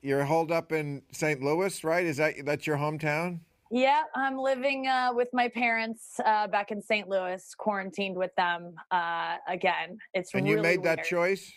you're 0.01 0.25
holed 0.25 0.51
up 0.51 0.71
in 0.71 1.01
St. 1.11 1.41
Louis, 1.41 1.83
right? 1.83 2.05
Is 2.05 2.17
that 2.17 2.35
that's 2.45 2.67
your 2.67 2.77
hometown? 2.77 3.39
Yeah, 3.71 4.03
I'm 4.15 4.37
living 4.37 4.87
uh, 4.87 5.11
with 5.13 5.29
my 5.31 5.47
parents 5.47 6.19
uh, 6.25 6.47
back 6.47 6.71
in 6.71 6.81
St. 6.81 7.07
Louis, 7.07 7.53
quarantined 7.57 8.17
with 8.17 8.35
them 8.35 8.73
uh, 8.91 9.37
again. 9.47 9.97
It's 10.13 10.33
And 10.33 10.43
really 10.43 10.57
you 10.57 10.61
made 10.61 10.83
that 10.83 11.03
choice? 11.03 11.51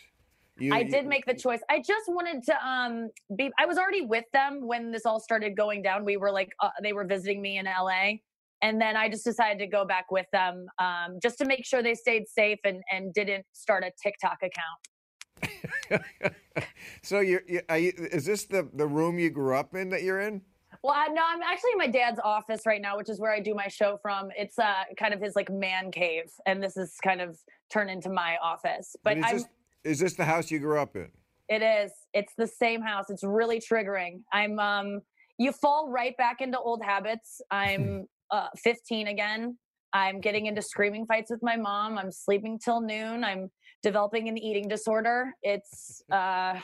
You, 0.63 0.73
I 0.73 0.79
you- 0.79 0.89
did 0.89 1.05
make 1.05 1.25
the 1.25 1.33
choice. 1.33 1.59
I 1.69 1.79
just 1.79 2.07
wanted 2.07 2.43
to 2.43 2.67
um 2.67 3.09
be. 3.35 3.51
I 3.59 3.65
was 3.65 3.77
already 3.77 4.01
with 4.01 4.25
them 4.31 4.65
when 4.65 4.91
this 4.91 5.05
all 5.05 5.19
started 5.19 5.57
going 5.57 5.81
down. 5.81 6.05
We 6.05 6.15
were 6.17 6.31
like, 6.31 6.49
uh, 6.61 6.69
they 6.81 6.93
were 6.93 7.03
visiting 7.03 7.41
me 7.41 7.57
in 7.57 7.65
LA, 7.65 8.13
and 8.61 8.79
then 8.79 8.95
I 8.95 9.09
just 9.09 9.25
decided 9.25 9.59
to 9.59 9.67
go 9.67 9.83
back 9.83 10.09
with 10.09 10.25
them 10.31 10.67
um, 10.79 11.19
just 11.21 11.37
to 11.39 11.45
make 11.45 11.65
sure 11.65 11.83
they 11.83 11.95
stayed 11.95 12.29
safe 12.29 12.59
and 12.63 12.81
and 12.91 13.13
didn't 13.13 13.45
start 13.51 13.83
a 13.83 13.91
TikTok 14.01 14.37
account. 14.41 16.33
so 17.03 17.19
you're, 17.19 17.41
you, 17.49 17.61
is 17.69 18.25
this 18.25 18.45
the, 18.45 18.69
the 18.73 18.87
room 18.87 19.19
you 19.19 19.29
grew 19.29 19.55
up 19.55 19.75
in 19.75 19.89
that 19.89 20.03
you're 20.03 20.21
in? 20.21 20.41
Well, 20.81 20.93
I, 20.95 21.07
no, 21.07 21.21
I'm 21.25 21.41
actually 21.41 21.71
in 21.73 21.77
my 21.77 21.87
dad's 21.87 22.19
office 22.23 22.65
right 22.65 22.81
now, 22.81 22.97
which 22.97 23.09
is 23.09 23.19
where 23.19 23.33
I 23.33 23.39
do 23.41 23.53
my 23.53 23.67
show 23.67 23.97
from. 24.01 24.29
It's 24.37 24.57
uh 24.57 24.83
kind 24.97 25.13
of 25.13 25.21
his 25.21 25.35
like 25.35 25.49
man 25.51 25.91
cave, 25.91 26.31
and 26.45 26.63
this 26.63 26.77
is 26.77 26.95
kind 27.03 27.21
of 27.21 27.37
turned 27.69 27.89
into 27.89 28.09
my 28.09 28.37
office. 28.41 28.95
But 29.03 29.17
is 29.17 29.23
I'm. 29.27 29.37
this, 29.37 29.45
is 29.83 29.99
this 29.99 30.13
the 30.13 30.25
house 30.25 30.51
you 30.51 30.59
grew 30.59 30.79
up 30.79 30.95
in? 30.95 31.09
It 31.49 31.61
is. 31.61 31.91
It's 32.13 32.33
the 32.37 32.47
same 32.47 32.81
house. 32.81 33.09
It's 33.09 33.23
really 33.23 33.59
triggering. 33.59 34.21
I'm 34.31 34.59
um 34.59 35.01
you 35.37 35.51
fall 35.51 35.89
right 35.89 36.15
back 36.17 36.41
into 36.41 36.59
old 36.59 36.81
habits. 36.83 37.41
I'm 37.51 38.07
uh 38.31 38.47
15 38.63 39.07
again. 39.07 39.57
I'm 39.93 40.19
getting 40.21 40.47
into 40.47 40.61
screaming 40.61 41.05
fights 41.05 41.29
with 41.29 41.43
my 41.43 41.55
mom. 41.55 41.97
I'm 41.97 42.11
sleeping 42.11 42.57
till 42.57 42.81
noon. 42.81 43.23
I'm 43.23 43.51
developing 43.83 44.27
an 44.29 44.37
eating 44.37 44.67
disorder. 44.67 45.33
It's 45.41 46.01
uh 46.11 46.59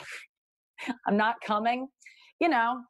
I'm 1.06 1.16
not 1.16 1.36
coming. 1.44 1.88
You 2.40 2.48
know, 2.48 2.80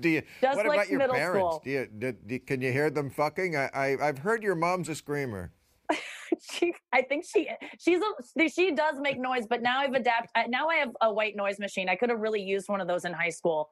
do 0.00 0.08
you? 0.08 0.22
Just 0.40 0.56
what 0.56 0.66
like 0.66 0.76
about 0.76 0.88
your 0.88 1.08
parents? 1.08 1.38
school. 1.38 1.62
Do 1.64 1.70
you, 1.70 1.86
do, 1.86 2.12
do- 2.12 2.38
can 2.40 2.62
you 2.62 2.72
hear 2.72 2.90
them 2.90 3.10
fucking? 3.10 3.56
I, 3.56 3.68
I 3.74 4.08
I've 4.08 4.18
heard 4.18 4.42
your 4.42 4.54
mom's 4.54 4.88
a 4.88 4.94
screamer. 4.94 5.52
she 6.52 6.74
I 6.92 7.02
think 7.02 7.24
she 7.24 7.48
she's 7.78 8.00
a 8.00 8.48
she 8.48 8.72
does 8.72 8.98
make 9.00 9.18
noise, 9.18 9.46
but 9.48 9.62
now 9.62 9.80
I've 9.80 9.94
adapted 9.94 10.50
now 10.50 10.68
I 10.68 10.76
have 10.76 10.90
a 11.00 11.12
white 11.12 11.36
noise 11.36 11.58
machine. 11.58 11.88
I 11.88 11.96
could 11.96 12.10
have 12.10 12.20
really 12.20 12.42
used 12.42 12.68
one 12.68 12.80
of 12.80 12.88
those 12.88 13.04
in 13.04 13.12
high 13.12 13.30
school. 13.30 13.70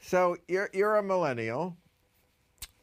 So 0.00 0.36
you're 0.48 0.70
you're 0.72 0.96
a 0.96 1.02
millennial, 1.02 1.76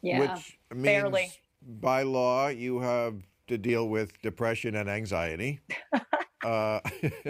Yeah. 0.01 0.19
which 0.19 0.57
means 0.71 0.83
barely. 0.83 1.31
by 1.61 2.03
law 2.03 2.47
you 2.47 2.79
have 2.79 3.15
to 3.47 3.57
deal 3.57 3.87
with 3.89 4.21
depression 4.21 4.75
and 4.75 4.89
anxiety. 4.89 5.59
uh, 6.45 6.79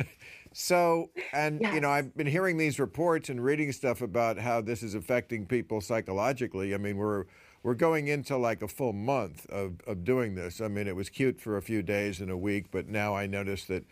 so, 0.53 1.09
and 1.33 1.61
you 1.61 1.81
know, 1.81 1.89
I've 1.89 2.15
been 2.15 2.27
hearing 2.27 2.57
these 2.57 2.79
reports 2.79 3.29
and 3.29 3.43
reading 3.43 3.71
stuff 3.71 4.01
about 4.01 4.37
how 4.37 4.61
this 4.61 4.83
is 4.83 4.95
affecting 4.95 5.45
people 5.45 5.81
psychologically. 5.81 6.73
I 6.73 6.77
mean, 6.77 6.97
we're 6.97 7.25
we're 7.63 7.73
going 7.73 8.07
into 8.09 8.37
like 8.37 8.61
a 8.61 8.67
full 8.67 8.93
month 8.93 9.45
of, 9.49 9.79
of 9.87 10.03
doing 10.03 10.35
this. 10.35 10.61
I 10.61 10.67
mean, 10.67 10.87
it 10.87 10.95
was 10.95 11.09
cute 11.09 11.39
for 11.39 11.57
a 11.57 11.61
few 11.61 11.81
days 11.81 12.19
and 12.19 12.29
a 12.29 12.37
week, 12.37 12.67
but 12.71 12.87
now 12.87 13.15
I 13.15 13.25
notice 13.25 13.65
that 13.65 13.85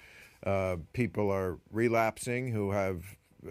uh, 0.45 0.77
people 0.93 1.31
are 1.31 1.57
relapsing 1.71 2.51
who 2.51 2.71
have 2.71 3.03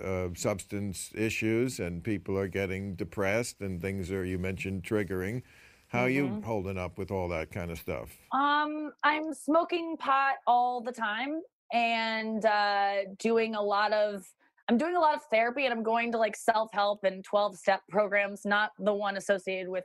uh, 0.03 0.29
substance 0.35 1.11
issues, 1.15 1.81
and 1.81 2.05
people 2.05 2.39
are 2.39 2.49
getting 2.49 2.95
depressed, 2.95 3.61
and 3.61 3.81
things 3.81 4.11
are 4.11 4.25
you 4.25 4.39
mentioned 4.39 4.85
triggering. 4.85 5.43
How 5.89 6.03
are 6.03 6.11
you 6.11 6.41
holding 6.45 6.79
up 6.79 6.99
with 6.99 7.11
all 7.11 7.29
that 7.31 7.51
kind 7.51 7.73
of 7.73 7.79
stuff? 7.79 8.17
Um, 8.31 8.93
I'm 9.03 9.35
smoking 9.35 9.97
pot 9.97 10.35
all 10.47 10.81
the 10.81 10.93
time 10.93 11.41
and 11.73 12.45
uh, 12.45 12.97
doing 13.19 13.57
a 13.57 13.63
lot 13.63 13.93
of. 13.93 14.25
I'm 14.69 14.79
doing 14.79 14.95
a 14.95 15.01
lot 15.01 15.17
of 15.17 15.23
therapy 15.33 15.65
and 15.65 15.75
I'm 15.75 15.83
going 15.83 16.13
to 16.13 16.19
like 16.19 16.37
self 16.37 16.71
help 16.73 17.03
and 17.03 17.25
12 17.25 17.57
step 17.57 17.81
programs, 17.89 18.43
not 18.45 18.71
the 18.79 18.95
one 18.95 19.17
associated 19.17 19.69
with 19.69 19.83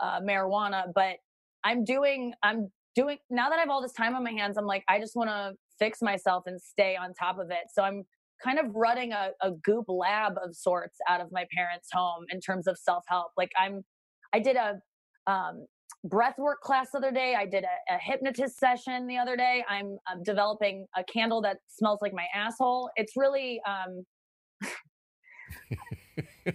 uh, 0.00 0.20
marijuana, 0.20 0.84
but 0.94 1.16
I'm 1.64 1.84
doing. 1.84 2.32
I'm 2.42 2.70
doing 2.94 3.18
now 3.30 3.50
that 3.50 3.56
I 3.56 3.60
have 3.60 3.70
all 3.70 3.82
this 3.82 3.92
time 3.92 4.14
on 4.14 4.24
my 4.24 4.32
hands. 4.32 4.56
I'm 4.56 4.66
like, 4.66 4.84
I 4.88 4.98
just 4.98 5.16
want 5.16 5.28
to 5.30 5.52
fix 5.78 6.00
myself 6.00 6.44
and 6.46 6.60
stay 6.60 6.96
on 6.96 7.12
top 7.14 7.38
of 7.38 7.50
it. 7.50 7.64
So 7.72 7.82
I'm 7.82 8.04
kind 8.42 8.58
of 8.58 8.74
running 8.74 9.12
a, 9.12 9.30
a 9.42 9.50
goop 9.50 9.86
lab 9.88 10.34
of 10.42 10.54
sorts 10.54 10.96
out 11.08 11.20
of 11.20 11.28
my 11.32 11.46
parents' 11.54 11.88
home 11.92 12.24
in 12.30 12.40
terms 12.40 12.66
of 12.66 12.78
self 12.78 13.04
help. 13.08 13.32
Like 13.36 13.50
I'm, 13.58 13.84
I 14.32 14.40
did 14.40 14.56
a 14.56 14.80
um, 15.30 15.66
breath 16.04 16.38
work 16.38 16.60
class 16.60 16.88
the 16.92 16.98
other 16.98 17.12
day. 17.12 17.34
I 17.36 17.46
did 17.46 17.64
a, 17.64 17.94
a 17.94 17.98
hypnotist 17.98 18.58
session 18.58 19.06
the 19.06 19.18
other 19.18 19.36
day. 19.36 19.64
I'm, 19.68 19.98
I'm 20.06 20.22
developing 20.22 20.86
a 20.96 21.04
candle 21.04 21.42
that 21.42 21.58
smells 21.68 21.98
like 22.00 22.12
my 22.12 22.26
asshole. 22.34 22.90
It's 22.96 23.12
really, 23.16 23.60
um, 23.66 24.04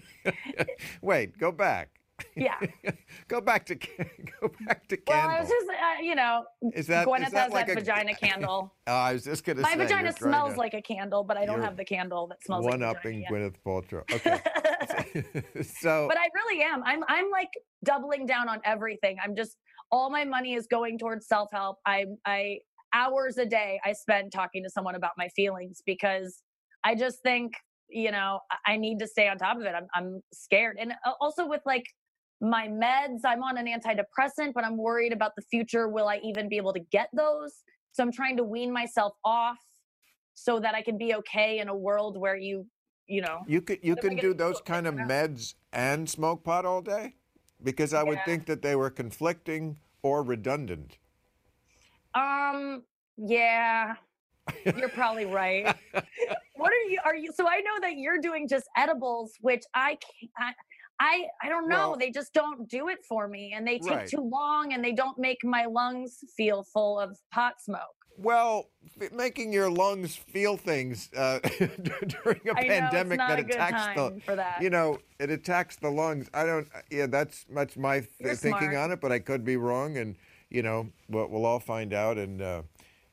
Wait, 1.01 1.37
go 1.37 1.51
back. 1.51 2.00
Yeah. 2.35 2.59
go 3.27 3.41
back 3.41 3.65
to 3.65 3.75
go 4.41 4.51
back 4.65 4.87
to 4.87 4.97
well, 5.07 5.17
candle. 5.17 5.37
I 5.37 5.39
was 5.39 5.49
just, 5.49 5.69
uh, 5.69 6.01
you 6.01 6.15
know, 6.15 6.43
is 6.73 6.87
that 6.87 7.07
Gwyneth 7.07 7.27
is 7.27 7.31
that 7.33 7.43
has 7.45 7.53
like 7.53 7.67
that 7.67 7.77
a 7.77 7.79
vagina 7.81 8.13
candle. 8.21 8.73
Oh, 8.87 8.93
I 8.93 9.13
was 9.13 9.23
just 9.23 9.43
gonna 9.43 9.61
My 9.61 9.71
say 9.71 9.77
vagina 9.77 10.13
smells 10.13 10.53
to 10.53 10.59
like 10.59 10.73
a 10.73 10.81
candle, 10.81 11.23
but 11.23 11.37
I 11.37 11.45
don't 11.45 11.61
have 11.61 11.77
the 11.77 11.85
candle 11.85 12.27
that 12.27 12.43
smells 12.43 12.65
one 12.65 12.83
a 12.83 12.89
upping 12.89 13.25
vagina. 13.29 13.51
Gwyneth 13.51 13.55
Paltrow. 13.65 14.03
Okay, 14.13 15.63
so 15.63 16.07
but 16.07 16.17
I 16.17 16.27
really 16.35 16.63
am. 16.63 16.83
I'm 16.85 17.03
I'm 17.07 17.29
like 17.29 17.49
doubling 17.83 18.25
down 18.25 18.49
on 18.49 18.59
everything. 18.65 19.17
I'm 19.23 19.35
just 19.35 19.57
all 19.91 20.09
my 20.09 20.23
money 20.23 20.53
is 20.53 20.67
going 20.67 20.97
towards 20.97 21.27
self 21.27 21.49
help. 21.51 21.77
I 21.85 22.05
I 22.25 22.59
hours 22.93 23.37
a 23.37 23.45
day 23.45 23.79
I 23.85 23.93
spend 23.93 24.31
talking 24.31 24.63
to 24.63 24.69
someone 24.69 24.95
about 24.95 25.11
my 25.17 25.29
feelings 25.29 25.81
because 25.85 26.41
I 26.83 26.95
just 26.95 27.21
think 27.23 27.53
you 27.89 28.11
know 28.11 28.39
I- 28.51 28.73
I 28.73 28.77
need 28.77 28.99
to 28.99 29.07
stay 29.07 29.27
on 29.27 29.37
top 29.37 29.57
of 29.57 29.63
it. 29.63 29.73
I'm 29.75 29.87
I'm 29.93 30.21
scared, 30.33 30.77
and 30.79 30.93
also 31.19 31.47
with 31.47 31.61
like 31.65 31.85
my 32.41 32.67
meds, 32.67 33.19
I'm 33.23 33.43
on 33.43 33.57
an 33.57 33.67
antidepressant, 33.67 34.53
but 34.53 34.65
I'm 34.65 34.75
worried 34.75 35.13
about 35.13 35.35
the 35.35 35.43
future. 35.43 35.87
Will 35.87 36.07
I 36.07 36.19
even 36.23 36.49
be 36.49 36.57
able 36.57 36.73
to 36.73 36.79
get 36.79 37.09
those? 37.13 37.63
So 37.91 38.03
I'm 38.03 38.11
trying 38.11 38.37
to 38.37 38.43
wean 38.43 38.73
myself 38.73 39.13
off 39.23 39.59
so 40.33 40.59
that 40.59 40.73
I 40.73 40.81
can 40.81 40.97
be 40.97 41.13
okay 41.15 41.59
in 41.59 41.67
a 41.67 41.75
world 41.75 42.17
where 42.17 42.35
you 42.35 42.65
you 43.07 43.21
know 43.21 43.39
you 43.47 43.61
could 43.61 43.79
you 43.83 43.93
What 43.93 43.99
if 43.99 44.05
I 44.05 44.07
can 44.09 44.17
do 44.17 44.33
those 44.33 44.61
kind 44.61 44.87
of 44.87 44.95
meds 44.95 45.55
and 45.71 46.09
smoke 46.09 46.43
pot 46.43 46.65
all 46.65 46.81
day, 46.81 47.15
because 47.61 47.93
I 47.93 48.03
would 48.03 48.19
think 48.25 48.45
that 48.47 48.61
they 48.61 48.75
were 48.75 48.89
conflicting 48.89 49.77
or 50.01 50.23
redundant. 50.23 50.97
Um, 52.15 52.83
yeah, 53.17 53.95
you're 54.65 54.89
probably 54.89 55.25
right. 55.25 55.75
what 56.55 56.71
are 56.71 56.89
you? 56.89 56.99
Are 57.05 57.15
you? 57.15 57.31
So 57.33 57.47
I 57.47 57.57
know 57.59 57.79
that 57.81 57.97
you're 57.97 58.19
doing 58.19 58.47
just 58.47 58.67
edibles, 58.75 59.33
which 59.41 59.63
I 59.73 59.89
can't. 59.91 60.31
I, 60.37 60.53
I, 61.03 61.25
I 61.41 61.49
don't 61.49 61.67
know. 61.67 61.89
Well- 61.91 61.97
they 61.97 62.11
just 62.11 62.31
don't 62.33 62.69
do 62.69 62.87
it 62.89 62.99
for 63.09 63.27
me, 63.27 63.53
and 63.55 63.65
they 63.67 63.79
take 63.79 63.91
Right. 63.91 64.07
too 64.07 64.21
long, 64.21 64.73
and 64.73 64.83
they 64.85 64.91
don't 64.93 65.17
make 65.17 65.39
my 65.43 65.65
lungs 65.65 66.23
feel 66.37 66.63
full 66.63 66.99
of 66.99 67.17
pot 67.31 67.59
smoke. 67.59 67.97
Well, 68.17 68.69
f- 69.01 69.11
making 69.11 69.51
your 69.51 69.69
lungs 69.71 70.15
feel 70.15 70.57
things 70.57 71.09
uh, 71.17 71.39
during 72.13 72.41
a 72.47 72.51
I 72.55 72.61
know 72.61 72.67
pandemic 72.67 73.17
not 73.17 73.29
that 73.29 73.39
a 73.39 73.45
attacks 73.45 73.95
the 74.27 74.35
that. 74.35 74.61
you 74.61 74.69
know 74.69 74.99
it 75.17 75.31
attacks 75.31 75.77
the 75.77 75.89
lungs. 75.89 76.29
I 76.33 76.45
don't. 76.45 76.67
Yeah, 76.91 77.07
that's 77.07 77.45
much 77.49 77.77
my 77.77 78.01
th- 78.21 78.37
thinking 78.37 78.75
on 78.75 78.91
it, 78.91 78.99
but 79.01 79.11
I 79.11 79.19
could 79.19 79.43
be 79.43 79.57
wrong, 79.57 79.97
and 79.97 80.17
you 80.49 80.61
know, 80.61 80.89
we'll, 81.09 81.27
we'll 81.29 81.45
all 81.45 81.59
find 81.61 81.93
out. 81.93 82.17
And 82.17 82.41
uh, 82.41 82.61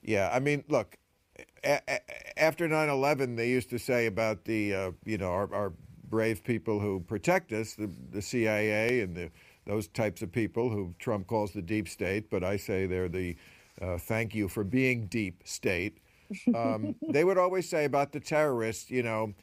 yeah, 0.02 0.28
I 0.30 0.40
mean, 0.40 0.64
look, 0.68 0.98
a- 1.64 1.80
a- 1.88 2.38
after 2.38 2.68
9/11, 2.68 3.36
they 3.36 3.48
used 3.48 3.70
to 3.70 3.78
say 3.78 4.06
about 4.06 4.44
the 4.44 4.74
uh, 4.74 4.90
you 5.06 5.16
know 5.16 5.30
our, 5.30 5.54
our 5.54 5.72
brave 6.08 6.42
people 6.44 6.80
who 6.80 7.00
protect 7.00 7.52
us, 7.52 7.74
the, 7.74 7.90
the 8.10 8.22
CIA 8.22 9.00
and 9.00 9.14
the 9.14 9.30
those 9.66 9.86
types 9.86 10.22
of 10.22 10.32
people 10.32 10.70
who 10.70 10.94
Trump 10.98 11.26
calls 11.26 11.52
the 11.52 11.60
deep 11.60 11.88
state, 11.88 12.30
but 12.30 12.42
I 12.42 12.56
say 12.56 12.86
they're 12.86 13.08
the 13.08 13.36
uh, 13.80 13.98
thank 13.98 14.34
you 14.34 14.48
for 14.48 14.64
being 14.64 15.06
deep 15.06 15.42
state. 15.44 15.98
Um, 16.54 16.96
they 17.08 17.22
would 17.22 17.38
always 17.38 17.68
say 17.68 17.84
about 17.84 18.12
the 18.12 18.20
terrorists, 18.20 18.90
you 18.90 19.02
know, 19.02 19.34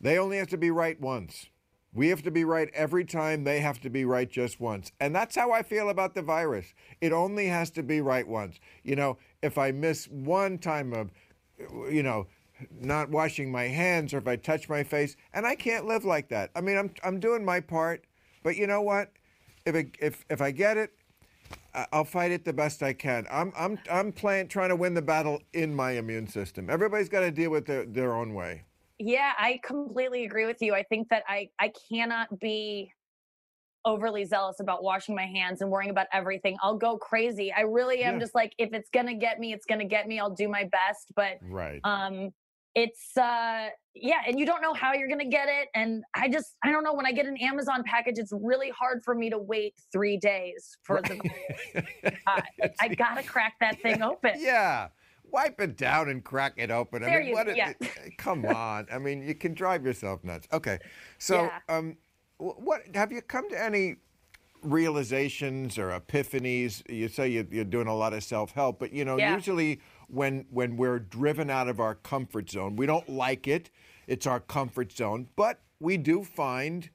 they 0.00 0.18
only 0.18 0.36
have 0.36 0.48
to 0.48 0.58
be 0.58 0.70
right 0.70 1.00
once. 1.00 1.46
We 1.92 2.08
have 2.08 2.22
to 2.22 2.30
be 2.30 2.44
right 2.44 2.68
every 2.74 3.04
time. 3.04 3.44
They 3.44 3.60
have 3.60 3.80
to 3.80 3.90
be 3.90 4.04
right 4.04 4.30
just 4.30 4.60
once. 4.60 4.92
And 5.00 5.14
that's 5.14 5.34
how 5.34 5.50
I 5.50 5.62
feel 5.62 5.88
about 5.88 6.14
the 6.14 6.22
virus. 6.22 6.74
It 7.00 7.12
only 7.12 7.46
has 7.46 7.70
to 7.72 7.82
be 7.82 8.00
right 8.00 8.28
once. 8.28 8.60
You 8.84 8.94
know, 8.94 9.18
if 9.42 9.56
I 9.56 9.72
miss 9.72 10.06
one 10.06 10.58
time 10.58 10.92
of, 10.92 11.10
you 11.90 12.02
know, 12.02 12.26
not 12.80 13.10
washing 13.10 13.50
my 13.50 13.64
hands 13.64 14.12
or 14.14 14.18
if 14.18 14.28
I 14.28 14.36
touch 14.36 14.68
my 14.68 14.82
face, 14.82 15.16
and 15.32 15.46
I 15.46 15.54
can't 15.54 15.86
live 15.86 16.04
like 16.04 16.28
that. 16.28 16.50
I 16.56 16.60
mean, 16.60 16.76
I'm, 16.76 16.90
I'm 17.04 17.20
doing 17.20 17.44
my 17.44 17.60
part, 17.60 18.04
but 18.42 18.56
you 18.56 18.66
know 18.66 18.82
what? 18.82 19.12
If, 19.64 19.74
it, 19.74 19.96
if, 20.00 20.24
if 20.30 20.40
I 20.40 20.50
get 20.50 20.76
it, 20.76 20.92
I'll 21.92 22.04
fight 22.04 22.30
it 22.30 22.44
the 22.44 22.52
best 22.52 22.82
I 22.82 22.92
can. 22.92 23.26
I'm 23.30 23.52
I'm 23.56 23.78
I'm 23.90 24.10
playing 24.12 24.48
trying 24.48 24.70
to 24.70 24.76
win 24.76 24.94
the 24.94 25.02
battle 25.02 25.40
in 25.52 25.74
my 25.74 25.92
immune 25.92 26.26
system. 26.26 26.68
Everybody's 26.68 27.08
got 27.08 27.20
to 27.20 27.30
deal 27.30 27.50
with 27.50 27.66
their, 27.66 27.84
their 27.84 28.14
own 28.14 28.34
way. 28.34 28.64
Yeah, 28.98 29.32
I 29.38 29.60
completely 29.62 30.24
agree 30.24 30.46
with 30.46 30.60
you. 30.60 30.74
I 30.74 30.82
think 30.82 31.08
that 31.10 31.22
I 31.28 31.50
I 31.58 31.72
cannot 31.88 32.40
be 32.40 32.92
overly 33.84 34.24
zealous 34.24 34.60
about 34.60 34.82
washing 34.82 35.14
my 35.14 35.26
hands 35.26 35.60
and 35.60 35.70
worrying 35.70 35.90
about 35.90 36.06
everything. 36.12 36.56
I'll 36.62 36.76
go 36.76 36.98
crazy. 36.98 37.52
I 37.52 37.60
really 37.60 38.02
am 38.02 38.14
Yeah. 38.14 38.20
just 38.20 38.34
like 38.34 38.54
if 38.58 38.72
it's 38.72 38.90
going 38.90 39.06
to 39.06 39.14
get 39.14 39.38
me, 39.38 39.52
it's 39.52 39.66
going 39.66 39.78
to 39.78 39.86
get 39.86 40.08
me. 40.08 40.18
I'll 40.18 40.34
do 40.34 40.48
my 40.48 40.64
best, 40.64 41.12
but 41.14 41.38
Right. 41.42 41.80
um 41.84 42.30
it's 42.82 43.16
uh 43.16 43.68
yeah 43.94 44.20
and 44.26 44.38
you 44.38 44.46
don't 44.46 44.62
know 44.62 44.72
how 44.74 44.92
you're 44.92 45.08
gonna 45.08 45.24
get 45.28 45.48
it 45.48 45.68
and 45.74 46.04
i 46.14 46.28
just 46.28 46.54
i 46.64 46.70
don't 46.70 46.84
know 46.84 46.94
when 46.94 47.06
i 47.06 47.12
get 47.12 47.26
an 47.26 47.36
amazon 47.38 47.82
package 47.84 48.14
it's 48.18 48.32
really 48.32 48.70
hard 48.70 49.02
for 49.04 49.14
me 49.14 49.28
to 49.28 49.38
wait 49.38 49.74
three 49.92 50.16
days 50.16 50.76
for 50.84 51.02
the 51.02 51.18
uh, 52.26 52.40
i 52.80 52.88
gotta 52.88 53.22
crack 53.22 53.54
that 53.60 53.80
thing 53.82 54.02
open 54.02 54.32
Yeah. 54.36 54.88
Wipe 55.30 55.60
it 55.60 55.76
down 55.76 56.08
and 56.08 56.24
crack 56.24 56.54
it 56.56 56.70
open. 56.70 57.02
I 57.02 57.06
There 57.10 57.18
mean, 57.18 57.28
you 57.28 57.34
what 57.34 57.54
yeah. 57.54 57.74
it- 57.78 58.16
come 58.16 58.46
on. 58.46 58.86
I 58.90 58.96
mean, 58.96 59.20
you 59.20 59.34
can 59.34 59.52
drive 59.52 59.84
yourself 59.84 60.24
nuts. 60.24 60.48
Okay. 60.54 60.78
So, 61.18 61.34
Yeah. 61.42 61.58
um, 61.68 61.98
what 62.38 62.80
have 62.94 63.12
you 63.12 63.20
come 63.20 63.46
to 63.50 63.62
any 63.62 63.96
realizations 64.62 65.76
or 65.78 65.90
epiphanies? 65.90 66.82
You 66.88 67.08
say 67.08 67.28
you- 67.28 67.46
you're 67.50 67.64
doing 67.64 67.88
a 67.88 67.94
lot 67.94 68.14
of 68.14 68.24
self-help, 68.24 68.78
but 68.78 68.92
you 68.94 69.04
know, 69.04 69.18
Yeah. 69.18 69.34
usually 69.34 69.80
when 70.08 70.46
when 70.50 70.76
we're 70.76 70.98
driven 70.98 71.50
out 71.50 71.68
of 71.68 71.80
our 71.80 71.94
comfort 71.94 72.50
zone, 72.50 72.76
we 72.76 72.86
don't 72.86 73.08
like 73.08 73.46
it. 73.46 73.70
It's 74.06 74.26
our 74.26 74.40
comfort 74.40 74.92
zone, 74.92 75.28
but 75.36 75.60
we 75.80 75.96
do 75.96 76.24
find 76.24 76.88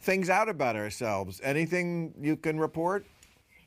things 0.00 0.28
out 0.28 0.48
about 0.48 0.76
ourselves. 0.76 1.40
Anything 1.42 2.14
you 2.20 2.36
can 2.36 2.58
report? 2.58 3.06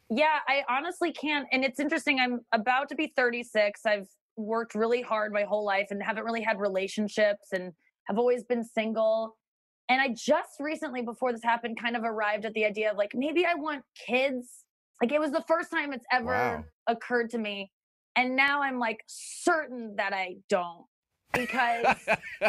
Yeah, 0.09 0.39
I 0.47 0.63
honestly 0.69 1.11
can't. 1.11 1.47
And 1.51 1.63
it's 1.63 1.79
interesting. 1.79 2.19
I'm 2.19 2.41
about 2.51 2.89
to 2.89 2.95
be 2.95 3.13
36. 3.15 3.85
I've 3.85 4.07
worked 4.35 4.75
really 4.75 5.01
hard 5.01 5.31
my 5.31 5.43
whole 5.43 5.65
life 5.65 5.87
and 5.91 6.01
haven't 6.01 6.23
really 6.23 6.41
had 6.41 6.59
relationships 6.59 7.49
and 7.51 7.73
have 8.05 8.17
always 8.17 8.43
been 8.43 8.63
single. 8.63 9.37
And 9.87 10.01
I 10.01 10.09
just 10.09 10.59
recently, 10.59 11.01
before 11.01 11.31
this 11.31 11.43
happened, 11.43 11.79
kind 11.79 11.95
of 11.95 12.03
arrived 12.03 12.45
at 12.45 12.53
the 12.53 12.65
idea 12.65 12.91
of 12.91 12.97
like, 12.97 13.11
maybe 13.15 13.45
I 13.45 13.55
want 13.55 13.83
kids. 13.95 14.65
Like, 15.01 15.11
it 15.11 15.19
was 15.19 15.31
the 15.31 15.43
first 15.47 15.71
time 15.71 15.93
it's 15.93 16.05
ever 16.11 16.25
Wow. 16.25 16.63
occurred 16.87 17.29
to 17.31 17.37
me. 17.37 17.71
And 18.15 18.35
now 18.35 18.61
I'm 18.61 18.79
like 18.79 19.03
certain 19.07 19.95
that 19.97 20.13
I 20.13 20.35
don't 20.49 20.85
because 21.33 21.85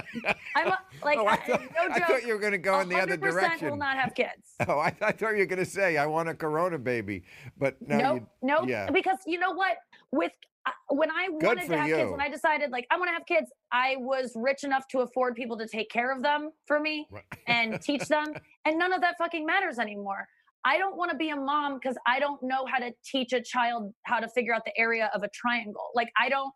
I'm 0.56 0.66
a, 0.68 0.78
like, 1.04 1.18
Oh, 1.18 1.26
I 1.26 1.32
I- 1.32 1.36
thought, 1.36 1.60
no 1.62 1.94
I 1.94 1.98
thought 2.00 2.22
you 2.26 2.32
were 2.32 2.38
going 2.40 2.52
to 2.52 2.58
go 2.58 2.80
in 2.80 2.88
the 2.88 2.96
other 3.00 3.16
100% 3.16 3.20
direction. 3.20 3.70
will 3.70 3.76
not 3.76 3.96
have 3.98 4.14
kids. 4.14 4.54
Oh, 4.68 4.78
I, 4.78 4.94
I 5.00 5.12
thought 5.12 5.32
you 5.32 5.38
were 5.38 5.46
going 5.46 5.58
to 5.58 5.64
say 5.64 5.96
I 5.96 6.06
want 6.06 6.28
a 6.28 6.34
Corona 6.34 6.78
baby, 6.78 7.24
but 7.58 7.76
no, 7.80 7.98
no, 7.98 8.14
you, 8.14 8.26
no, 8.42 8.62
yeah. 8.66 8.90
because 8.90 9.18
you 9.26 9.38
know 9.38 9.52
what? 9.52 9.76
With 10.12 10.32
uh, 10.66 10.70
when 10.90 11.10
I 11.10 11.28
wanted 11.30 11.66
to 11.68 11.76
have 11.78 11.86
kids, 11.88 12.10
when 12.10 12.20
I 12.20 12.28
decided 12.28 12.70
like 12.70 12.86
I 12.90 12.98
want 12.98 13.08
to 13.08 13.12
have 13.14 13.24
kids, 13.26 13.50
I 13.72 13.94
was 13.98 14.32
rich 14.34 14.62
enough 14.64 14.86
to 14.88 14.98
afford 15.00 15.34
people 15.34 15.56
to 15.56 15.66
take 15.66 15.88
care 15.90 16.12
of 16.14 16.22
them 16.22 16.50
for 16.66 16.78
me 16.78 17.06
Right. 17.10 17.24
and 17.46 17.80
teach 17.80 18.06
them, 18.08 18.34
and 18.66 18.78
none 18.78 18.92
of 18.92 19.00
that 19.00 19.14
fucking 19.18 19.46
matters 19.46 19.78
anymore. 19.78 20.28
I 20.64 20.78
don't 20.78 20.96
want 20.96 21.10
to 21.10 21.16
be 21.16 21.30
a 21.30 21.36
mom 21.36 21.78
because 21.80 21.96
I 22.06 22.20
don't 22.20 22.42
know 22.42 22.66
how 22.70 22.78
to 22.78 22.90
teach 23.04 23.32
a 23.32 23.40
child 23.42 23.92
how 24.04 24.20
to 24.20 24.28
figure 24.28 24.54
out 24.54 24.64
the 24.64 24.78
area 24.78 25.10
of 25.14 25.22
a 25.22 25.28
triangle. 25.34 25.88
Like 25.94 26.08
I 26.20 26.28
don't. 26.28 26.52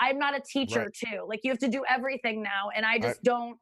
I'm 0.00 0.18
not 0.18 0.36
a 0.36 0.40
teacher 0.40 0.80
Right. 0.80 0.88
too. 0.94 1.26
Like 1.28 1.40
you 1.42 1.50
have 1.50 1.58
to 1.60 1.68
do 1.68 1.82
everything 1.88 2.42
now, 2.42 2.70
and 2.76 2.84
I 2.86 2.98
just 2.98 3.22
don't. 3.22 3.56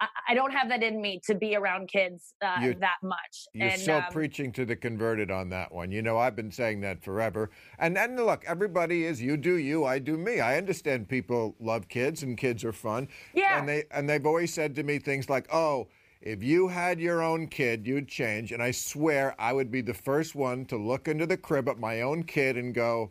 I, 0.00 0.08
I 0.30 0.34
don't 0.34 0.50
have 0.52 0.68
that 0.70 0.82
in 0.82 1.00
me 1.00 1.20
to 1.26 1.34
be 1.34 1.54
around 1.56 1.88
kids 1.88 2.34
uh, 2.44 2.56
You- 2.60 2.74
that 2.80 2.96
much. 3.02 3.46
You're 3.54 3.68
and 3.68 3.80
so 3.80 3.96
um, 3.98 4.04
preaching 4.10 4.52
to 4.52 4.64
the 4.66 4.76
converted 4.76 5.30
on 5.30 5.48
that 5.50 5.72
one. 5.72 5.90
You 5.92 6.02
know, 6.02 6.18
I've 6.18 6.36
been 6.36 6.50
saying 6.50 6.80
that 6.82 7.02
forever. 7.04 7.50
And 7.78 7.96
and 7.96 8.16
look, 8.16 8.44
everybody 8.46 9.04
is 9.04 9.22
you 9.22 9.36
do 9.36 9.56
you, 9.56 9.84
I 9.84 9.98
do 9.98 10.16
me. 10.18 10.40
I 10.40 10.56
understand 10.58 11.08
people 11.08 11.54
love 11.60 11.88
kids 11.88 12.22
and 12.22 12.36
kids 12.36 12.64
are 12.64 12.72
fun. 12.72 13.08
Yeah. 13.32 13.58
And 13.58 13.68
they 13.68 13.84
and 13.90 14.08
they've 14.08 14.26
always 14.26 14.52
said 14.52 14.74
to 14.76 14.82
me 14.82 14.98
things 14.98 15.30
like, 15.30 15.46
"Oh, 15.54 15.88
if 16.26 16.42
you 16.42 16.68
had 16.68 17.00
your 17.00 17.22
own 17.22 17.46
kid, 17.48 17.86
you'd 17.86 18.08
change." 18.08 18.52
And 18.52 18.62
I 18.62 18.70
swear 18.70 19.34
I 19.38 19.52
would 19.52 19.70
be 19.70 19.80
the 19.80 19.94
first 19.94 20.34
one 20.34 20.66
to 20.66 20.76
look 20.76 21.08
into 21.08 21.26
the 21.26 21.36
crib 21.36 21.68
at 21.68 21.78
my 21.78 22.02
own 22.02 22.24
kid 22.24 22.56
and 22.56 22.74
go, 22.74 23.10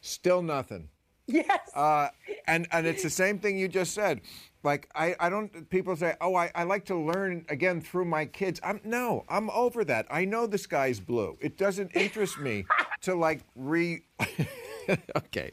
"Still 0.00 0.42
nothing." 0.42 0.88
yes. 1.28 1.70
Uh, 1.74 2.08
and 2.46 2.66
and 2.72 2.86
it's 2.86 3.02
the 3.02 3.10
same 3.10 3.38
thing 3.38 3.58
you 3.58 3.68
just 3.68 3.94
said. 3.94 4.20
Like 4.64 4.88
I, 4.94 5.14
I 5.20 5.28
don't. 5.28 5.70
People 5.70 5.94
say, 5.94 6.16
"Oh, 6.20 6.34
I, 6.34 6.50
I 6.54 6.64
like 6.64 6.84
to 6.86 6.96
learn 6.96 7.44
again 7.48 7.80
through 7.80 8.06
my 8.06 8.24
kids." 8.24 8.60
I'm 8.64 8.80
no, 8.84 9.24
I'm 9.28 9.50
over 9.50 9.84
that. 9.84 10.06
I 10.10 10.24
know 10.24 10.46
the 10.46 10.58
sky's 10.58 10.98
blue. 10.98 11.38
It 11.40 11.56
doesn't 11.56 11.94
interest 11.94 12.38
me 12.40 12.66
to 13.02 13.14
like 13.14 13.42
re. 13.54 14.02
okay, 15.16 15.52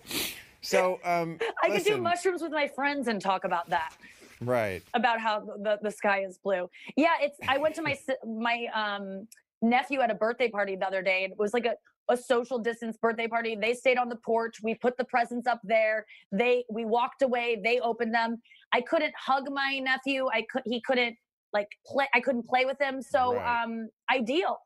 so 0.61 0.99
um, 1.03 1.37
I 1.61 1.69
could 1.69 1.83
do 1.83 1.97
mushrooms 1.97 2.41
with 2.41 2.51
my 2.51 2.67
friends 2.67 3.07
and 3.07 3.21
talk 3.21 3.43
about 3.43 3.69
that, 3.69 3.95
right. 4.41 4.81
about 4.93 5.19
how 5.19 5.41
the, 5.41 5.79
the 5.81 5.91
sky 5.91 6.23
is 6.23 6.37
blue. 6.37 6.69
Yeah, 6.95 7.13
it's. 7.21 7.37
I 7.47 7.57
went 7.57 7.75
to 7.75 7.81
my 7.81 7.97
my 8.25 8.67
um 8.73 9.27
nephew 9.61 10.01
at 10.01 10.11
a 10.11 10.15
birthday 10.15 10.49
party 10.49 10.75
the 10.75 10.85
other 10.85 11.01
day. 11.01 11.23
and 11.23 11.33
It 11.33 11.39
was 11.39 11.53
like 11.53 11.65
a 11.65 11.75
a 12.07 12.15
social 12.15 12.59
distance 12.59 12.97
birthday 12.97 13.27
party. 13.27 13.55
They 13.55 13.73
stayed 13.73 13.97
on 13.97 14.09
the 14.09 14.17
porch. 14.17 14.57
We 14.61 14.75
put 14.75 14.95
the 14.97 15.05
presents 15.05 15.47
up 15.47 15.59
there. 15.63 16.05
They 16.31 16.63
we 16.69 16.85
walked 16.85 17.21
away. 17.21 17.59
They 17.63 17.79
opened 17.79 18.13
them. 18.13 18.41
I 18.73 18.81
couldn't 18.81 19.13
hug 19.17 19.45
my 19.51 19.79
nephew. 19.79 20.27
I 20.31 20.45
could. 20.51 20.63
He 20.65 20.81
couldn't 20.81 21.15
like 21.53 21.67
play. 21.85 22.07
I 22.13 22.19
couldn't 22.19 22.47
play 22.47 22.65
with 22.65 22.79
him. 22.79 23.01
So 23.01 23.35
Right. 23.35 23.63
um, 23.63 23.89
ideal. 24.11 24.59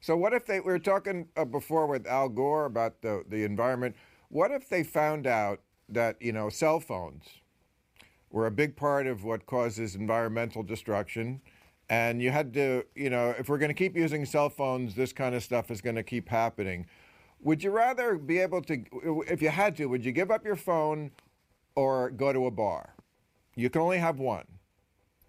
So 0.00 0.16
what 0.16 0.32
if 0.32 0.46
they? 0.46 0.60
We 0.60 0.72
were 0.72 0.78
talking 0.78 1.26
uh, 1.36 1.44
before 1.44 1.86
with 1.86 2.06
Al 2.06 2.28
Gore 2.28 2.66
about 2.66 3.02
the 3.02 3.24
the 3.28 3.42
environment. 3.44 3.96
What 4.28 4.50
if 4.52 4.68
they 4.68 4.84
found 4.84 5.26
out 5.26 5.60
that 5.88 6.20
you 6.20 6.32
know 6.32 6.50
cell 6.50 6.78
phones 6.80 7.24
were 8.30 8.46
a 8.46 8.50
big 8.50 8.76
part 8.76 9.06
of 9.06 9.24
what 9.24 9.46
causes 9.46 9.94
environmental 9.94 10.62
destruction, 10.62 11.40
and 11.88 12.20
you 12.20 12.30
had 12.30 12.52
to, 12.54 12.84
you 12.94 13.10
know, 13.10 13.34
if 13.38 13.48
we're 13.48 13.58
going 13.58 13.70
to 13.70 13.74
keep 13.74 13.96
using 13.96 14.24
cell 14.24 14.50
phones, 14.50 14.94
this 14.94 15.12
kind 15.12 15.34
of 15.34 15.42
stuff 15.42 15.70
is 15.70 15.80
going 15.80 15.96
to 15.96 16.02
keep 16.02 16.28
happening. 16.28 16.86
Would 17.40 17.62
you 17.62 17.70
rather 17.70 18.16
be 18.16 18.38
able 18.38 18.62
to, 18.62 18.84
if 19.26 19.40
you 19.40 19.48
had 19.48 19.76
to, 19.76 19.86
would 19.86 20.04
you 20.04 20.12
give 20.12 20.30
up 20.30 20.44
your 20.44 20.56
phone 20.56 21.12
or 21.76 22.10
go 22.10 22.32
to 22.32 22.46
a 22.46 22.50
bar? 22.50 22.94
You 23.54 23.70
can 23.70 23.80
only 23.80 23.98
have 23.98 24.18
one. 24.18 24.44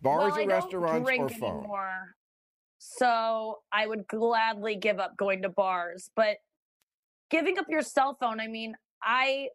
Bars 0.02 0.32
well, 0.32 0.32
or 0.32 0.34
I 0.34 0.46
don't 0.46 0.50
restaurants 0.50 1.10
or 1.10 1.30
phone. 1.30 1.60
anymore. 1.60 2.16
So 2.80 3.60
I 3.72 3.88
would 3.88 4.08
gladly 4.08 4.76
give 4.76 5.00
up 5.00 5.18
going 5.18 5.42
to 5.44 5.50
bars, 5.50 6.10
but 6.16 6.38
giving 7.30 7.60
up 7.60 7.66
your 7.70 7.82
cell 7.82 8.18
phone, 8.20 8.40
I 8.40 8.48
mean, 8.48 8.76
I 9.04 9.50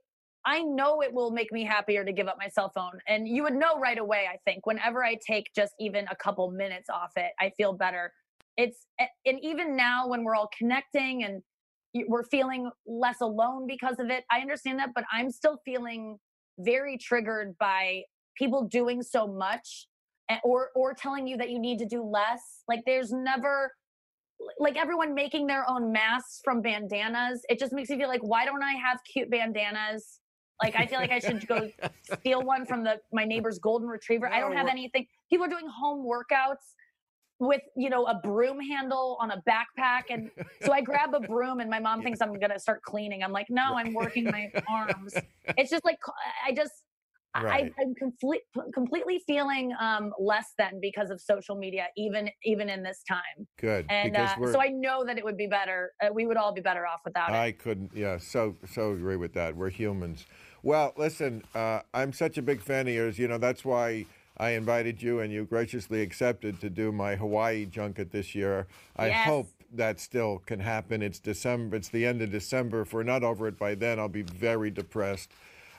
I 0.46 0.62
know 0.62 1.00
it 1.02 1.12
will 1.12 1.30
make 1.30 1.52
me 1.52 1.64
happier 1.64 2.04
to 2.04 2.12
give 2.12 2.28
up 2.28 2.36
my 2.38 2.48
cell 2.48 2.70
phone. 2.74 2.98
And 3.08 3.26
you 3.26 3.42
would 3.44 3.54
know 3.54 3.78
right 3.80 3.98
away, 3.98 4.28
I 4.30 4.36
think, 4.44 4.66
whenever 4.66 5.02
I 5.04 5.16
take 5.26 5.50
just 5.54 5.72
even 5.80 6.06
a 6.10 6.16
couple 6.16 6.50
minutes 6.50 6.90
off 6.90 7.12
it, 7.16 7.32
I 7.40 7.50
feel 7.56 7.72
better. 7.72 8.12
It's 8.56 8.86
and 8.98 9.38
even 9.42 9.76
now 9.76 10.06
when 10.06 10.22
we're 10.22 10.36
all 10.36 10.50
connecting 10.56 11.24
and 11.24 11.42
we're 12.08 12.24
feeling 12.24 12.70
less 12.86 13.20
alone 13.20 13.66
because 13.66 13.98
of 13.98 14.10
it, 14.10 14.24
I 14.30 14.40
understand 14.40 14.78
that, 14.80 14.90
but 14.94 15.04
I'm 15.12 15.30
still 15.30 15.58
feeling 15.64 16.18
very 16.58 16.98
triggered 16.98 17.56
by 17.58 18.02
people 18.36 18.64
doing 18.64 19.02
so 19.02 19.26
much 19.26 19.86
eh, 20.28 20.38
or 20.44 20.70
or 20.76 20.94
telling 20.94 21.26
you 21.26 21.36
that 21.38 21.50
you 21.50 21.58
need 21.58 21.78
to 21.78 21.86
do 21.86 22.02
less. 22.02 22.62
Like 22.68 22.82
there's 22.86 23.12
never 23.12 23.72
like 24.58 24.76
everyone 24.76 25.14
making 25.14 25.46
their 25.46 25.68
own 25.68 25.92
masks 25.92 26.40
from 26.44 26.60
bandanas. 26.60 27.40
It 27.48 27.58
just 27.58 27.72
makes 27.72 27.88
me 27.88 27.96
feel 27.96 28.08
like 28.08 28.22
why 28.22 28.44
don't 28.44 28.62
I 28.62 28.74
have 28.74 29.00
cute 29.10 29.30
bandanas? 29.30 30.20
Like 30.62 30.76
I 30.76 30.86
feel 30.86 30.98
like 30.98 31.10
I 31.10 31.18
should 31.18 31.46
go 31.46 31.68
steal 32.02 32.42
one 32.42 32.66
from 32.66 32.84
the 32.84 33.00
my 33.12 33.24
neighbor's 33.24 33.58
golden 33.58 33.88
retriever. 33.88 34.28
I 34.28 34.40
don't 34.40 34.56
have 34.56 34.68
anything. 34.68 35.06
People 35.30 35.46
are 35.46 35.50
doing 35.50 35.68
home 35.68 36.06
workouts 36.06 36.74
with 37.40 37.62
you 37.76 37.90
know 37.90 38.04
a 38.06 38.20
broom 38.22 38.60
handle 38.60 39.18
on 39.20 39.32
a 39.32 39.42
backpack 39.48 40.02
and 40.08 40.30
so 40.62 40.72
i 40.72 40.80
grab 40.80 41.14
a 41.14 41.20
broom 41.20 41.58
and 41.58 41.68
my 41.68 41.80
mom 41.80 42.00
thinks 42.00 42.20
i'm 42.20 42.38
gonna 42.38 42.58
start 42.58 42.80
cleaning 42.82 43.24
i'm 43.24 43.32
like 43.32 43.46
no 43.50 43.74
i'm 43.76 43.92
working 43.92 44.30
my 44.30 44.46
arms 44.68 45.12
it's 45.56 45.68
just 45.68 45.84
like 45.84 45.98
i 46.46 46.52
just 46.52 46.72
Right. 47.42 47.72
I, 47.76 47.82
i'm 47.82 47.96
complete, 47.96 48.42
completely 48.72 49.20
feeling 49.26 49.72
um, 49.80 50.12
less 50.20 50.52
than 50.56 50.78
because 50.80 51.10
of 51.10 51.20
social 51.20 51.56
media 51.56 51.86
even 51.96 52.30
even 52.44 52.68
in 52.68 52.84
this 52.84 53.02
time 53.08 53.48
Good. 53.58 53.86
and 53.88 54.16
uh, 54.16 54.36
so 54.52 54.60
i 54.62 54.68
know 54.68 55.04
that 55.04 55.18
it 55.18 55.24
would 55.24 55.36
be 55.36 55.48
better 55.48 55.90
uh, 56.00 56.12
we 56.12 56.28
would 56.28 56.36
all 56.36 56.54
be 56.54 56.60
better 56.60 56.86
off 56.86 57.00
without 57.04 57.30
it 57.30 57.34
I 57.34 57.50
couldn't. 57.50 57.90
Yeah, 57.92 58.18
so 58.18 58.54
so 58.70 58.92
agree 58.92 59.16
with 59.16 59.32
that. 59.34 59.56
We're 59.56 59.70
humans. 59.70 60.26
Well, 60.64 60.94
listen, 60.96 61.42
uh, 61.54 61.80
I'm 61.92 62.14
such 62.14 62.38
a 62.38 62.42
big 62.42 62.62
fan 62.62 62.88
of 62.88 62.94
yours. 62.94 63.18
You 63.18 63.28
know, 63.28 63.36
that's 63.36 63.66
why 63.66 64.06
I 64.38 64.50
invited 64.50 65.02
you, 65.02 65.20
and 65.20 65.30
you 65.30 65.44
graciously 65.44 66.00
accepted 66.00 66.58
to 66.62 66.70
do 66.70 66.90
my 66.90 67.16
Hawaii 67.16 67.66
junket 67.66 68.10
this 68.10 68.34
year. 68.34 68.66
I 68.96 69.08
Yes. 69.08 69.26
hope 69.26 69.48
that 69.74 70.00
still 70.00 70.38
can 70.46 70.60
happen. 70.60 71.02
It's 71.02 71.18
December. 71.18 71.76
It's 71.76 71.90
the 71.90 72.06
end 72.06 72.22
of 72.22 72.30
December. 72.30 72.80
If 72.80 72.94
we're 72.94 73.02
not 73.02 73.22
over 73.22 73.46
it 73.46 73.58
by 73.58 73.74
then, 73.74 73.98
I'll 73.98 74.08
be 74.08 74.22
very 74.22 74.70
depressed. 74.70 75.30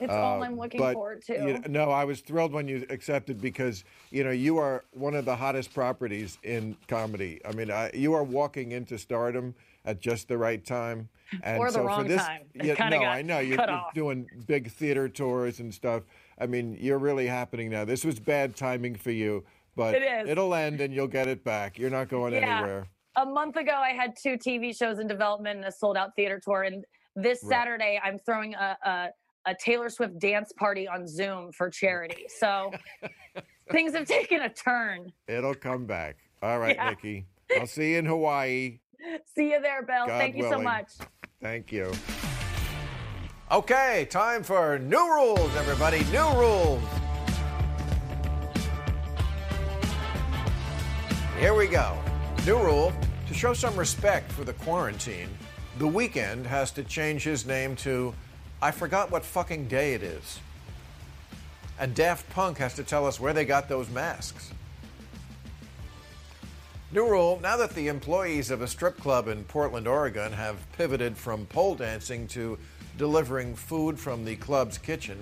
it's 0.02 0.12
all 0.12 0.42
Uh, 0.42 0.46
i'm 0.46 0.58
looking 0.60 0.78
but, 0.82 0.94
forward 0.94 1.22
to 1.24 1.34
you 1.34 1.54
know, 1.54 1.86
no, 1.86 1.90
I 1.90 2.04
was 2.04 2.20
thrilled 2.20 2.52
when 2.52 2.68
you 2.68 2.86
accepted 2.90 3.40
because 3.40 3.86
you 4.12 4.26
know 4.26 4.32
you 4.32 4.58
are 4.58 4.84
one 4.92 5.16
of 5.16 5.24
the 5.24 5.38
hottest 5.38 5.74
properties 5.74 6.38
in 6.44 6.76
comedy. 6.90 7.40
I 7.46 7.54
mean, 7.54 7.72
I, 7.72 7.92
you 7.94 8.14
are 8.14 8.24
walking 8.24 8.74
into 8.74 8.98
stardom 8.98 9.56
at 9.86 10.00
just 10.02 10.28
the 10.28 10.38
right 10.38 10.64
time. 10.66 11.10
And 11.44 11.60
Or 11.60 11.68
the 11.68 11.74
so 11.74 11.88
for 11.88 12.04
this, 12.04 12.22
time. 12.24 12.42
Yeah, 12.54 12.90
no, 12.90 12.98
I 13.04 13.22
know 13.22 13.40
you're, 13.40 13.58
you're 13.60 13.84
doing 13.94 14.28
big 14.48 14.72
theater 14.72 15.08
tours 15.10 15.60
and 15.60 15.74
stuff. 15.74 16.04
I 16.40 16.46
mean, 16.46 16.78
you're 16.80 17.00
really 17.00 17.28
happening 17.28 17.70
now. 17.70 17.86
This 17.86 18.04
was 18.04 18.20
bad 18.20 18.56
timing 18.56 18.96
for 18.96 19.12
you, 19.12 19.44
but 19.76 19.96
It 19.96 20.04
is. 20.04 20.30
it'll 20.30 20.54
end 20.54 20.82
and 20.82 20.94
you'll 20.94 21.08
get 21.08 21.28
it 21.28 21.44
back. 21.44 21.78
You're 21.80 21.90
not 21.90 22.10
going 22.10 22.34
Yeah. 22.34 22.58
anywhere. 22.60 22.88
a 23.18 23.26
month 23.26 23.56
ago 23.56 23.72
i 23.72 23.92
had 23.94 24.14
two 24.22 24.36
tv 24.38 24.76
shows 24.78 25.00
in 25.00 25.08
development 25.08 25.56
and 25.60 25.66
a 25.66 25.72
sold 25.72 25.96
out 25.96 26.14
theater 26.18 26.38
tour 26.38 26.64
and 26.64 26.84
this 27.16 27.40
Right. 27.44 27.50
saturday 27.50 27.98
i'm 28.04 28.20
throwing 28.20 28.54
a, 28.56 28.78
a 28.84 29.10
a 29.48 29.56
Taylor 29.56 29.90
Swift 29.90 30.18
dance 30.20 30.52
party 30.54 30.86
on 30.88 31.08
Zoom 31.08 31.52
for 31.52 31.70
charity. 31.70 32.26
So 32.40 32.72
things 33.72 33.94
have 33.94 34.08
taken 34.08 34.42
a 34.42 34.50
turn. 34.50 35.14
It'll 35.28 35.54
come 35.54 35.86
back. 35.86 36.18
All 36.42 36.58
right, 36.58 36.76
Yeah. 36.76 36.90
Nikki. 36.90 37.26
I'll 37.60 37.68
see 37.68 37.92
you 37.94 38.00
in 38.00 38.06
Hawaii. 38.06 38.80
See 39.36 39.52
you 39.52 39.62
there, 39.62 39.84
Bill. 39.84 40.08
God 40.08 40.20
Thank 40.20 40.36
you 40.36 40.50
so 40.50 40.60
much. 40.60 40.92
Thank 41.42 41.72
you. 41.72 41.92
Okay, 43.52 44.08
time 44.10 44.44
for 44.44 44.80
new 44.80 45.14
rules, 45.14 45.56
everybody. 45.56 46.04
New 46.06 46.30
rules. 46.40 46.82
Here 51.40 51.54
we 51.54 51.68
go. 51.68 51.98
New 52.46 52.58
rule 52.58 52.92
to 53.28 53.34
show 53.34 53.54
some 53.54 53.76
respect 53.76 54.32
for 54.32 54.44
the 54.44 54.54
quarantine, 54.54 55.30
the 55.78 55.86
Weeknd 55.86 56.46
has 56.46 56.72
to 56.72 56.84
change 56.84 57.24
his 57.24 57.46
name 57.46 57.76
to 57.78 58.14
I 58.62 58.72
forgot 58.72 59.12
what 59.12 59.26
fucking 59.26 59.68
day 59.68 59.94
it 59.94 60.04
is. 60.04 60.40
And 61.78 61.94
Daft 61.94 62.30
Punk 62.30 62.58
has 62.60 62.74
to 62.76 62.84
tell 62.84 63.06
us 63.06 63.20
where 63.20 63.34
they 63.34 63.44
got 63.46 63.68
those 63.68 63.90
masks. 63.90 64.52
New 66.96 67.10
rule 67.10 67.42
now 67.44 67.58
that 67.58 67.76
the 67.76 67.90
employees 67.90 68.50
of 68.52 68.62
a 68.62 68.68
strip 68.68 68.98
club 69.02 69.28
in 69.28 69.44
Portland, 69.44 69.86
Oregon 69.86 70.32
have 70.32 70.56
pivoted 70.78 71.18
from 71.18 71.46
pole 71.48 71.76
dancing 71.76 72.26
to 72.30 72.58
delivering 72.98 73.54
food 73.54 74.00
from 74.00 74.24
the 74.24 74.38
club's 74.38 74.78
kitchen, 74.78 75.20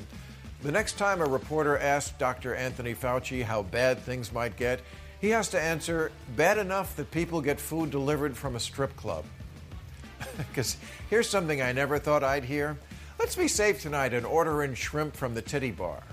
the 0.62 0.72
next 0.72 1.00
time 1.00 1.20
a 1.20 1.26
reporter 1.26 1.76
asks 1.80 2.16
Dr. 2.20 2.54
Anthony 2.54 2.94
Fauci 2.94 3.42
how 3.42 3.64
bad 3.64 3.98
things 3.98 4.32
might 4.32 4.56
get, 4.56 4.82
he 5.20 5.30
has 5.30 5.50
to 5.50 5.60
answer 5.60 6.12
bad 6.36 6.60
enough 6.60 6.96
that 6.96 7.10
people 7.10 7.42
get 7.42 7.60
food 7.60 7.90
delivered 7.90 8.38
from 8.38 8.56
a 8.56 8.60
strip 8.60 8.96
club. 8.96 9.26
Because 10.38 10.78
here's 11.10 11.28
something 11.28 11.60
I 11.60 11.72
never 11.72 11.98
thought 11.98 12.24
I'd 12.24 12.44
hear. 12.44 12.78
Let's 13.18 13.36
be 13.36 13.48
safe 13.48 13.82
tonight 13.82 14.14
and 14.14 14.28
order 14.28 14.62
in 14.62 14.76
shrimp 14.76 15.16
from 15.16 15.34
the 15.34 15.42
titty 15.42 15.72
bar. 15.72 16.04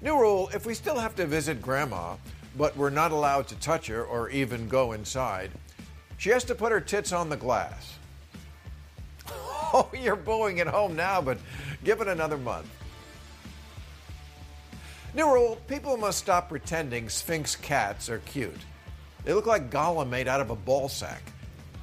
New 0.00 0.18
rule 0.18 0.50
if 0.54 0.64
we 0.64 0.72
still 0.72 0.98
have 0.98 1.14
to 1.16 1.26
visit 1.26 1.60
grandma, 1.60 2.14
but 2.56 2.76
we're 2.76 2.90
not 2.90 3.12
allowed 3.12 3.48
to 3.48 3.54
touch 3.56 3.86
her 3.86 4.04
or 4.04 4.28
even 4.30 4.68
go 4.68 4.92
inside, 4.92 5.50
she 6.18 6.30
has 6.30 6.44
to 6.44 6.54
put 6.54 6.72
her 6.72 6.80
tits 6.80 7.12
on 7.12 7.28
the 7.28 7.36
glass. 7.36 7.98
Oh, 9.74 9.88
you're 9.98 10.16
booing 10.16 10.60
at 10.60 10.66
home 10.66 10.94
now, 10.96 11.22
but 11.22 11.38
give 11.82 12.02
it 12.02 12.06
another 12.06 12.36
month. 12.36 12.66
New 15.14 15.32
rule 15.32 15.58
people 15.66 15.96
must 15.96 16.18
stop 16.18 16.50
pretending 16.50 17.08
Sphynx 17.08 17.56
cats 17.56 18.10
are 18.10 18.18
cute. 18.18 18.60
They 19.24 19.32
look 19.32 19.46
like 19.46 19.70
Gollum 19.70 20.10
made 20.10 20.28
out 20.28 20.42
of 20.42 20.50
a 20.50 20.54
ball 20.54 20.90
sack. 20.90 21.22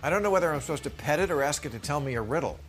I 0.03 0.09
don't 0.09 0.24
know 0.24 0.32
whether 0.32 0.53
I'm 0.53 0.61
supposed 0.61 0.84
to 0.84 0.89
pet 0.89 1.20
it 1.20 1.32
or 1.32 1.41
ask 1.41 1.65
it 1.65 1.72
to 1.72 1.80
tell 1.80 1.99
me 1.99 2.13
a 2.13 2.22
riddle. 2.22 2.59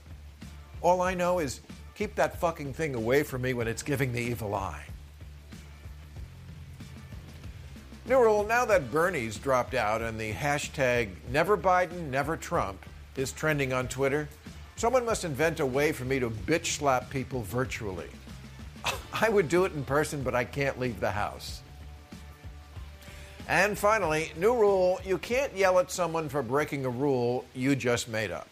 All 0.80 1.03
I 1.03 1.14
know 1.14 1.38
is 1.38 1.61
keep 1.94 2.14
that 2.14 2.40
fucking 2.40 2.72
thing 2.72 2.94
away 2.94 3.22
from 3.22 3.42
me 3.42 3.53
when 3.53 3.68
it's 3.68 3.82
giving 3.82 4.12
the 4.12 4.20
evil 4.20 4.55
eye. 4.55 4.84
New 8.07 8.18
rule 8.18 8.44
now 8.44 8.64
that 8.64 8.90
Bernie's 8.90 9.36
dropped 9.36 9.74
out 9.74 10.01
and 10.01 10.18
the 10.18 10.32
hashtag 10.32 11.11
never 11.30 11.57
Biden, 11.57 12.09
never 12.09 12.36
Trump 12.36 12.84
is 13.16 13.30
trending 13.30 13.72
on 13.72 13.88
Twitter, 13.88 14.28
someone 14.76 15.05
must 15.05 15.24
invent 15.24 15.61
a 15.61 15.66
way 15.66 15.92
for 15.92 16.05
me 16.05 16.18
to 16.18 16.30
bitch 16.30 16.78
slap 16.78 17.11
people 17.11 17.42
virtually. 17.42 18.09
I 19.12 19.28
would 19.28 19.48
do 19.48 19.64
it 19.66 19.74
in 19.74 19.84
person, 19.84 20.22
but 20.22 20.34
I 20.34 20.44
can't 20.44 20.80
leave 20.80 20.98
the 20.98 21.11
house. 21.11 21.61
And 23.46 23.76
finally, 23.76 24.32
new 24.36 24.55
rule 24.55 25.01
you 25.05 25.18
can't 25.18 25.55
yell 25.55 25.78
at 25.78 25.90
someone 25.90 26.28
for 26.28 26.42
breaking 26.42 26.86
a 26.86 26.90
rule 26.90 27.44
you 27.55 27.76
just 27.76 28.09
made 28.09 28.30
up. 28.30 28.48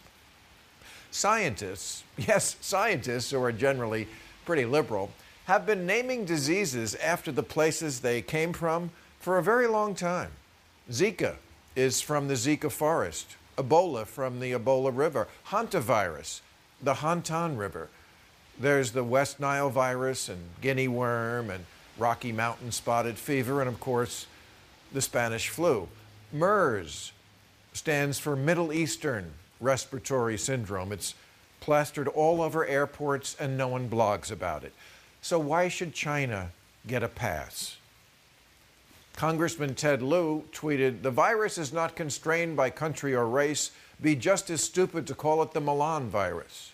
Scientists, 1.09 2.03
yes, 2.17 2.55
scientists 2.61 3.31
who 3.31 3.41
are 3.41 3.51
generally 3.51 4.07
pretty 4.45 4.65
liberal, 4.65 5.09
have 5.45 5.65
been 5.65 5.87
naming 5.87 6.25
diseases 6.25 6.93
after 6.95 7.31
the 7.31 7.41
places 7.41 7.99
they 7.99 8.21
came 8.21 8.53
from 8.53 8.91
for 9.19 9.37
a 9.37 9.43
very 9.43 9.67
long 9.67 9.95
time. 9.95 10.31
Zika 10.89 11.35
is 11.75 12.01
from 12.01 12.27
the 12.27 12.33
Zika 12.33 12.71
forest, 12.71 13.35
Ebola 13.57 14.05
from 14.05 14.39
the 14.39 14.53
Ebola 14.53 14.95
River, 14.95 15.27
hantavirus, 15.47 16.41
the 16.81 16.95
Hantan 16.95 17.57
River. 17.57 17.89
There's 18.59 18.91
the 18.91 19.03
West 19.03 19.39
Nile 19.39 19.69
virus 19.69 20.29
and 20.29 20.39
guinea 20.61 20.87
worm 20.87 21.49
and 21.49 21.65
Rocky 21.97 22.31
Mountain 22.31 22.71
spotted 22.71 23.17
fever, 23.17 23.61
and 23.61 23.69
of 23.69 23.79
course, 23.79 24.25
the 24.93 25.01
Spanish 25.01 25.49
flu. 25.49 25.87
MERS 26.31 27.11
stands 27.73 28.19
for 28.19 28.35
Middle 28.35 28.71
Eastern 28.71 29.33
Respiratory 29.59 30.37
Syndrome. 30.37 30.91
It's 30.91 31.13
plastered 31.59 32.07
all 32.07 32.41
over 32.41 32.65
airports 32.65 33.35
and 33.39 33.57
no 33.57 33.67
one 33.67 33.89
blogs 33.89 34.31
about 34.31 34.63
it. 34.63 34.73
So, 35.21 35.37
why 35.37 35.67
should 35.67 35.93
China 35.93 36.51
get 36.87 37.03
a 37.03 37.09
pass? 37.09 37.78
Congressman 39.19 39.75
Ted 39.75 40.01
Lieu 40.01 40.45
tweeted 40.53 41.01
The 41.01 41.11
virus 41.11 41.57
is 41.57 41.73
not 41.73 41.93
constrained 41.93 42.55
by 42.55 42.69
country 42.69 43.13
or 43.13 43.27
race. 43.27 43.71
Be 44.01 44.15
just 44.15 44.49
as 44.49 44.63
stupid 44.63 45.05
to 45.07 45.13
call 45.13 45.43
it 45.43 45.51
the 45.51 45.59
Milan 45.59 46.07
virus. 46.07 46.71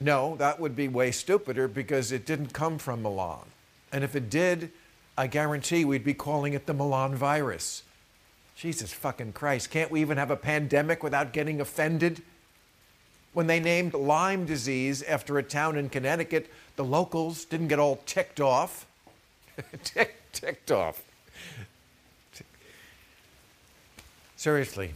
No, 0.00 0.36
that 0.36 0.60
would 0.60 0.76
be 0.76 0.86
way 0.86 1.10
stupider 1.10 1.66
because 1.66 2.12
it 2.12 2.26
didn't 2.26 2.52
come 2.52 2.76
from 2.76 3.00
Milan. 3.00 3.46
And 3.90 4.04
if 4.04 4.14
it 4.14 4.28
did, 4.28 4.70
I 5.16 5.28
guarantee 5.28 5.86
we'd 5.86 6.04
be 6.04 6.12
calling 6.12 6.52
it 6.52 6.66
the 6.66 6.74
Milan 6.74 7.14
virus. 7.14 7.84
Jesus 8.54 8.92
fucking 8.92 9.32
Christ, 9.32 9.70
can't 9.70 9.90
we 9.90 10.02
even 10.02 10.18
have 10.18 10.30
a 10.30 10.36
pandemic 10.36 11.02
without 11.02 11.32
getting 11.32 11.58
offended? 11.58 12.20
When 13.32 13.46
they 13.46 13.60
named 13.60 13.94
Lyme 13.94 14.44
disease 14.44 15.02
after 15.04 15.38
a 15.38 15.42
town 15.42 15.78
in 15.78 15.88
Connecticut, 15.88 16.50
the 16.76 16.84
locals 16.84 17.46
didn't 17.46 17.68
get 17.68 17.78
all 17.78 17.96
ticked 18.04 18.40
off. 18.40 18.84
Tick, 19.84 20.17
ticked 20.32 20.70
off. 20.70 21.02
Seriously, 24.36 24.94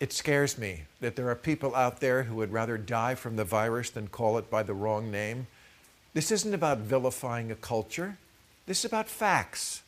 it 0.00 0.12
scares 0.12 0.58
me 0.58 0.82
that 1.00 1.16
there 1.16 1.30
are 1.30 1.34
people 1.34 1.74
out 1.74 2.00
there 2.00 2.24
who 2.24 2.36
would 2.36 2.52
rather 2.52 2.76
die 2.76 3.14
from 3.14 3.36
the 3.36 3.44
virus 3.44 3.88
than 3.90 4.08
call 4.08 4.36
it 4.36 4.50
by 4.50 4.62
the 4.62 4.74
wrong 4.74 5.10
name. 5.10 5.46
This 6.12 6.30
isn't 6.30 6.52
about 6.52 6.78
vilifying 6.78 7.50
a 7.50 7.54
culture. 7.54 8.18
This 8.66 8.80
is 8.80 8.84
about 8.84 9.08
facts. 9.08 9.82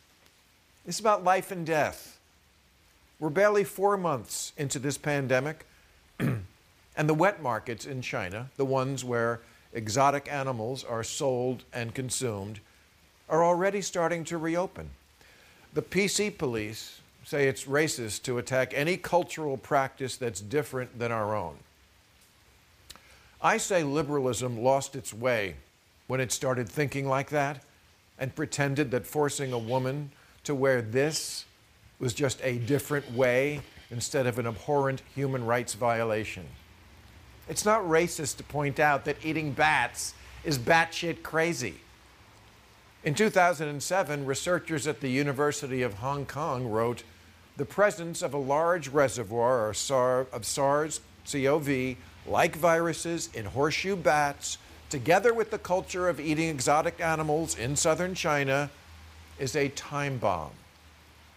This 0.86 0.96
is 0.96 1.00
about 1.00 1.24
life 1.24 1.50
and 1.50 1.66
death. 1.66 2.18
We're 3.18 3.30
barely 3.30 3.64
four 3.64 3.96
months 3.96 4.52
into 4.56 4.78
this 4.78 4.98
pandemic, 4.98 5.66
and 6.18 6.44
the 6.96 7.14
wet 7.14 7.42
markets 7.42 7.84
in 7.84 8.02
China, 8.02 8.50
the 8.56 8.64
ones 8.64 9.04
where 9.04 9.40
exotic 9.72 10.30
animals 10.30 10.84
are 10.84 11.04
sold 11.04 11.64
and 11.72 11.94
consumed, 11.94 12.60
are 13.28 13.44
already 13.44 13.82
starting 13.82 14.24
to 14.24 14.38
reopen. 14.38 14.90
The 15.74 15.82
PC 15.82 16.36
police 16.36 17.00
say 17.24 17.48
it's 17.48 17.64
racist 17.64 18.22
to 18.22 18.38
attack 18.38 18.72
any 18.74 18.96
cultural 18.96 19.56
practice 19.56 20.16
that's 20.16 20.40
different 20.40 20.98
than 20.98 21.10
our 21.10 21.34
own. 21.34 21.56
I 23.42 23.58
say 23.58 23.82
liberalism 23.82 24.62
lost 24.62 24.96
its 24.96 25.12
way 25.12 25.56
when 26.06 26.20
it 26.20 26.32
started 26.32 26.68
thinking 26.68 27.08
like 27.08 27.30
that 27.30 27.62
and 28.18 28.34
pretended 28.34 28.90
that 28.92 29.06
forcing 29.06 29.52
a 29.52 29.58
woman 29.58 30.10
to 30.44 30.54
wear 30.54 30.80
this 30.80 31.44
was 31.98 32.14
just 32.14 32.40
a 32.42 32.58
different 32.58 33.10
way 33.12 33.60
instead 33.90 34.26
of 34.26 34.38
an 34.38 34.46
abhorrent 34.46 35.02
human 35.14 35.44
rights 35.44 35.74
violation. 35.74 36.44
It's 37.48 37.64
not 37.64 37.82
racist 37.82 38.36
to 38.38 38.44
point 38.44 38.80
out 38.80 39.04
that 39.04 39.16
eating 39.24 39.52
bats 39.52 40.14
is 40.44 40.58
batshit 40.58 41.22
crazy. 41.22 41.74
In 43.06 43.14
2007, 43.14 44.26
researchers 44.26 44.88
at 44.88 45.00
the 45.00 45.08
University 45.08 45.80
of 45.82 45.94
Hong 45.94 46.26
Kong 46.26 46.66
wrote 46.66 47.04
the 47.56 47.64
presence 47.64 48.20
of 48.20 48.34
a 48.34 48.36
large 48.36 48.88
reservoir 48.88 49.68
of 49.68 49.76
SARS 49.76 51.00
CoV 51.24 51.96
like 52.26 52.56
viruses 52.56 53.30
in 53.32 53.44
horseshoe 53.44 53.94
bats, 53.94 54.58
together 54.90 55.32
with 55.32 55.52
the 55.52 55.58
culture 55.58 56.08
of 56.08 56.18
eating 56.18 56.48
exotic 56.48 57.00
animals 57.00 57.56
in 57.56 57.76
southern 57.76 58.16
China, 58.16 58.70
is 59.38 59.54
a 59.54 59.68
time 59.68 60.18
bomb. 60.18 60.50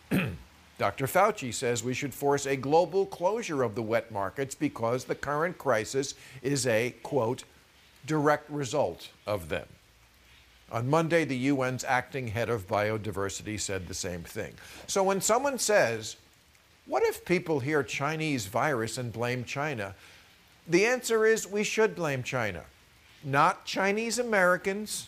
Dr. 0.79 1.05
Fauci 1.05 1.53
says 1.53 1.83
we 1.83 1.93
should 1.93 2.15
force 2.15 2.47
a 2.47 2.55
global 2.55 3.05
closure 3.05 3.61
of 3.61 3.75
the 3.75 3.83
wet 3.83 4.11
markets 4.11 4.55
because 4.55 5.05
the 5.05 5.13
current 5.13 5.59
crisis 5.59 6.15
is 6.41 6.65
a, 6.65 6.95
quote, 7.03 7.43
direct 8.07 8.49
result 8.49 9.09
of 9.27 9.49
them. 9.49 9.67
On 10.71 10.89
Monday, 10.89 11.25
the 11.25 11.49
UN's 11.49 11.83
acting 11.83 12.27
head 12.27 12.49
of 12.49 12.67
biodiversity 12.67 13.59
said 13.59 13.87
the 13.87 13.93
same 13.93 14.23
thing. 14.23 14.53
So 14.87 15.03
when 15.03 15.21
someone 15.21 15.57
says, 15.57 16.15
what 16.85 17.03
if 17.03 17.25
people 17.25 17.59
hear 17.59 17.83
Chinese 17.83 18.45
virus 18.45 18.97
and 18.97 19.11
blame 19.11 19.43
China? 19.43 19.95
The 20.67 20.85
answer 20.85 21.25
is 21.25 21.47
we 21.47 21.63
should 21.63 21.95
blame 21.95 22.23
China, 22.23 22.63
not 23.23 23.65
Chinese 23.65 24.19
Americans. 24.19 25.07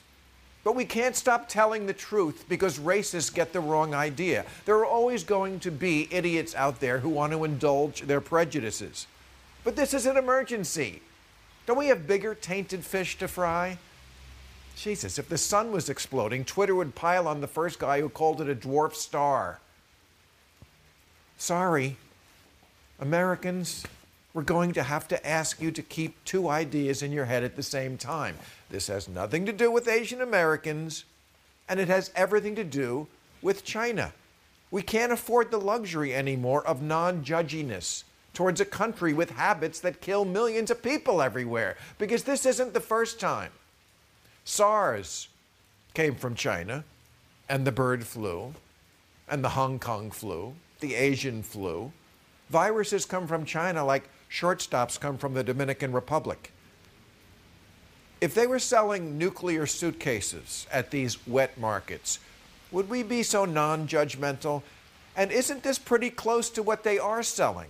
But 0.64 0.76
we 0.76 0.86
can't 0.86 1.16
stop 1.16 1.50
telling 1.50 1.88
the 1.88 1.94
truth 1.94 2.46
because 2.48 2.78
racists 2.78 3.34
get 3.34 3.52
the 3.52 3.60
wrong 3.60 3.96
idea. 3.96 4.46
There 4.66 4.78
are 4.78 4.86
always 4.86 5.24
going 5.24 5.60
to 5.62 5.72
be 5.72 6.08
idiots 6.12 6.54
out 6.54 6.80
there 6.80 7.00
who 7.00 7.10
want 7.10 7.34
to 7.34 7.44
indulge 7.44 8.02
their 8.02 8.22
prejudices. 8.22 9.08
But 9.64 9.76
this 9.76 9.94
is 9.96 10.06
an 10.06 10.18
emergency. 10.18 11.02
Don't 11.66 11.80
we 11.80 11.88
have 11.88 12.06
bigger 12.06 12.36
tainted 12.36 12.86
fish 12.86 13.18
to 13.18 13.28
fry? 13.28 13.80
Jesus, 14.82 15.20
if 15.20 15.30
the 15.30 15.38
sun 15.38 15.72
was 15.72 15.90
exploding, 15.90 16.44
Twitter 16.44 16.74
would 16.74 16.96
pile 16.96 17.28
on 17.28 17.40
the 17.40 17.48
first 17.48 17.78
guy 17.78 18.02
who 18.02 18.10
called 18.10 18.42
it 18.42 18.50
a 18.50 18.56
dwarf 18.56 18.96
star. 18.96 19.60
Sorry, 21.38 21.98
Americans, 23.00 23.86
we're 24.34 24.42
going 24.42 24.72
to 24.74 24.82
have 24.82 25.08
to 25.10 25.28
ask 25.28 25.62
you 25.62 25.70
to 25.70 25.84
keep 25.84 26.16
two 26.26 26.50
ideas 26.50 27.04
in 27.04 27.12
your 27.12 27.26
head 27.26 27.44
at 27.44 27.56
the 27.56 27.62
same 27.62 27.96
time. 27.96 28.36
This 28.72 28.88
has 28.88 29.08
nothing 29.08 29.46
to 29.46 29.54
do 29.54 29.70
with 29.70 29.88
Asian 29.88 30.20
Americans, 30.20 31.06
and 31.70 31.80
it 31.80 31.88
has 31.88 32.10
everything 32.16 32.56
to 32.56 32.64
do 32.64 33.06
with 33.40 33.64
China. 33.64 34.14
We 34.72 34.82
can't 34.82 35.12
afford 35.12 35.52
the 35.52 35.60
luxury 35.60 36.16
anymore 36.16 36.66
of 36.66 36.82
non 36.82 37.24
judginess 37.24 38.04
towards 38.34 38.60
a 38.60 38.66
country 38.66 39.14
with 39.14 39.30
habits 39.30 39.80
that 39.82 40.02
kill 40.02 40.26
millions 40.26 40.72
of 40.72 40.82
people 40.82 41.22
everywhere, 41.22 41.78
because 42.00 42.24
this 42.24 42.48
isn't 42.48 42.74
the 42.74 42.80
first 42.80 43.20
time. 43.20 43.52
SARS 44.44 45.28
came 45.94 46.16
from 46.16 46.36
China, 46.36 46.84
and 47.50 47.66
the 47.66 47.72
bird 47.72 48.06
flu, 48.06 48.54
and 49.28 49.44
the 49.44 49.50
Hong 49.50 49.78
Kong 49.80 50.12
flu, 50.12 50.54
the 50.80 50.96
Asian 50.96 51.44
flu. 51.44 51.92
Viruses 52.50 53.06
come 53.06 53.28
from 53.28 53.46
China 53.46 53.86
like 53.86 54.10
shortstops 54.30 55.00
come 55.00 55.18
from 55.18 55.34
the 55.34 55.44
Dominican 55.44 55.92
Republic. 55.92 56.52
If 58.20 58.34
they 58.34 58.48
were 58.48 58.60
selling 58.60 59.18
nuclear 59.18 59.66
suitcases 59.66 60.68
at 60.72 60.92
these 60.92 61.26
wet 61.28 61.58
markets, 61.58 62.20
would 62.72 62.90
we 62.90 63.04
be 63.04 63.24
so 63.24 63.46
non 63.46 63.88
judgmental? 63.88 64.64
And 65.16 65.32
isn't 65.32 65.64
this 65.64 65.80
pretty 65.80 66.10
close 66.10 66.50
to 66.52 66.64
what 66.64 66.84
they 66.84 66.98
are 66.98 67.24
selling? 67.24 67.70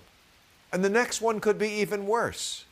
And 0.71 0.83
the 0.83 0.89
next 0.89 1.21
one 1.21 1.39
could 1.39 1.57
be 1.57 1.69
even 1.69 2.05
worse. 2.05 2.65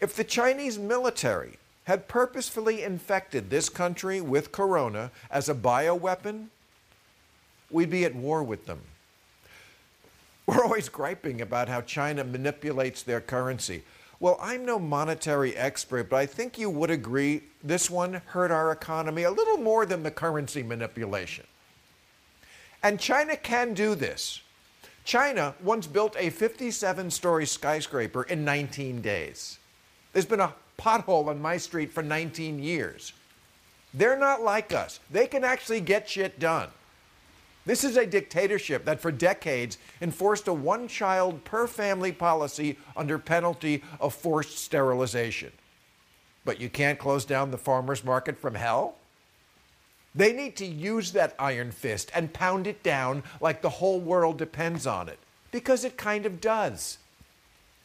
If 0.00 0.14
the 0.14 0.24
Chinese 0.24 0.78
military 0.78 1.58
had 1.84 2.08
purposefully 2.08 2.82
infected 2.82 3.50
this 3.50 3.68
country 3.68 4.20
with 4.20 4.52
corona 4.52 5.10
as 5.30 5.48
a 5.48 5.54
bioweapon, 5.54 6.46
we'd 7.70 7.90
be 7.90 8.04
at 8.04 8.14
war 8.14 8.42
with 8.42 8.66
them. 8.66 8.80
We're 10.46 10.62
always 10.62 10.88
griping 10.88 11.40
about 11.40 11.68
how 11.68 11.80
China 11.82 12.24
manipulates 12.24 13.02
their 13.02 13.20
currency. 13.20 13.82
Well, 14.20 14.38
I'm 14.40 14.64
no 14.64 14.78
monetary 14.78 15.56
expert, 15.56 16.08
but 16.08 16.16
I 16.16 16.26
think 16.26 16.58
you 16.58 16.70
would 16.70 16.90
agree 16.90 17.42
this 17.62 17.90
one 17.90 18.22
hurt 18.26 18.50
our 18.50 18.70
economy 18.72 19.24
a 19.24 19.30
little 19.30 19.56
more 19.56 19.86
than 19.86 20.02
the 20.02 20.10
currency 20.10 20.62
manipulation. 20.62 21.46
And 22.82 23.00
China 23.00 23.36
can 23.36 23.74
do 23.74 23.94
this. 23.94 24.40
China 25.04 25.54
once 25.62 25.86
built 25.86 26.16
a 26.18 26.30
57 26.30 27.10
story 27.10 27.46
skyscraper 27.46 28.22
in 28.24 28.44
19 28.44 29.02
days. 29.02 29.58
There's 30.12 30.26
been 30.26 30.40
a 30.40 30.54
pothole 30.78 31.28
on 31.28 31.40
my 31.40 31.56
street 31.56 31.92
for 31.92 32.02
19 32.02 32.62
years. 32.62 33.12
They're 33.92 34.18
not 34.18 34.42
like 34.42 34.72
us, 34.72 35.00
they 35.10 35.26
can 35.26 35.44
actually 35.44 35.80
get 35.80 36.08
shit 36.08 36.38
done. 36.38 36.68
This 37.66 37.82
is 37.82 37.96
a 37.96 38.04
dictatorship 38.04 38.84
that 38.84 39.00
for 39.00 39.10
decades 39.10 39.78
enforced 40.02 40.48
a 40.48 40.52
one 40.52 40.86
child 40.86 41.44
per 41.44 41.66
family 41.66 42.12
policy 42.12 42.76
under 42.96 43.18
penalty 43.18 43.82
of 44.00 44.14
forced 44.14 44.58
sterilization. 44.58 45.52
But 46.44 46.60
you 46.60 46.68
can't 46.68 46.98
close 46.98 47.24
down 47.24 47.50
the 47.50 47.56
farmer's 47.56 48.04
market 48.04 48.38
from 48.38 48.54
hell? 48.54 48.96
They 50.14 50.32
need 50.32 50.56
to 50.56 50.66
use 50.66 51.12
that 51.12 51.34
iron 51.38 51.72
fist 51.72 52.10
and 52.14 52.32
pound 52.32 52.66
it 52.66 52.82
down 52.82 53.22
like 53.40 53.62
the 53.62 53.70
whole 53.70 53.98
world 53.98 54.36
depends 54.36 54.86
on 54.86 55.08
it, 55.08 55.18
because 55.50 55.84
it 55.84 55.96
kind 55.96 56.26
of 56.26 56.40
does. 56.40 56.98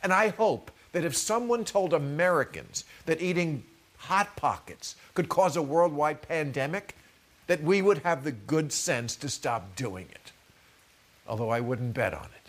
And 0.03 0.11
I 0.11 0.27
hope 0.27 0.71
that 0.91 1.05
if 1.05 1.15
someone 1.15 1.65
told 1.65 1.93
Americans 1.93 2.83
that 3.05 3.21
eating 3.21 3.63
Hot 3.97 4.35
Pockets 4.35 4.95
could 5.13 5.29
cause 5.29 5.55
a 5.55 5.61
worldwide 5.61 6.21
pandemic, 6.21 6.95
that 7.47 7.63
we 7.63 7.81
would 7.81 7.99
have 7.99 8.23
the 8.23 8.31
good 8.31 8.71
sense 8.71 9.15
to 9.17 9.29
stop 9.29 9.75
doing 9.75 10.07
it. 10.11 10.31
Although 11.27 11.49
I 11.49 11.59
wouldn't 11.59 11.93
bet 11.93 12.13
on 12.13 12.25
it. 12.25 12.39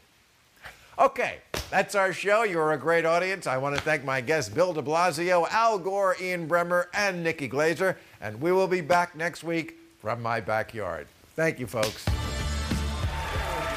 Okay, 0.98 1.38
that's 1.70 1.94
our 1.94 2.12
show. 2.12 2.42
You're 2.42 2.72
a 2.72 2.78
great 2.78 3.06
audience. 3.06 3.46
I 3.46 3.56
want 3.56 3.74
to 3.74 3.80
thank 3.80 4.04
my 4.04 4.20
guests 4.20 4.50
Bill 4.52 4.74
de 4.74 4.82
Blasio, 4.82 5.48
Al 5.50 5.78
Gore, 5.78 6.16
Ian 6.20 6.46
Bremmer, 6.46 6.86
and 6.92 7.24
Nikki 7.24 7.48
Glaser. 7.48 7.96
And 8.20 8.40
we 8.40 8.52
will 8.52 8.68
be 8.68 8.82
back 8.82 9.16
next 9.16 9.42
week 9.42 9.78
from 10.00 10.20
my 10.20 10.40
backyard. 10.40 11.06
Thank 11.36 11.58
you, 11.58 11.66
folks. 11.66 12.04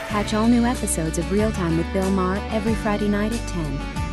Catch 0.10 0.34
all 0.34 0.48
new 0.48 0.66
episodes 0.66 1.18
of 1.18 1.32
Real 1.32 1.52
Time 1.54 1.78
with 1.78 1.92
Bill 1.94 2.12
Maher 2.12 2.38
every 2.52 2.76
Friday 2.76 3.08
night 3.08 3.32
at 3.32 3.48
10, 3.50 4.03